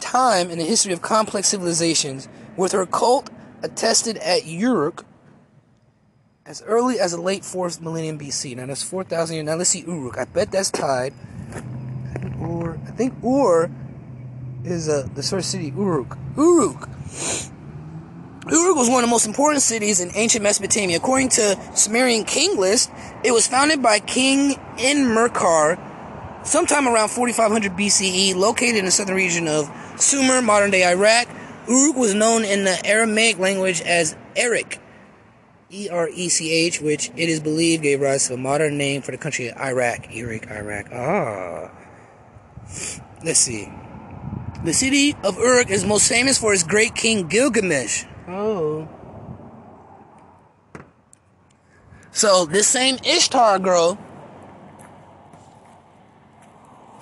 [0.00, 2.26] time in the history of complex civilizations,
[2.56, 3.28] with her cult
[3.62, 5.04] attested at Uruk
[6.46, 8.56] as early as the late 4th millennium BC.
[8.56, 9.46] Now that's 4,000 years.
[9.46, 10.18] Now let's see Uruk.
[10.18, 11.12] I bet that's tied.
[12.40, 13.70] Or I think Ur
[14.64, 16.16] is uh, the first city, Uruk.
[16.36, 16.88] Uruk.
[18.50, 20.96] Uruk was one of the most important cities in ancient Mesopotamia.
[20.96, 22.90] According to Sumerian king list,
[23.22, 25.78] it was founded by King Enmerkar
[26.46, 31.28] sometime around 4500 BCE, located in the southern region of Sumer, modern day Iraq.
[31.68, 34.80] Uruk was known in the Aramaic language as Erech,
[35.70, 39.02] E R E C H, which it is believed gave rise to a modern name
[39.02, 40.10] for the country of Iraq.
[40.14, 40.90] Erech, Iraq.
[40.92, 41.70] Ah.
[43.22, 43.70] Let's see.
[44.64, 48.04] The city of Uruk is most famous for its great king Gilgamesh.
[48.26, 48.88] Oh.
[52.12, 53.98] So this same Ishtar girl,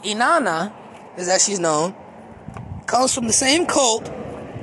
[0.03, 0.73] Inanna,
[1.17, 1.95] is as she's known,
[2.87, 4.11] comes from the same cult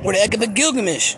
[0.04, 1.16] where the epic of Gilgamesh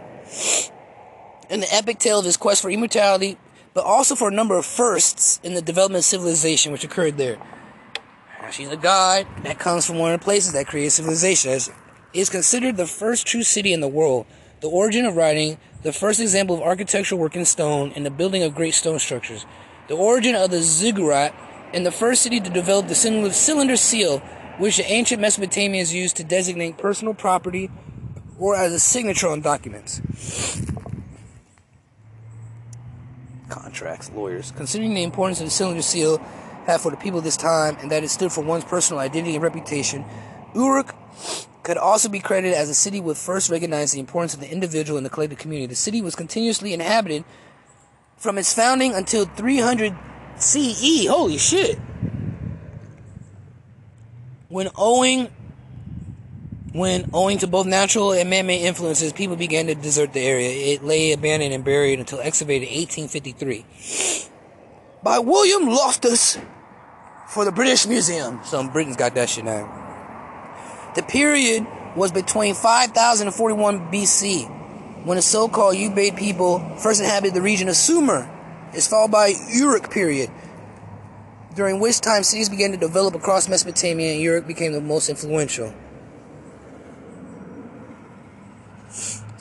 [1.49, 3.37] and the epic tale of his quest for immortality,
[3.73, 7.37] but also for a number of firsts in the development of civilization which occurred there.
[8.51, 11.59] She's a god that comes from one of the places that created civilization.
[12.13, 14.27] Is considered the first true city in the world,
[14.61, 18.43] the origin of writing, the first example of architectural work in stone, and the building
[18.43, 19.47] of great stone structures,
[19.87, 21.33] the origin of the ziggurat,
[21.73, 24.19] and the first city to develop the cylinder seal,
[24.59, 27.69] which the ancient Mesopotamians used to designate personal property
[28.39, 30.01] or as a signature on documents.
[33.49, 34.51] Contracts, lawyers.
[34.51, 36.17] Considering the importance of the cylinder seal
[36.65, 39.35] had for the people of this time and that it stood for one's personal identity
[39.35, 40.03] and reputation,
[40.55, 40.95] Uruk
[41.63, 44.97] could also be credited as a city which first recognized the importance of the individual
[44.97, 45.67] in the collective community.
[45.67, 47.23] The city was continuously inhabited
[48.17, 49.95] from its founding until 300
[50.37, 51.07] CE.
[51.07, 51.79] Holy shit!
[54.49, 55.29] When owing
[56.75, 60.49] when, owing to both natural and man-made influences, people began to desert the area.
[60.73, 63.65] It lay abandoned and buried until excavated in 1853
[65.01, 66.37] by William Loftus
[67.29, 68.41] for the British Museum.
[68.43, 69.71] Some Britons got that shit now.
[70.95, 71.65] The period
[71.95, 77.69] was between 5000 and 41 BC, when the so-called Ubaid people first inhabited the region
[77.69, 78.29] of Sumer.
[78.73, 80.29] It's followed by Uruk period,
[81.55, 85.73] during which time cities began to develop across Mesopotamia and Uruk became the most influential.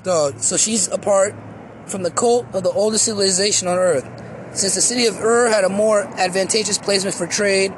[0.05, 1.35] So, so she's apart
[1.87, 4.05] from the cult of the oldest civilization on earth.
[4.53, 7.73] Since the city of Ur had a more advantageous placement for trade,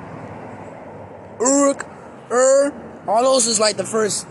[1.40, 1.86] Uruk,
[2.30, 2.72] Ur,
[3.06, 4.26] all those is like the first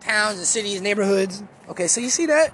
[0.00, 1.42] towns and cities, neighborhoods.
[1.68, 2.52] Okay, so you see that?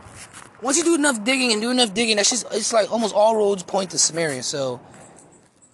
[0.61, 3.37] Once you do enough digging and do enough digging, that's just it's like almost all
[3.37, 4.45] roads point to Sumeria.
[4.45, 4.81] So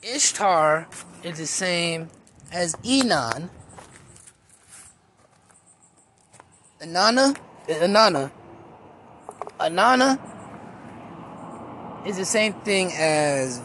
[0.02, 0.86] Ishtar
[1.24, 2.08] is the same
[2.52, 3.50] as Enon.
[6.80, 7.36] Inanna,
[7.66, 8.30] Inanna
[9.58, 10.18] Inanna
[12.06, 13.60] is the same thing as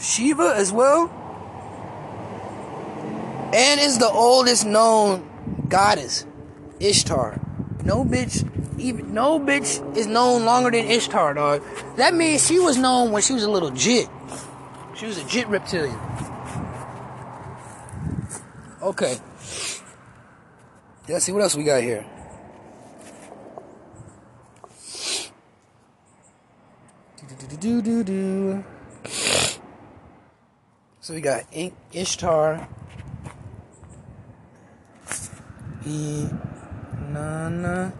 [0.00, 1.08] Shiva as well.
[3.54, 6.26] And is the oldest known goddess,
[6.80, 7.40] Ishtar.
[7.84, 8.48] No bitch,
[8.80, 11.62] even no bitch is known longer than Ishtar, dog.
[11.96, 14.08] That means she was known when she was a little jit.
[14.96, 15.98] She was a jit reptilian.
[18.82, 19.18] Okay.
[21.08, 22.04] Let's see what else we got here.
[31.00, 31.44] So we got
[31.92, 32.68] Ishtar.
[35.86, 36.28] E
[37.10, 37.92] Nana.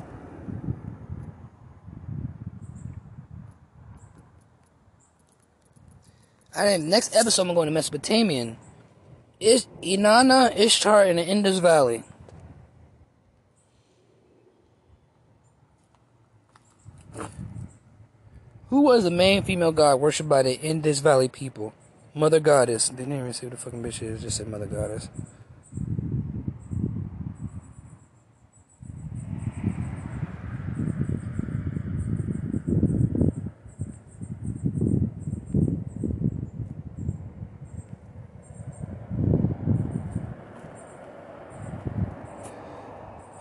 [6.56, 8.56] And next episode, I'm going to Mesopotamian.
[9.40, 12.04] Is Inanna Ishtar in the Indus Valley.
[18.74, 21.72] Who was the main female god worshipped by the Indus Valley people?
[22.12, 22.88] Mother Goddess.
[22.88, 24.20] Didn't even say what the fucking bitch is.
[24.20, 25.08] Just said Mother Goddess.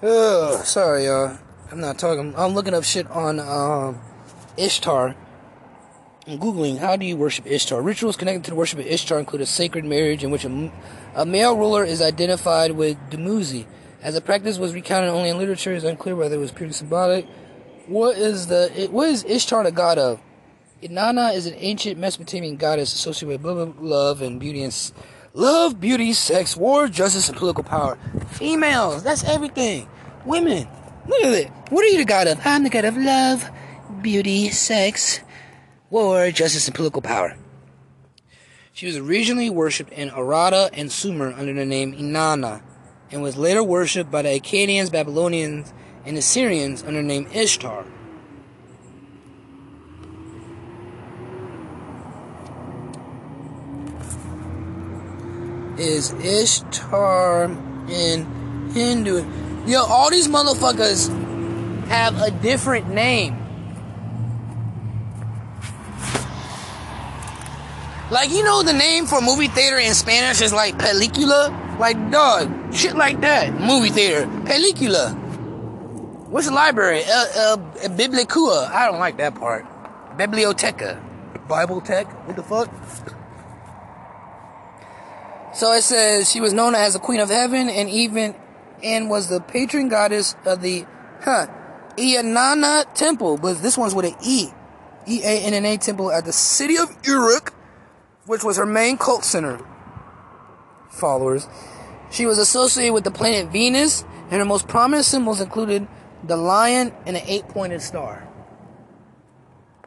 [0.04, 1.40] Oh, sorry, y'all.
[1.72, 2.36] I'm not talking.
[2.38, 4.00] I'm looking up shit on um,
[4.58, 5.16] Ishtar
[6.28, 7.82] Googling, how do you worship Ishtar?
[7.82, 10.72] Rituals connected to the worship of Ishtar include a sacred marriage in which a,
[11.16, 13.66] a male ruler is identified with Dumuzi.
[14.02, 17.26] As a practice was recounted only in literature, it's unclear whether it was purely symbolic.
[17.88, 20.22] What is the what is Ishtar the god of?
[20.82, 24.92] Inanna is an ancient Mesopotamian goddess associated with love and beauty and
[25.34, 27.98] love, beauty, sex, war, justice, and political power.
[28.32, 29.90] Females, that's everything.
[30.26, 30.70] Women,
[31.06, 31.52] look at it.
[31.70, 32.40] What are you the god of?
[32.46, 33.50] I'm the god of love,
[34.02, 35.20] beauty, sex,
[35.94, 37.38] war, justice, and political power.
[38.74, 42.64] She was originally worshipped in Arada and Sumer under the name Inanna,
[43.12, 45.72] and was later worshipped by the Akkadians, Babylonians,
[46.04, 47.86] and Assyrians under the name Ishtar.
[55.78, 57.46] Is Ishtar
[57.88, 59.24] in Hindu?
[59.68, 61.10] Yo, all these motherfuckers
[61.88, 63.43] have a different name.
[68.14, 71.80] Like, you know, the name for movie theater in Spanish is like pelicula?
[71.80, 73.60] Like, dog, shit like that.
[73.60, 74.28] Movie theater.
[74.46, 75.18] Pelicula.
[76.30, 77.02] What's the library?
[77.06, 77.58] Uh, uh,
[77.90, 78.70] Bibliocua.
[78.70, 79.66] I don't like that part.
[80.16, 81.02] Biblioteca.
[81.48, 82.06] Bible tech?
[82.28, 82.70] What the fuck?
[85.56, 88.36] So it says she was known as the Queen of Heaven and even
[88.84, 90.86] and was the patron goddess of the
[91.22, 91.48] huh
[91.98, 94.50] Inanna Temple, but this one's with an E.
[95.08, 97.54] E A N N A Temple at the city of Uruk,
[98.26, 99.60] which was her main cult center.
[100.90, 101.48] Followers.
[102.12, 105.88] She was associated with the planet Venus, and her most prominent symbols included
[106.24, 108.28] the lion and an eight pointed star.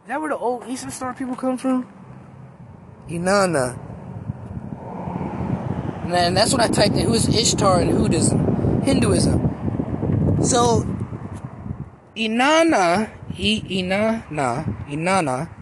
[0.03, 1.93] Is that where the old Eastern Star people come from?
[3.09, 3.77] Inanna.
[6.05, 7.07] And that's what I typed in.
[7.07, 8.83] Who is Ishtar in Hinduism?
[8.83, 10.43] Hinduism.
[10.45, 10.85] So,
[12.15, 15.56] Inanna, I, Inanna, Inanna.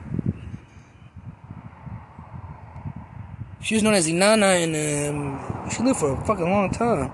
[3.64, 4.76] She was known as Inanna, and
[5.16, 7.10] um, she lived for a fucking long time.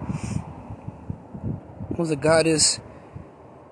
[1.96, 2.80] Was a goddess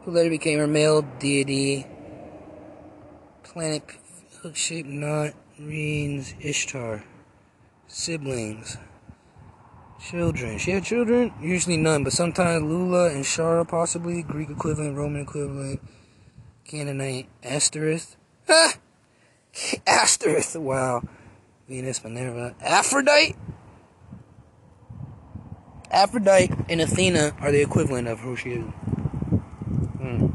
[0.03, 1.85] who later became her male deity.
[3.43, 3.83] Planet
[4.43, 7.03] hook-shaped knot, Reens, Ishtar.
[7.89, 8.77] Siblings.
[10.01, 10.59] Children.
[10.59, 11.35] She had children?
[11.43, 14.23] Usually none, but sometimes Lula and Shara, possibly.
[14.23, 15.81] Greek equivalent, Roman equivalent.
[16.65, 17.27] Canaanite.
[17.43, 18.15] Asterisk.
[18.49, 18.75] Ah!
[19.85, 20.57] Asterisk.
[20.61, 21.03] Wow.
[21.69, 22.55] Venus, Minerva.
[22.63, 23.37] Aphrodite?
[25.91, 28.65] Aphrodite and Athena are the equivalent of who she is.
[30.01, 30.29] Hmm.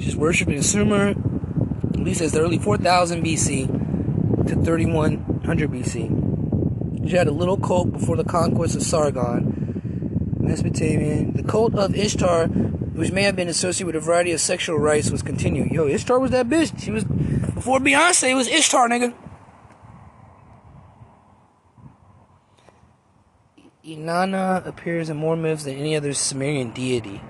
[0.00, 7.08] She's worshipped in Sumer, at least as early 4000 BC to 3100 BC.
[7.08, 11.34] She had a little cult before the conquest of Sargon, Mesopotamian.
[11.34, 15.12] The cult of Ishtar, which may have been associated with a variety of sexual rites,
[15.12, 15.70] was continued.
[15.70, 16.76] Yo, Ishtar was that bitch.
[16.82, 18.30] She was before Beyonce.
[18.30, 19.14] It was Ishtar, nigga.
[23.88, 27.22] Inanna appears in more myths than any other Sumerian deity.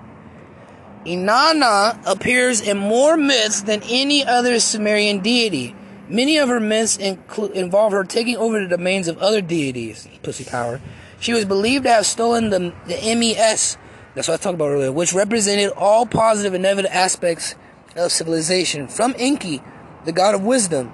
[1.05, 5.73] Inanna appears in more myths than any other Sumerian deity.
[6.09, 10.09] Many of her myths include, involve her taking over the domains of other deities.
[10.21, 10.81] Pussy power.
[11.21, 13.77] She was believed to have stolen the, the MES,
[14.13, 17.55] that's what I talked about earlier, which represented all positive and negative aspects
[17.95, 19.61] of civilization from Enki,
[20.03, 20.91] the god of wisdom.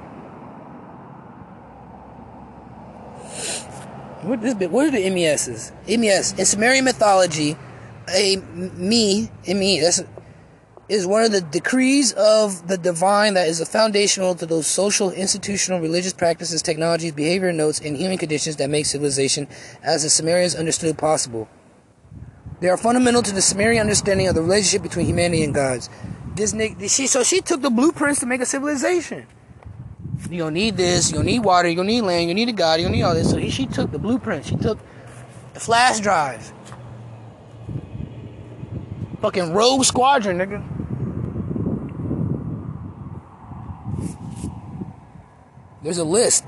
[4.25, 5.71] What is what are the MESs?
[5.87, 7.55] MES in Sumerian mythology,
[8.13, 10.03] a me, me, that's
[10.87, 15.79] is one of the decrees of the divine that is foundational to those social, institutional,
[15.79, 19.47] religious practices, technologies, behavior notes, and human conditions that make civilization
[19.81, 21.47] as the Sumerians understood possible.
[22.61, 25.89] They are fundamental to the Sumerian understanding of the relationship between humanity and gods.
[26.35, 26.51] This
[27.11, 29.27] so she took the blueprints to make a civilization.
[30.29, 32.53] You don't need this, you don't need water, you don't need land, you need a
[32.53, 33.29] god, you don't need all this.
[33.29, 34.79] So he, she took the blueprint, she took
[35.53, 36.51] the flash drive.
[39.21, 40.63] Fucking Rogue Squadron, nigga.
[45.83, 46.43] There's a list.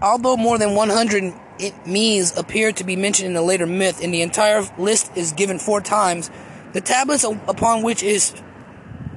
[0.00, 1.34] Although more than 100
[1.84, 5.58] means appear to be mentioned in a later myth, and the entire list is given
[5.58, 6.30] four times,
[6.72, 8.34] the tablets upon which is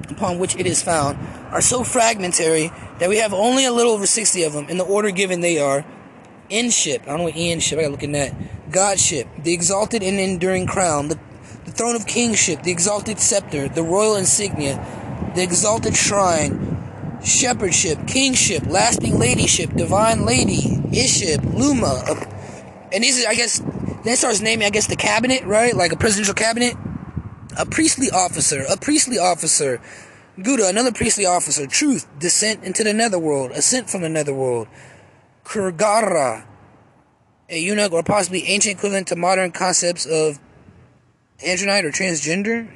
[0.10, 1.18] upon which it is found
[1.54, 4.68] are so fragmentary that we have only a little over 60 of them.
[4.70, 5.86] In the order given, they are
[6.70, 7.04] ship.
[7.04, 7.80] I don't know what in ship.
[7.80, 8.34] I gotta look in that.
[8.72, 11.20] Godship, the exalted and enduring crown, the,
[11.66, 14.76] the throne of kingship, the exalted scepter, the royal insignia,
[15.36, 20.62] the exalted shrine, shepherdship, kingship, lasting ladyship, divine lady,
[20.92, 22.30] ishib, lumah.
[22.92, 23.60] And these, are, I guess,
[24.04, 25.76] then starts naming, I guess, the cabinet, right?
[25.76, 26.76] Like a presidential cabinet.
[27.58, 29.80] A priestly officer, a priestly officer.
[30.38, 31.68] Guda, another priestly officer.
[31.68, 34.68] Truth, descent into the netherworld, ascent from the netherworld.
[35.44, 36.46] Kurgarra,
[37.50, 40.40] a eunuch or possibly ancient equivalent to modern concepts of
[41.46, 42.68] androgyne or transgender.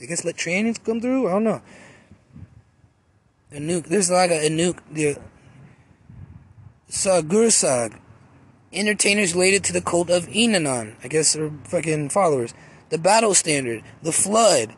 [0.00, 1.28] I guess let trans come through.
[1.28, 1.62] I don't know.
[3.52, 3.86] Anuk.
[3.86, 4.78] There's like a Anuk.
[4.90, 5.16] The
[6.90, 7.98] Sagursag.
[8.72, 10.96] Entertainers related to the cult of Inanon.
[11.02, 12.52] I guess they're fucking followers.
[12.90, 13.82] The battle standard.
[14.02, 14.74] The flood.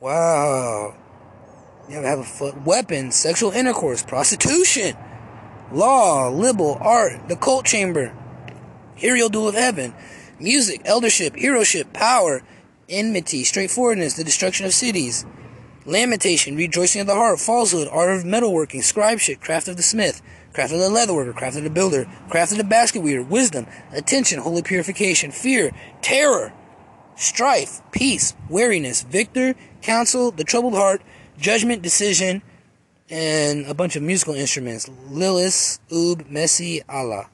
[0.00, 0.94] Wow.
[1.86, 2.62] You have have a foot.
[2.64, 4.96] Weapons, sexual intercourse, prostitution,
[5.72, 8.16] law, libel, art, the cult chamber,
[9.02, 9.92] Ariel duel of heaven,
[10.38, 12.42] music, eldership, heroship, power,
[12.88, 15.26] enmity, straightforwardness, the destruction of cities,
[15.84, 20.22] lamentation, rejoicing of the heart, falsehood, art of metalworking, scribeship, craft of the smith,
[20.54, 24.38] craft of the leatherworker, craft of the builder, craft of the basket weaver, wisdom, attention,
[24.38, 26.54] holy purification, fear, terror,
[27.16, 31.02] strife, peace, weariness, victor, counsel, the troubled heart,
[31.38, 32.42] judgment, decision,
[33.10, 34.88] and a bunch of musical instruments.
[35.10, 37.28] Lilis, Ub, Messi, Allah.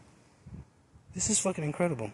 [1.14, 2.12] This is fucking incredible.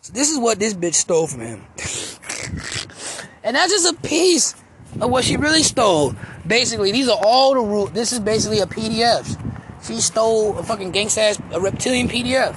[0.00, 1.64] So this is what this bitch stole from him.
[3.42, 4.54] and that's just a piece
[5.00, 6.14] of what she really stole.
[6.46, 7.92] Basically, these are all the rules.
[7.92, 9.40] This is basically a PDF.
[9.86, 12.54] She stole a fucking gangsta ass, a reptilian PDF.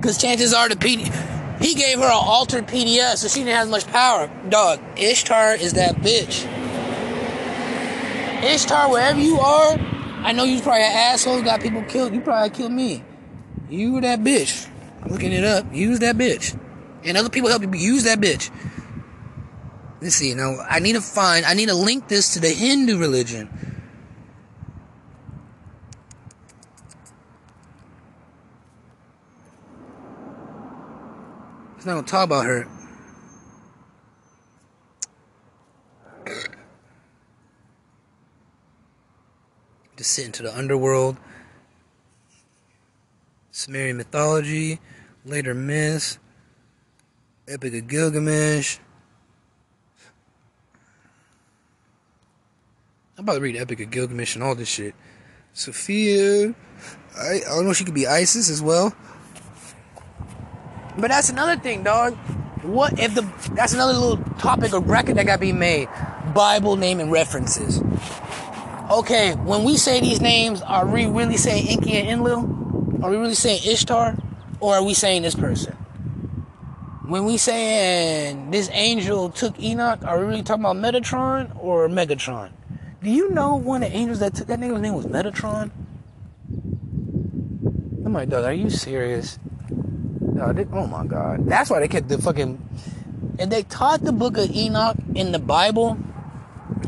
[0.00, 3.68] Because chances are the PDF, he gave her an altered PDF, so she didn't have
[3.68, 4.30] much power.
[4.48, 6.46] Dog, Ishtar is that bitch.
[8.42, 9.76] Ishtar, wherever you are,
[10.22, 12.14] I know you probably an asshole, got people killed.
[12.14, 13.04] You probably killed me.
[13.68, 14.68] You were that bitch.
[15.06, 16.58] Looking it up, use that bitch.
[17.04, 18.50] And other people help you use that bitch.
[20.00, 20.32] Let's see.
[20.32, 23.50] Now, I need to find, I need to link this to the Hindu religion.
[31.80, 32.68] It's not gonna talk about her.
[39.96, 41.16] Descent into the underworld.
[43.50, 44.78] Sumerian mythology,
[45.24, 46.18] later myths,
[47.48, 48.76] Epic of Gilgamesh.
[53.16, 54.94] I'm about to read Epic of Gilgamesh and all this shit.
[55.54, 56.54] Sophia,
[57.16, 57.72] I, I don't know.
[57.72, 58.94] She could be Isis as well.
[61.00, 62.14] But that's another thing, dog.
[62.62, 63.22] What if the
[63.54, 65.88] that's another little topic or bracket that got to be made?
[66.34, 67.82] Bible name and references.
[68.90, 72.40] Okay, when we say these names, are we really saying Enki and Enlil?
[73.02, 74.16] Are we really saying Ishtar?
[74.60, 75.72] Or are we saying this person?
[77.06, 82.50] When we saying this angel took Enoch, are we really talking about Metatron or Megatron?
[83.02, 85.70] Do you know one of the angels that took that nigga's name was Metatron?
[88.04, 89.38] I'm like, dog, are you serious?
[90.52, 91.46] They, oh my god.
[91.46, 92.60] That's why they kept the fucking.
[93.38, 95.98] And they taught the book of Enoch in the Bible.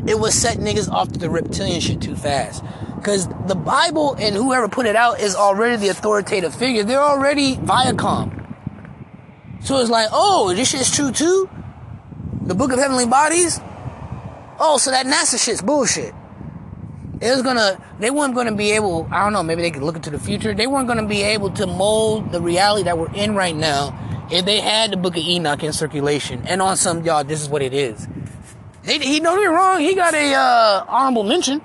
[0.07, 2.63] It was set niggas off to the reptilian shit too fast.
[2.95, 6.83] Because the Bible and whoever put it out is already the authoritative figure.
[6.83, 8.39] They're already Viacom.
[9.61, 11.49] So it's like, oh, this shit's true too?
[12.41, 13.59] The Book of Heavenly Bodies?
[14.59, 16.13] Oh, so that NASA shit's bullshit.
[17.23, 19.95] It was gonna, they weren't gonna be able, I don't know, maybe they could look
[19.95, 20.53] into the future.
[20.53, 23.97] They weren't gonna be able to mold the reality that we're in right now
[24.29, 26.43] if they had the Book of Enoch in circulation.
[26.45, 28.09] And on some, y'all, this is what it is.
[28.83, 31.61] He, don't get wrong, he got a uh, honorable mention.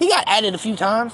[0.00, 1.12] He got added a few times.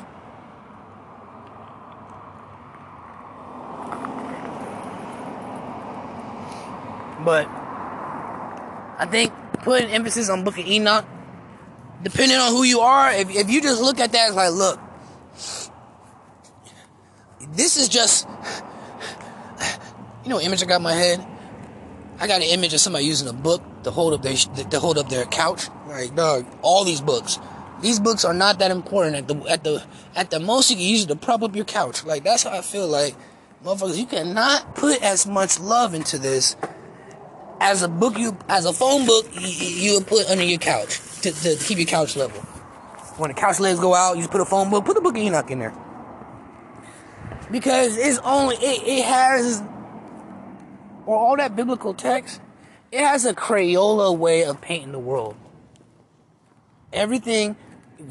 [7.23, 7.47] But
[8.97, 11.05] I think putting emphasis on Book of Enoch
[12.03, 14.81] depending on who you are, if, if you just look at that, it's like, look,
[17.55, 18.29] this is just,
[20.25, 21.27] you know, image I got in my head.
[22.21, 24.99] I got an image of somebody using a book to hold up their to hold
[24.99, 25.69] up their couch.
[25.87, 27.39] Like, dog, all these books.
[27.81, 29.15] These books are not that important.
[29.15, 29.85] At the at the
[30.17, 32.05] at the most, you can use it to prop up your couch.
[32.05, 32.89] Like that's how I feel.
[32.89, 33.15] Like,
[33.65, 36.57] motherfuckers, you cannot put as much love into this
[37.61, 41.01] as a book you as a phone book you, you would put under your couch
[41.23, 42.41] to, to keep your couch level.
[43.17, 45.17] When the couch legs go out, you just put a phone book, put the book
[45.17, 45.75] of Enoch in there.
[47.51, 49.63] Because it's only it, it has
[51.07, 52.41] or all that biblical text,
[52.93, 55.37] it has a Crayola way of painting the world.
[56.93, 57.57] Everything,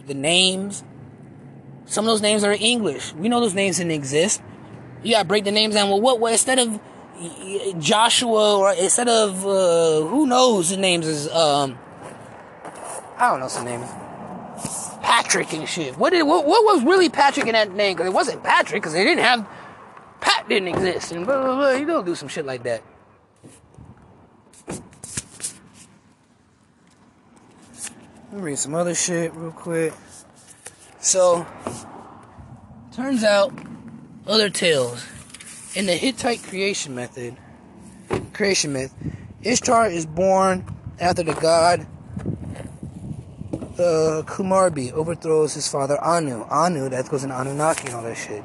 [0.08, 0.84] the names,
[1.86, 3.14] some of those names are English.
[3.14, 4.42] We know those names didn't exist.
[5.04, 5.90] You gotta break the names down.
[5.90, 6.20] Well, what?
[6.20, 6.80] Well, instead of
[7.80, 11.78] Joshua, or instead of uh, who knows the names is um,
[13.18, 13.90] I don't know some names.
[15.02, 15.98] Patrick and shit.
[15.98, 17.96] What did what, what was really Patrick in that name?
[17.96, 19.48] Because it wasn't Patrick because they didn't have
[20.22, 21.72] Pat didn't exist and blah blah blah.
[21.72, 22.84] You don't do some shit like that.
[24.68, 24.82] Let
[28.34, 29.94] me read some other shit real quick.
[31.00, 31.46] So,
[32.92, 33.54] turns out,
[34.28, 35.06] other tales.
[35.78, 37.38] In the Hittite creation method,
[38.34, 38.92] creation myth,
[39.44, 40.66] Ishtar is born
[41.00, 41.86] after the god
[43.78, 46.46] uh, Kumarbi overthrows his father Anu.
[46.50, 48.44] Anu, that goes in Anunnaki and all that shit.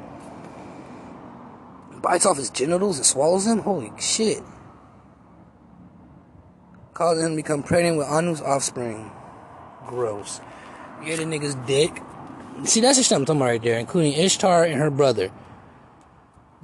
[2.03, 3.57] Bites off his genitals and swallows them?
[3.57, 4.43] Holy shit.
[6.93, 9.09] causing him to become pregnant with Anu's offspring.
[9.87, 10.39] Gross.
[11.03, 11.99] You the nigga's dick.
[12.65, 15.31] See, that's the shit I'm talking about right there, including Ishtar and her brother.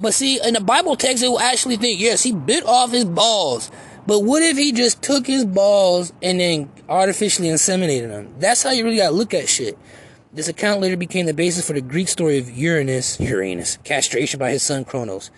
[0.00, 3.04] But see, in the Bible text, it will actually think, yes, he bit off his
[3.04, 3.70] balls.
[4.06, 8.34] But what if he just took his balls and then artificially inseminated them?
[8.38, 9.78] That's how you really gotta look at shit.
[10.32, 14.50] This account later became the basis for the Greek story of Uranus, Uranus, castration by
[14.50, 15.30] his son Kronos.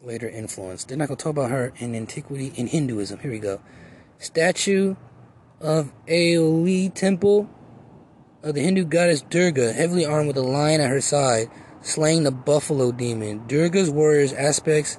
[0.00, 0.84] Later influence.
[0.84, 3.18] They're not gonna talk about her in antiquity in Hinduism.
[3.18, 3.60] Here we go.
[4.18, 4.96] Statue
[5.60, 7.50] of Aihole Temple
[8.42, 11.50] of the Hindu goddess Durga, heavily armed with a lion at her side,
[11.82, 13.46] slaying the buffalo demon.
[13.46, 14.98] Durga's warriors aspects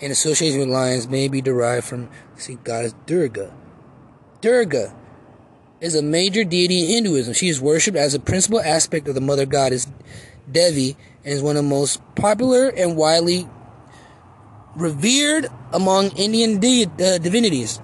[0.00, 3.54] and association with lions may be derived from see goddess Durga.
[4.40, 4.94] Durga
[5.80, 7.34] is a major deity in Hinduism.
[7.34, 9.86] She is worshipped as a principal aspect of the mother goddess
[10.50, 13.48] Devi and is one of the most popular and widely
[14.76, 17.80] revered among Indian de- uh, divinities.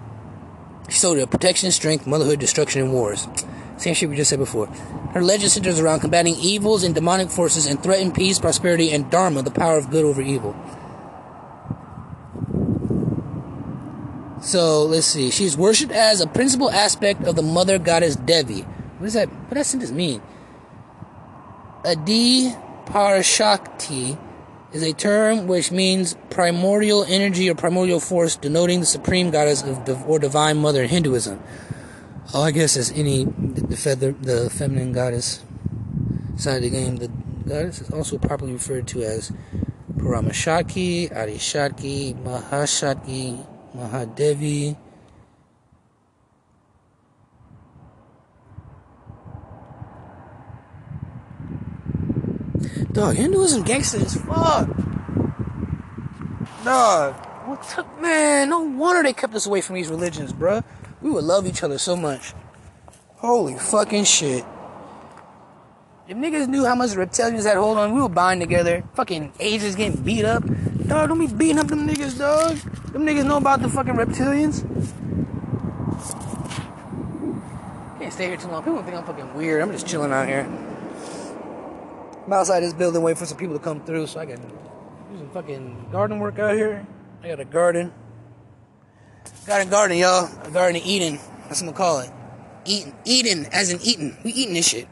[0.89, 3.27] She sold protection, strength, motherhood, destruction, and wars.
[3.77, 4.67] Same shit we just said before.
[5.13, 9.43] Her legend centers around combating evils and demonic forces and threaten peace, prosperity, and dharma,
[9.43, 10.55] the power of good over evil.
[14.41, 15.31] So let's see.
[15.31, 18.61] She's worshipped as a principal aspect of the mother goddess Devi.
[18.99, 19.29] What does that?
[19.29, 20.23] What does sentence mean?
[21.85, 22.55] Adi
[22.87, 24.19] Parashakti
[24.73, 30.09] is a term which means primordial energy or primordial force, denoting the supreme goddess of,
[30.09, 31.43] or divine mother in Hinduism.
[32.33, 35.45] Oh, I guess as any the feather, the feminine goddess
[36.37, 37.09] side of the game, the
[37.47, 39.31] goddess is also properly referred to as
[39.97, 43.45] Paramashakti, Adishakti, Mahashakti,
[43.77, 44.77] Mahadevi.
[52.93, 54.69] Dog, Hinduism gangster as fuck.
[56.65, 57.15] Dog,
[57.47, 58.49] what took man?
[58.49, 60.65] No wonder they kept us away from these religions, bruh.
[61.05, 62.33] We would love each other so much.
[63.17, 64.43] Holy fucking shit.
[66.09, 68.83] If niggas knew how much reptilians had hold on, we would bind together.
[68.95, 70.43] Fucking Asians getting beat up.
[70.87, 72.57] Dog, don't be beating up them niggas, dog.
[72.93, 74.65] Them niggas know about the fucking reptilians.
[77.99, 78.63] Can't stay here too long.
[78.63, 79.61] People think I'm fucking weird.
[79.61, 80.47] I'm just chilling out here.
[82.25, 85.19] I'm outside this building waiting for some people to come through so I can do
[85.19, 86.87] some fucking garden work out here.
[87.23, 87.93] I got a garden.
[89.47, 90.31] Garden garden, y'all.
[90.45, 91.21] A garden of Eden.
[91.49, 92.11] That's what I'm gonna call it.
[92.65, 92.95] Eating.
[93.05, 94.17] Eden as in eating.
[94.25, 94.89] We eating this shit.